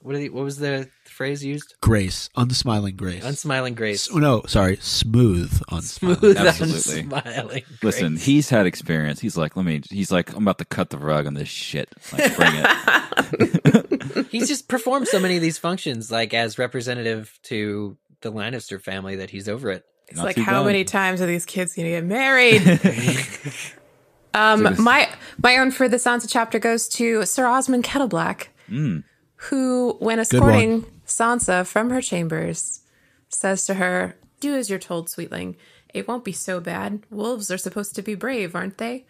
[0.00, 1.74] what, did he, what was the phrase used?
[1.80, 3.24] Grace, unsmiling grace.
[3.24, 4.08] Unsmiling grace.
[4.08, 6.18] S- no, sorry, smooth unsmiling.
[6.18, 7.02] Smooth Absolutely.
[7.04, 7.64] unsmiling.
[7.82, 9.20] Listen, he's had experience.
[9.20, 9.82] He's like, let me.
[9.90, 11.92] He's like, I'm about to cut the rug on this shit.
[12.12, 14.26] Like, bring it.
[14.30, 19.16] he's just performed so many of these functions, like as representative to the Lannister family,
[19.16, 19.84] that he's over it.
[20.08, 20.66] It's Not like how bad.
[20.66, 22.62] many times are these kids gonna get married?
[24.34, 25.08] um, It's like a- my
[25.42, 29.04] my own for the Sansa chapter goes to Sir Osmond Kettleblack, Mm.
[29.36, 32.80] who, when escorting Sansa from her chambers,
[33.28, 35.56] says to her, "Do as you're told, sweetling.
[35.94, 37.02] It won't be so bad.
[37.10, 39.06] Wolves are supposed to be brave, aren't they?"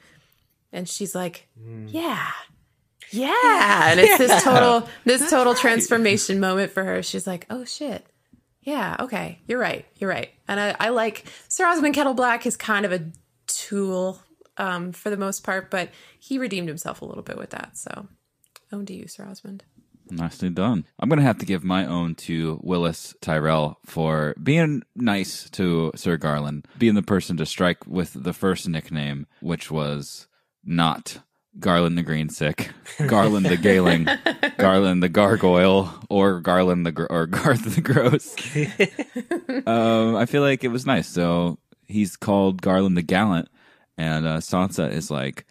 [0.72, 1.46] And she's like,
[1.86, 2.26] "Yeah."
[3.10, 7.02] Yeah, and it's this total this total transformation moment for her.
[7.02, 8.04] She's like, "Oh shit,
[8.68, 12.84] yeah, okay, you're right, you're right." And I, I like Sir Osmond Kettleblack is kind
[12.84, 13.10] of a
[13.46, 14.20] tool
[14.58, 15.88] um, for the most part, but
[16.18, 17.78] he redeemed himself a little bit with that.
[17.78, 18.08] So,
[18.70, 19.64] own to you, Sir Osmond.
[20.10, 20.84] Nicely done.
[20.98, 26.18] I'm gonna have to give my own to Willas Tyrell for being nice to Sir
[26.18, 30.28] Garlan, being the person to strike with the first nickname, which was
[30.62, 31.20] not
[31.58, 34.04] Garlan the Green Sick, Garlan the Galing,
[34.58, 38.36] Garlan the Gargoyle, or Garlan the or Garth the Gross.
[39.66, 41.08] um, I feel like it was nice.
[41.08, 43.48] So he's called Garlan the Gallant,
[43.96, 45.46] and uh, Sansa is like,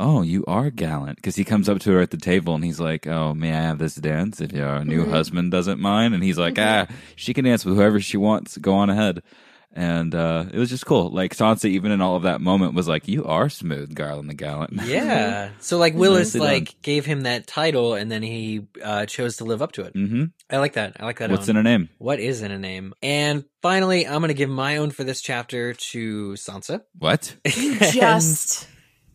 [0.00, 2.80] "Oh, you are gallant," because he comes up to her at the table and he's
[2.80, 6.38] like, "Oh, may I have this dance if your new husband doesn't mind?" And he's
[6.38, 8.56] like, "Ah, she can dance with whoever she wants.
[8.56, 9.22] Go on ahead."
[9.74, 11.08] And uh, it was just cool.
[11.08, 14.34] Like Sansa, even in all of that moment, was like, "You are smooth, Garlan the
[14.34, 15.50] Gallant." Yeah.
[15.60, 16.48] So like Willas Nicely done.
[16.48, 19.94] like gave him that title, and then he uh, chose to live up to it.
[19.94, 20.24] Mm-hmm.
[20.50, 20.96] I like that.
[21.00, 21.30] I like that.
[21.30, 21.56] What's own.
[21.56, 21.88] in a name?
[21.98, 22.92] What is in a name?
[23.02, 26.82] And finally, I'm going to give my own for this chapter to Sansa.
[26.98, 27.34] What?
[27.46, 28.66] Just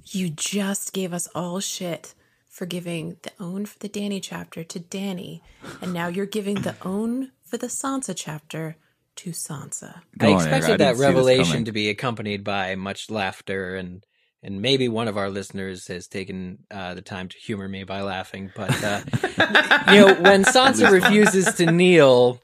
[0.06, 2.14] you just gave us all shit
[2.50, 5.44] for giving the own for the Danny chapter to Danny,
[5.82, 8.78] and now you're giving the own for the Sansa chapter
[9.18, 10.02] to Sansa.
[10.18, 14.06] Go I expected didn't that revelation to be accompanied by much laughter and
[14.44, 18.02] and maybe one of our listeners has taken uh, the time to humor me by
[18.02, 18.52] laughing.
[18.56, 19.02] But uh,
[19.92, 22.40] you know, when Sansa refuses to kneel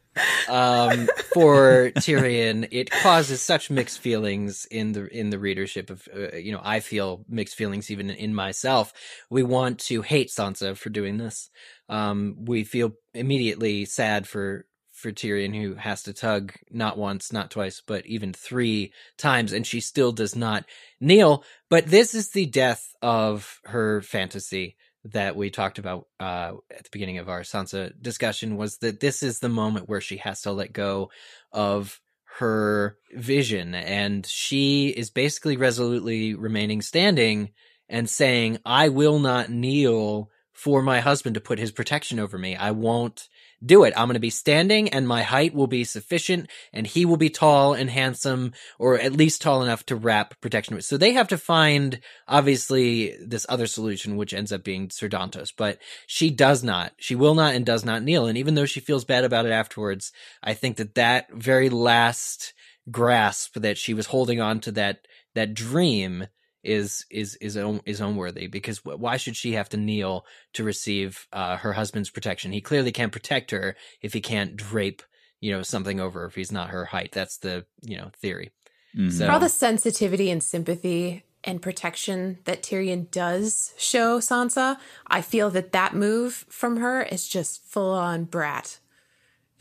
[0.49, 5.89] um, for Tyrion, it causes such mixed feelings in the in the readership.
[5.89, 8.91] Of uh, you know, I feel mixed feelings even in myself.
[9.29, 11.49] We want to hate Sansa for doing this.
[11.89, 14.65] Um, we feel immediately sad for
[15.03, 19.67] for Tyrion, who has to tug not once, not twice, but even three times, and
[19.67, 20.63] she still does not
[21.01, 21.43] kneel.
[21.69, 26.89] But this is the death of her fantasy that we talked about uh, at the
[26.91, 28.55] beginning of our Sansa discussion.
[28.55, 31.11] Was that this is the moment where she has to let go
[31.51, 31.99] of
[32.39, 37.51] her vision, and she is basically resolutely remaining standing
[37.89, 42.55] and saying, "I will not kneel." For my husband to put his protection over me.
[42.55, 43.27] I won't
[43.65, 43.93] do it.
[43.95, 47.29] I'm going to be standing and my height will be sufficient and he will be
[47.29, 50.81] tall and handsome or at least tall enough to wrap protection.
[50.81, 55.51] So they have to find obviously this other solution, which ends up being Sir Dontos,
[55.55, 58.25] but she does not, she will not and does not kneel.
[58.25, 60.11] And even though she feels bad about it afterwards,
[60.43, 62.53] I think that that very last
[62.91, 66.27] grasp that she was holding on to that, that dream
[66.63, 70.63] is is is own, is unworthy because wh- why should she have to kneel to
[70.63, 72.51] receive uh, her husband's protection?
[72.51, 75.01] He clearly can't protect her if he can't drape
[75.41, 77.11] you know something over if he's not her height.
[77.11, 78.51] That's the you know theory.
[78.97, 79.11] Mhm.
[79.11, 84.77] So- For all the sensitivity and sympathy and protection that Tyrion does show Sansa,
[85.07, 88.79] I feel that that move from her is just full on brat.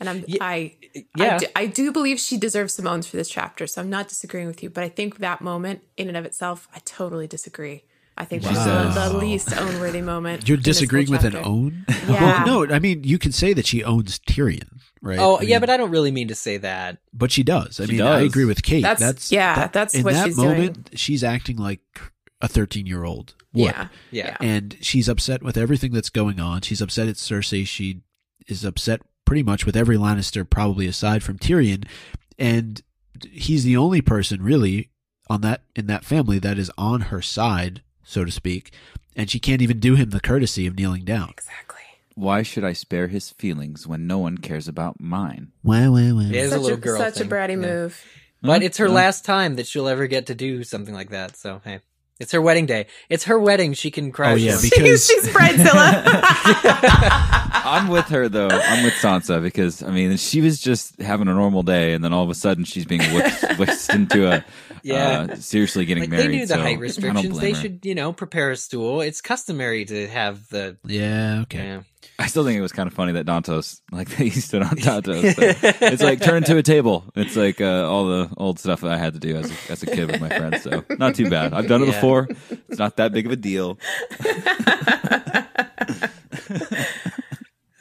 [0.07, 0.75] And I'm Ye- I
[1.15, 1.35] yeah.
[1.35, 4.07] I do, I do believe she deserves some owns for this chapter, so I'm not
[4.09, 4.69] disagreeing with you.
[4.69, 7.83] But I think that moment in and of itself, I totally disagree.
[8.15, 10.47] I think she's the, the least own worthy moment.
[10.47, 11.85] You're in this whole disagreeing with an own?
[11.87, 12.43] Yeah.
[12.45, 14.69] Well, no, I mean, you can say that she owns Tyrion,
[15.01, 15.17] right?
[15.17, 16.99] Oh I yeah, mean, but I don't really mean to say that.
[17.13, 17.79] but she does.
[17.79, 18.81] I She mean, I agree with Kate.
[18.83, 20.47] That's- That's, yeah, that's in what that she's doing.
[20.49, 20.89] moment.
[20.93, 21.81] She's acting like
[22.41, 23.33] a 13 year old.
[23.53, 23.87] Yeah.
[24.11, 24.35] Yeah.
[24.41, 26.61] and she's upset with everything that's going on.
[26.61, 27.65] She's upset at Cersei.
[27.65, 28.01] She
[28.47, 31.85] is upset pretty much with every Lannister, probably aside from Tyrion,
[32.37, 32.81] and
[33.31, 34.89] he's the only person really
[35.29, 38.71] on that in that family that is on her side, so to speak.
[39.15, 41.29] And she can't even do him the courtesy of kneeling down.
[41.29, 41.79] Exactly.
[42.15, 45.51] Why should I spare his feelings when no one cares about mine?
[45.63, 46.21] Wah, wah, wah.
[46.21, 47.27] It is a Such little a, girl such thing.
[47.27, 47.55] a bratty Yeah.
[47.55, 48.03] move.
[48.41, 48.93] But it's her Yeah.
[48.93, 51.37] last time that she'll ever get to do something like that.
[51.37, 51.79] So hey,
[52.23, 52.87] it's her wedding day.
[53.09, 53.73] It's her wedding.
[53.73, 54.31] She can cry.
[54.31, 56.03] Oh yeah, because she's, she's bridezilla.
[57.65, 58.49] I'm with her though.
[58.49, 62.13] I'm with Sansa because I mean she was just having a normal day, and then
[62.13, 64.43] all of a sudden she's being whisked, whisked into a
[64.83, 65.27] Yeah.
[65.31, 66.25] uh, seriously getting Like married.
[66.27, 67.27] they knew the so height I don't restrictions.
[67.29, 67.61] blame They her.
[67.61, 69.01] should, you know, prepare a stool.
[69.01, 70.77] It's customary to have the.
[70.85, 71.57] Yeah, okay.
[71.63, 71.81] Yeah.
[72.19, 75.23] I still think it was kind of funny that Dontos, like he stood on Dontos.
[75.93, 77.05] It's like turn to a table.
[77.15, 79.83] It's like uh, all the old stuff that I had to do as a, as
[79.83, 80.61] a kid with my friends.
[80.63, 81.53] So not too bad.
[81.53, 81.91] I've done it Yeah.
[81.93, 82.27] before.
[82.69, 83.77] It's not that big of a deal.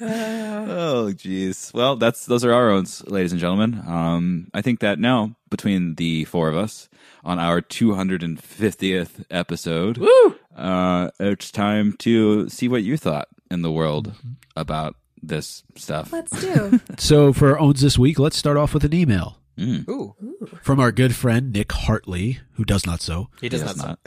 [0.00, 1.72] oh jeez.
[1.74, 3.82] Well, that's those are our owns, ladies and gentlemen.
[3.86, 6.88] Um, I think that now between the four of us
[7.24, 10.36] on our 250th episode, Woo!
[10.56, 14.12] Uh, it's time to see what you thought in the world
[14.56, 16.12] about this stuff.
[16.12, 16.80] Let's do.
[16.98, 19.86] So for owns this week, let's start off with an email Mm.
[19.86, 20.16] Ooh,
[20.62, 23.28] from our good friend Nick Hartley, who does not so.
[23.38, 23.98] he does Yes, not.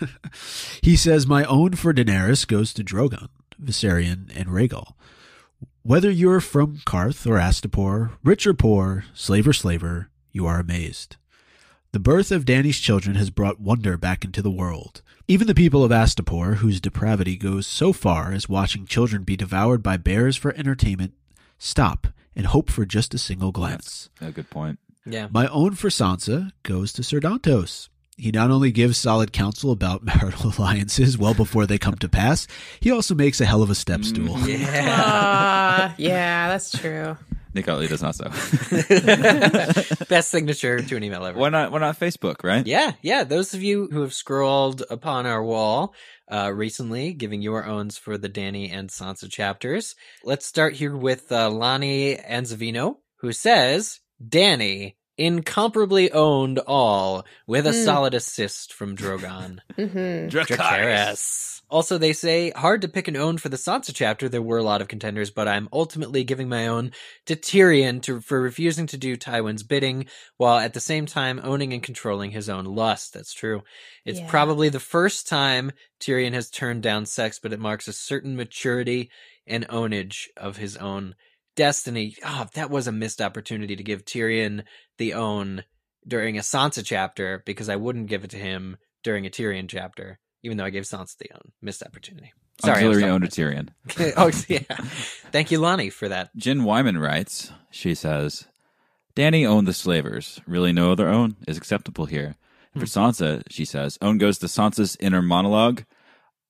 [0.82, 3.28] He says, My own for Daenerys goes to Drogon,
[3.60, 4.92] Viserion, and Rhaegal.
[5.82, 11.16] Whether you're from Qarth or Astapor, rich or poor, slave or slaver, you are amazed.
[11.90, 15.02] The birth of Danny's children has brought wonder back into the world.
[15.26, 19.82] Even the people of Astapor, whose depravity goes so far as watching children be devoured
[19.82, 21.14] by bears for entertainment,
[21.56, 24.10] stop and hope for just a single glance.
[24.20, 24.78] A good point.
[25.06, 25.28] Yeah.
[25.30, 27.88] My own for Sansa goes to Sir Dontos.
[28.18, 32.46] He not only gives solid counsel about marital alliances well before they come to pass,
[32.80, 34.36] he also makes a hell of a step stool.
[34.46, 35.88] Yeah.
[35.90, 37.16] Uh, yeah, that's true.
[37.54, 38.24] Nick Hartley does not so.
[40.08, 41.38] Best signature to an email ever.
[41.38, 41.70] why not?
[41.72, 42.42] Why not Facebook?
[42.42, 42.66] Right?
[42.66, 43.24] Yeah, yeah.
[43.24, 45.94] Those of you who have scrolled upon our wall
[46.30, 49.94] uh, recently, giving your owns for the Danny and Sansa chapters.
[50.24, 57.70] Let's start here with uh, Lonnie Anzavino, who says, Danny incomparably owned all with a
[57.70, 57.84] Mm.
[57.84, 59.58] solid assist from Drogon.
[59.78, 61.53] Dracarys.
[61.70, 64.28] Also, they say hard to pick an own for the Sansa chapter.
[64.28, 66.92] There were a lot of contenders, but I'm ultimately giving my own
[67.26, 71.72] to Tyrion to, for refusing to do Tywin's bidding, while at the same time owning
[71.72, 73.14] and controlling his own lust.
[73.14, 73.62] That's true.
[74.04, 74.30] It's Yeah.
[74.30, 79.10] probably the first time Tyrion has turned down sex, but it marks a certain maturity
[79.46, 81.14] and ownage of his own
[81.56, 82.16] destiny.
[82.24, 84.64] Oh, that was a missed opportunity to give Tyrion
[84.98, 85.64] the own
[86.06, 90.18] during a Sansa chapter because I wouldn't give it to him during a Tyrion chapter,
[90.44, 91.52] even though I gave Sansa the own.
[91.60, 92.32] Missed opportunity.
[92.60, 94.14] Sorry, I was Auxiliary owned talking to Tyrion.
[94.16, 94.76] oh yeah.
[95.32, 96.34] Thank you, Lonnie, for that.
[96.36, 97.50] Jen Wyman writes.
[97.70, 98.46] She says,
[99.16, 100.40] "Danny owned the slavers.
[100.46, 102.36] Really, no other own is acceptable here."
[102.72, 103.06] And for hmm.
[103.06, 105.84] Sansa, she says, "Own goes to Sansa's inner monologue.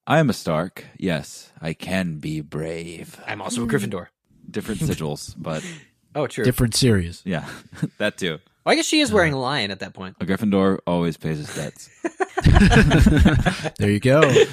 [0.05, 0.85] I am a Stark.
[0.97, 3.19] Yes, I can be brave.
[3.25, 4.07] I'm also a Gryffindor.
[4.51, 5.63] Different sigils, but
[6.15, 6.45] Oh, true.
[6.45, 7.21] Different series.
[7.25, 7.47] yeah,
[7.97, 8.39] that too.
[8.65, 10.15] Well, I guess she is wearing a lion at that point.
[10.19, 11.89] A Gryffindor always pays his debts.
[13.77, 14.21] There you go.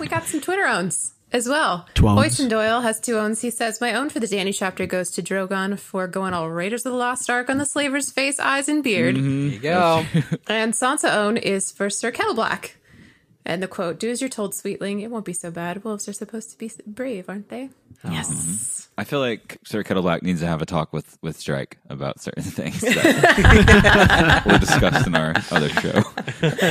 [0.00, 1.86] We got some Twitter owns as well.
[1.94, 2.16] Twones.
[2.16, 3.40] Boyson Doyle has two owns.
[3.40, 6.84] He says, My own for the Danny chapter goes to Drogon for going all Raiders
[6.84, 9.16] of the Lost Ark on the slaver's face, eyes, and beard.
[9.16, 9.48] Mm-hmm.
[9.48, 10.04] There you go.
[10.48, 12.72] And Sansa own is for Sir Kettleblack.
[13.46, 15.00] And the quote, Do as you're told, sweetling.
[15.00, 15.84] It won't be so bad.
[15.84, 17.70] Wolves are supposed to be brave, aren't they?
[18.04, 18.30] Yes.
[18.30, 18.73] Mm-hmm.
[18.96, 22.42] I feel like Sir Kettleblack needs to have a talk with with Strike about certain
[22.58, 26.02] things that were discussed in our other show.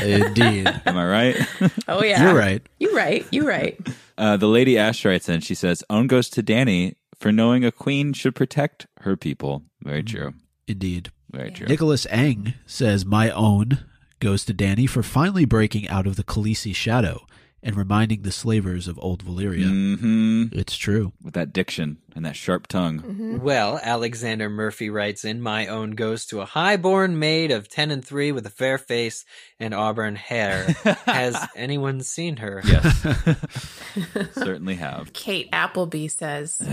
[0.01, 0.67] Indeed.
[0.85, 1.47] Am I right?
[1.87, 2.23] Oh, yeah.
[2.23, 2.61] You're right.
[2.79, 3.25] You're right.
[3.31, 3.79] You're right.
[4.17, 5.41] Uh, the lady Ash writes in.
[5.41, 10.03] She says, "Own goes to Danny for knowing a queen should protect her people." Very
[10.03, 10.33] true.
[10.67, 11.11] Indeed.
[11.31, 11.67] Very true.
[11.67, 13.79] Nicholas Eng says, My own
[14.19, 17.25] goes to Danny for finally breaking out of the Khaleesi shadow
[17.63, 19.69] and reminding the slavers of old Valyria.
[19.97, 21.13] hmm It's true.
[21.23, 23.39] With that diction and that sharp tongue.
[23.41, 28.03] Well, Alexander Murphy writes in, My own goes to a high-born maid of 10 and
[28.05, 29.23] 3 with a fair face
[29.59, 30.63] and auburn hair.
[31.05, 32.61] Has anyone seen her?
[32.65, 33.05] Yes,
[34.33, 35.13] certainly have.
[35.13, 36.67] Kate Appleby says, Oh,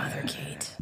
[0.00, 0.74] other Kate.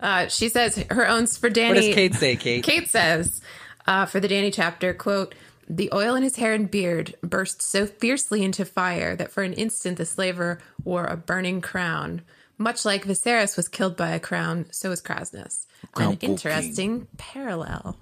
[0.00, 1.68] Uh, she says her owns for Danny.
[1.74, 2.62] What does Kate say, Kate?
[2.64, 3.40] Kate says
[3.86, 5.34] uh, for the Danny chapter, quote,
[5.68, 9.52] the oil in his hair and beard burst so fiercely into fire that for an
[9.52, 12.22] instant the slaver wore a burning crown.
[12.56, 15.66] Much like Viserys was killed by a crown, so was Kraznys.
[15.92, 17.96] Crown An interesting parallel.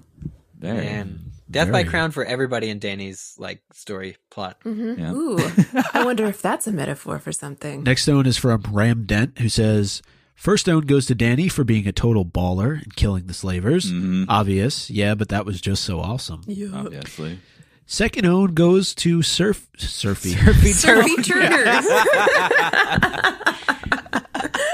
[0.59, 0.81] There.
[0.81, 4.59] And death by crown for everybody in Danny's like story plot.
[4.65, 5.13] Yeah.
[5.13, 5.39] Ooh,
[5.95, 7.83] I wonder if that's a metaphor for something.
[7.83, 10.03] Next own is from Ram Dent, who says,
[10.35, 13.93] First own goes to Danny for being a total baller and killing the slavers.
[13.93, 14.25] Mm-hmm.
[14.29, 16.41] Obvious, yeah, but that was just so awesome.
[16.75, 17.39] Obviously.
[17.87, 20.31] Second own goes to Surf Surfy.
[20.35, 21.81] Surfy Surfy Turner.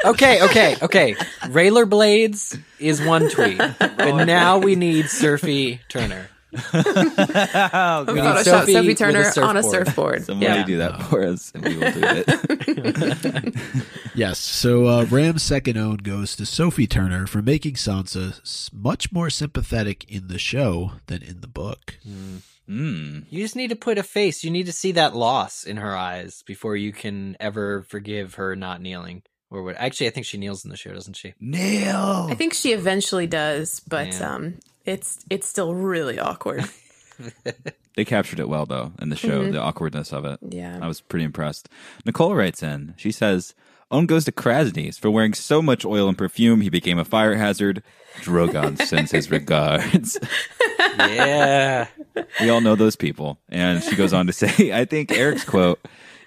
[0.05, 1.15] Okay, okay, okay.
[1.51, 6.31] Railer Blades is one tweet, but now we need Surfy Turner.
[6.55, 9.87] Photoshop Sophie Sophie with a Turner on a surfboard.
[9.87, 10.25] surfboard.
[10.25, 10.65] Somebody Yeah.
[10.65, 13.55] do that for us, and we will do it.
[14.15, 14.39] Yes.
[14.39, 19.29] So uh, Ram's second own goes to Sophie Turner for making Sansa s- much more
[19.31, 21.99] sympathetic in the show than in the book.
[22.69, 23.24] Mm.
[23.31, 24.45] You just need to put a face.
[24.45, 28.55] You need to see that loss in her eyes before you can ever forgive her
[28.57, 29.23] not kneeling.
[29.51, 29.77] Or what?
[29.77, 31.32] Actually, I think she kneels in the show, doesn't she?
[31.40, 32.27] Nail.
[32.31, 34.35] I think she eventually does, but Yeah.
[34.35, 36.65] um, it's it's still really awkward.
[37.97, 40.39] They captured it well though in the show, the awkwardness of it.
[40.49, 40.78] Yeah.
[40.81, 41.69] I was pretty impressed.
[42.05, 42.95] Nicole writes in.
[42.97, 43.57] She says,
[43.90, 47.35] "Own goes to Kraznys for wearing so much oil and perfume he became a fire
[47.35, 47.82] hazard.
[48.20, 50.16] Drogon sends his regards."
[50.97, 51.89] yeah.
[52.41, 53.39] We all know those people.
[53.49, 55.81] And she goes on to say, "I think Eric's quote,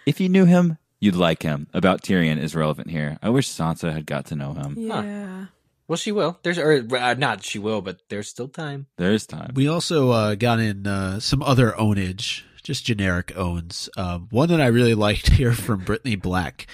[0.06, 3.18] if you knew him, you'd like him, about Tyrion is relevant here.
[3.22, 4.76] I wish Sansa had got to know him.
[4.78, 5.46] yeah.
[5.88, 6.40] Well, she will.
[6.44, 8.88] There's, or uh, not she will, but there's still time.
[8.96, 9.52] There's time.
[9.56, 13.90] We also uh, got in uh, some other ownage, just generic owns.
[13.98, 16.68] Um, one that I really liked here from Brittany Black,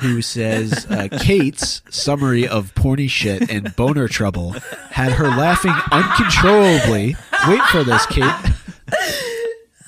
[0.00, 4.52] who says uh, Kate's summary of porny shit and boner trouble
[4.90, 7.16] had her laughing uncontrollably.
[7.48, 8.34] Wait for this, Kate.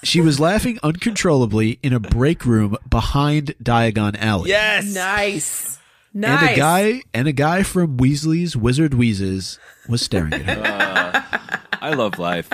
[0.04, 4.50] She was laughing uncontrollably in a break room behind Diagon Alley.
[4.50, 4.92] Yes.
[4.92, 5.78] Nice.
[6.14, 9.58] And a guy and a guy from Weasley's Wizard Wheezes
[9.88, 11.24] was staring at her.
[11.80, 12.50] I love life.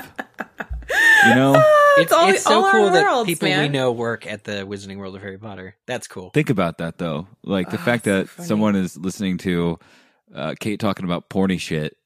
[1.27, 3.93] You know, ah, It's, all- it's so all our cool that worlds, people we know
[3.93, 5.77] work at the Wizarding World of Harry Potter.
[5.86, 6.31] That's cool.
[6.31, 7.27] think about that though.
[7.43, 9.78] Like the ah, fact that someone is listening to
[10.35, 11.97] uh, Kate talking about porny shit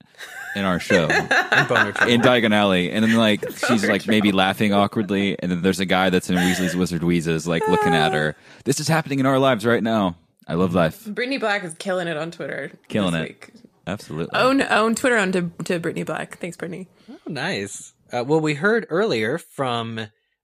[0.54, 5.36] in our show And in Diagon Alley, and then like she's like maybe laughing awkwardly,
[5.38, 8.36] and then there's a guy that's in Weasley's Wizard Wheezes like looking at her.
[8.36, 8.60] Ah.
[8.64, 10.16] This is happening in our lives right now.
[10.46, 11.06] I love life.
[11.06, 12.72] Brittany Black is killing it on Twitter.
[12.88, 13.22] Killing it.
[13.22, 13.50] week.
[13.86, 14.38] Absolutely.
[14.38, 16.38] Own own Twitter own to, to Brittany Black.
[16.38, 16.88] Thanks, Brittany.
[17.10, 17.91] Oh, nice.
[18.12, 20.00] Uh, well, we heard earlier from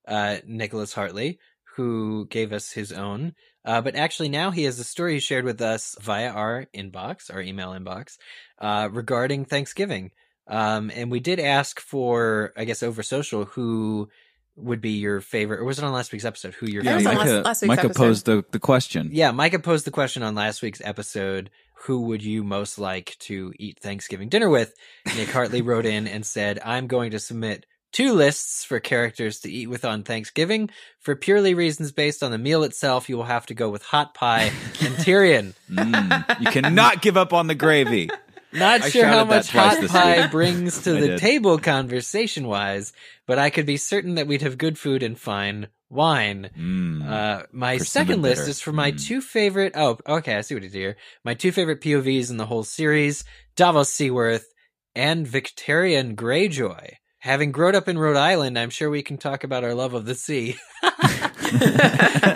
[0.06, 1.38] uh, Nicholas Hartley,
[1.76, 3.34] who gave us his own.
[3.64, 7.32] Uh, but actually, now he has a story he shared with us via our inbox,
[7.32, 8.16] our email inbox,
[8.60, 10.10] uh, regarding Thanksgiving.
[10.46, 14.08] Um, and we did ask for, I guess, over social, who
[14.56, 16.54] would be your favorite, or was it on last week's episode?
[16.54, 17.26] Who your That was on favorite?
[17.26, 18.02] last- Micah, last week's Micah episode.
[18.02, 19.10] posed the, the question.
[19.12, 21.50] Yeah, Micah posed the question on last week's episode
[21.82, 24.74] Who would you most like to eat Thanksgiving dinner with?
[25.16, 29.50] Nick Hartley wrote in and said, I'm going to submit two lists for characters to
[29.50, 30.70] eat with on Thanksgiving.
[31.00, 34.14] For purely reasons based on the meal itself, you will have to go with hot
[34.14, 35.54] pie and Tyrion.
[35.70, 38.10] Mm, you cannot give up on the gravy.
[38.52, 40.30] Not I sure how much hot pie week.
[40.30, 42.92] brings to the table conversation wise,
[43.26, 46.50] but I could be certain that we'd have good food and fine wine.
[46.58, 47.08] Mm.
[47.08, 48.50] Uh, my second list bitter.
[48.50, 49.04] is for my Mm.
[49.06, 49.72] two favorite.
[49.74, 50.96] Oh, okay, I see what you do here.
[51.24, 53.24] My two favorite POVs in the whole series:
[53.56, 54.46] Davos Seaworth
[54.94, 56.92] and Victorian Greyjoy.
[57.20, 60.04] Having grown up in Rhode Island, I'm sure we can talk about our love of
[60.06, 60.56] the sea.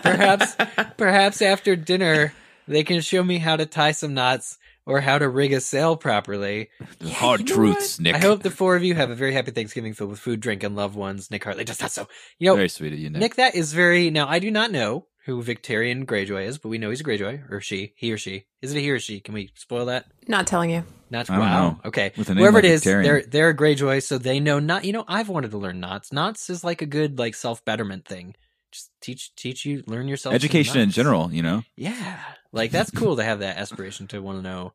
[0.02, 0.56] perhaps,
[0.96, 2.32] perhaps after dinner,
[2.66, 5.96] they can show me how to tie some knots or how to rig a sail
[5.96, 6.70] properly.
[7.04, 8.04] Hard you know truths, what?
[8.04, 8.14] Nick.
[8.16, 10.62] I hope the four of you have a very happy Thanksgiving filled with food, drink,
[10.62, 11.30] and loved ones.
[11.30, 12.08] Nick Hartley does that so.
[12.38, 13.20] You know, Very sweet of you, Nick.
[13.20, 14.10] Nick, that is very.
[14.10, 17.50] Now, I do not know who Victorian Greyjoy is, but we know he's a Greyjoy,
[17.50, 18.44] or she, he or she.
[18.60, 19.20] Is it a he or she?
[19.20, 20.06] Can we spoil that?
[20.26, 20.84] Not telling you.
[21.10, 21.38] Not wow.
[21.38, 21.80] know.
[21.84, 23.04] Okay, With a name whoever like it is, Victorian.
[23.04, 24.84] they're they're a Greyjoy, so they know not.
[24.84, 26.12] You know, I've wanted to learn knots.
[26.12, 28.34] Knots is like a good like self betterment thing.
[28.72, 31.62] Just teach teach you learn yourself Education in general, you know.
[31.76, 32.18] Yeah,
[32.52, 34.72] like that's cool to have that aspiration to want to know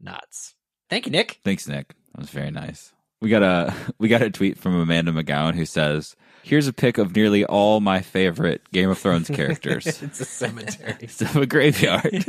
[0.00, 0.54] knots.
[0.88, 1.40] Thank you, Nick.
[1.44, 1.94] Thanks, Nick.
[2.14, 2.92] That was very nice.
[3.20, 6.96] We got a we got a tweet from Amanda McGowan who says, "Here's a pic
[6.98, 9.86] of nearly all my favorite Game of Thrones characters.
[9.86, 10.96] it's a cemetery.
[11.00, 12.24] it's a graveyard.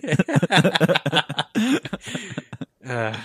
[2.86, 3.18] Uh,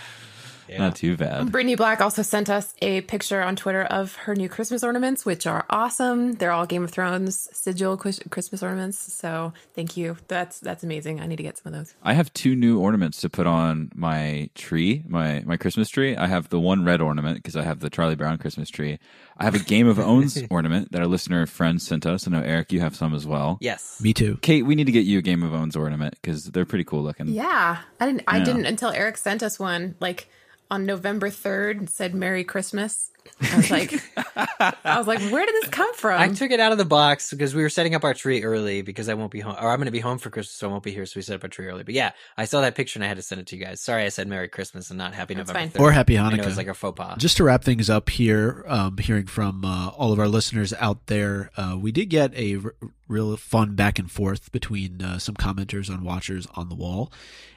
[0.68, 0.78] yeah.
[0.78, 1.50] Not too bad.
[1.52, 5.46] Brittany Black also sent us a picture on Twitter of her new Christmas ornaments, which
[5.46, 6.32] are awesome.
[6.32, 8.98] They're all Game of Thrones sigil Christmas ornaments.
[8.98, 10.16] So thank you.
[10.28, 11.20] That's that's amazing.
[11.20, 11.94] I need to get some of those.
[12.02, 16.16] I have two new ornaments to put on my tree, my my Christmas tree.
[16.16, 18.98] I have the one red ornament because I have the Charlie Brown Christmas tree.
[19.38, 22.26] I have a Game of Owns ornament that our listener friend sent us.
[22.26, 23.58] I know Eric, you have some as well.
[23.60, 24.00] Yes.
[24.00, 24.38] Me too.
[24.40, 27.02] Kate, we need to get you a Game of Owns ornament because they're pretty cool
[27.02, 27.28] looking.
[27.28, 28.22] Yeah, I didn't.
[28.26, 30.28] I didn't until Eric sent us one like
[30.70, 31.88] on November third.
[31.90, 33.10] Said Merry Christmas.
[33.40, 33.92] I was like,
[34.84, 36.20] I was like, where did this come from?
[36.20, 38.82] I took it out of the box because we were setting up our tree early
[38.82, 40.70] because I won't be home or I'm going to be home for Christmas, so I
[40.70, 41.04] won't be here.
[41.06, 41.82] So we set up our tree early.
[41.82, 43.80] But yeah, I saw that picture and I had to send it to you guys.
[43.80, 45.70] Sorry, I said Merry Christmas and not Happy That's November.
[45.72, 45.80] fine.
[45.80, 45.84] 3rd.
[45.84, 46.38] Or Happy I Hanukkah.
[46.38, 47.18] it was like a faux pas.
[47.18, 51.06] Just to wrap things up here, um, hearing from uh, all of our listeners out
[51.08, 52.74] there, uh, we did get a r-
[53.08, 57.12] real fun back and forth between uh, some commenters on Watchers on the Wall,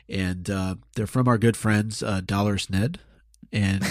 [0.09, 2.99] and uh, they're from our good friends uh, Dollars Ned
[3.51, 3.81] and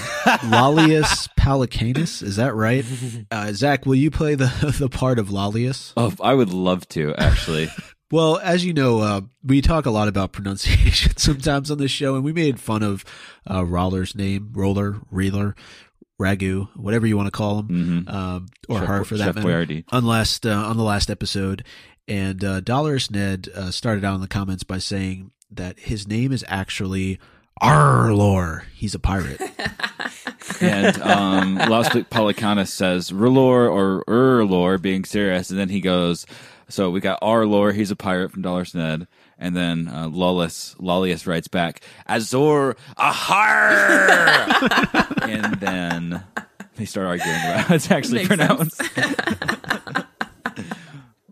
[0.51, 2.23] Lollius Palicanus.
[2.23, 2.85] Is that right?
[3.31, 5.93] Uh, Zach, will you play the the part of Lollius?
[5.97, 7.69] Oh, I would love to actually.
[8.11, 12.15] Well, as you know, uh, we talk a lot about pronunciation sometimes on this show,
[12.15, 13.05] and we made fun of
[13.51, 15.55] uh, Roller's name, Roller, Reeler,
[16.20, 17.69] Ragu, whatever you want to call him,
[18.07, 18.12] Mhm.
[18.15, 19.49] um, or Chef- her for that Chef matter.
[19.49, 19.85] Boyardee.
[19.93, 20.05] On
[20.47, 21.65] uh, on the last episode,
[22.09, 26.33] and uh, Dolorous Ned uh, started out in the comments by saying that his name
[26.33, 27.19] is actually
[27.61, 28.65] Arlor.
[28.75, 29.41] He's a pirate.
[30.61, 36.27] and um, Los Policanos says Rulor or Urlor, being serious, and then he goes.
[36.70, 39.07] So we got Arlor, he's a pirate from Dollar Ned,
[39.39, 44.49] and then uh, Lawless Lollius writes back Azor Ahai,
[45.29, 46.23] and then
[46.77, 48.83] they start arguing about how it's actually Makes pronounced.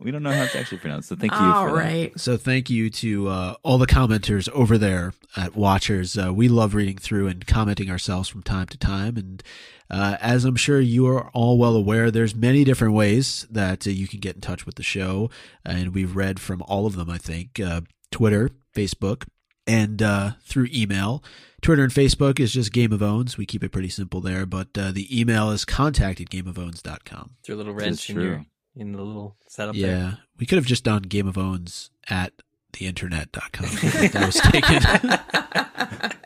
[0.06, 1.38] we don't know how it's actually pronounced, so thank you.
[1.38, 1.82] All for that.
[1.82, 2.20] right.
[2.20, 6.16] So thank you to uh, all the commenters over there at Watchers.
[6.16, 9.16] Uh, we love reading through and commenting ourselves from time to time.
[9.16, 9.42] And
[9.90, 13.90] uh, as I'm sure you are all well aware, there's many different ways that uh,
[13.90, 15.28] you can get in touch with the show,
[15.64, 17.10] and we've read from all of them.
[17.10, 17.80] I think uh,
[18.12, 19.24] Twitter, Facebook,
[19.66, 21.20] and uh, through email.
[21.62, 23.36] Twitter and Facebook is just Game of Owns.
[23.36, 27.30] We keep it pretty simple there, but uh, the email is contact at gameofowns.com.
[27.42, 28.44] Through a little wrench is in your true.
[28.76, 30.18] In the little setup Yeah, there.
[30.38, 32.32] we could have just done Game of Owns at
[32.72, 33.66] theinternet.com.
[34.10, 34.82] that was taken.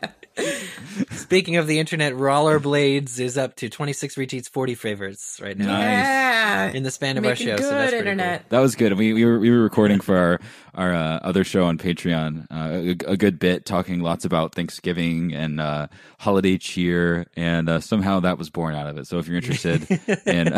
[1.31, 5.81] Speaking of the internet, Rollerblades is up to 26 retweets, 40 favorites right now Nice.
[5.81, 6.71] Yeah.
[6.73, 7.55] in the span of our show.
[7.55, 8.49] good so that's pretty internet.
[8.49, 8.97] That was good.
[8.97, 10.39] We we were we were recording for our
[10.75, 15.33] our uh, other show on Patreon uh, a, a good bit, talking lots about Thanksgiving
[15.33, 15.87] and uh,
[16.19, 19.07] holiday cheer, and uh, somehow that was born out of it.
[19.07, 19.87] So if you're interested
[20.25, 20.53] in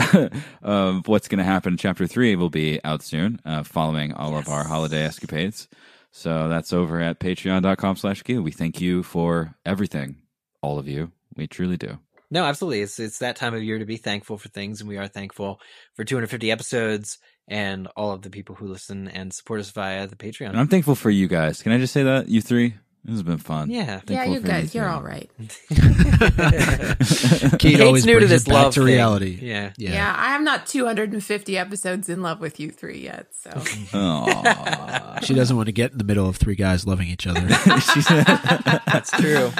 [0.63, 4.49] um, what's going to happen, Chapter Three will be out soon, uh, following all of
[4.49, 5.67] our holiday escapades.
[6.09, 10.15] So that's over at Patreon.com/slash We thank you for everything,
[10.63, 11.11] all of you.
[11.35, 11.99] We truly do.
[12.31, 12.81] No, absolutely.
[12.81, 15.59] It's it's that time of year to be thankful for things, and we are thankful
[15.93, 20.15] for 250 episodes and all of the people who listen and support us via the
[20.15, 20.49] Patreon.
[20.49, 21.61] And I'm thankful for you guys.
[21.61, 22.75] Can I just say that you three?
[23.05, 23.69] This has been fun.
[23.69, 23.83] yeah.
[23.83, 25.29] Yeah, Thankful you for guys, you're all right.
[25.69, 28.87] Kate Kate's always new to brings this back love to thing.
[28.87, 29.39] reality.
[29.41, 29.71] Yeah.
[29.77, 29.91] Yeah.
[29.91, 30.15] Yeah.
[30.17, 33.27] I am not 250 episodes in love with you three yet.
[33.33, 33.49] So
[35.25, 37.41] She doesn't want to get in the middle of three guys loving each other.
[38.85, 39.51] That's true.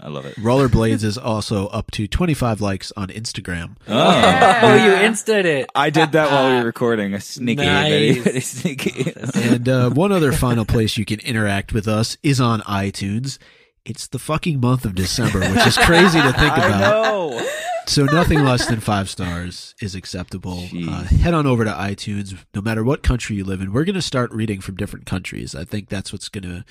[0.00, 0.36] I love it.
[0.36, 3.76] Rollerblades is also up to 25 likes on Instagram.
[3.88, 5.70] Oh, Oh, you instant it.
[5.74, 7.14] I did that while we were recording.
[7.14, 8.16] A sneaky, Nice.
[8.24, 9.12] very sneaky.
[9.34, 13.38] And uh, one other final place you can interact with us is on iTunes.
[13.84, 16.80] It's the fucking month of December, which is crazy to think I about.
[16.80, 17.48] know.
[17.86, 20.66] So nothing less than five stars is acceptable.
[20.88, 23.72] Uh, head on over to iTunes, no matter what country you live in.
[23.74, 25.54] We're going to start reading from different countries.
[25.54, 26.64] I think that's what's going to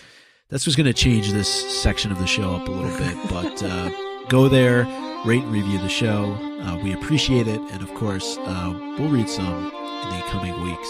[0.53, 3.17] that's what's going to change this section of the show up a little bit.
[3.27, 3.89] But uh,
[4.29, 4.83] go there,
[5.25, 6.37] rate and review the show.
[6.61, 10.87] Uh, we appreciate it, and of course, uh, we'll read some in the coming weeks.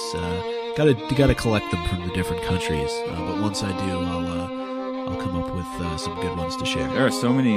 [0.76, 2.91] Got to got to collect them from the different countries.
[3.07, 6.57] Uh, but once I do, I'll uh, I'll come up with uh, some good ones
[6.57, 6.90] to share.
[6.90, 7.56] There are so many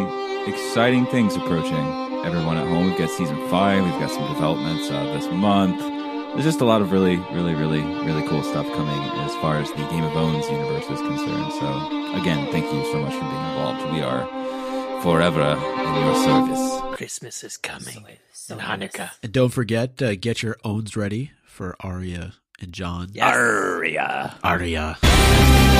[0.49, 2.25] exciting things approaching.
[2.25, 3.83] Everyone at home, we've got season five.
[3.83, 5.96] We've got some developments this month
[6.37, 9.71] there's just a lot of really, really, really, really cool stuff coming as far as
[9.71, 11.53] the Game of Bones universe is concerned.
[11.55, 11.67] So,
[12.21, 13.91] again, thank you so much for being involved.
[13.91, 14.27] We are
[15.01, 16.95] forever in your service.
[16.95, 19.13] Christmas is coming so, and Hanukkah.
[19.23, 23.09] And don't forget, uh, get your owns ready for Arya and Jon.
[23.13, 23.35] Yes.
[23.35, 24.37] Arya.
[24.45, 24.99] Arya.
[25.03, 25.77] Arya.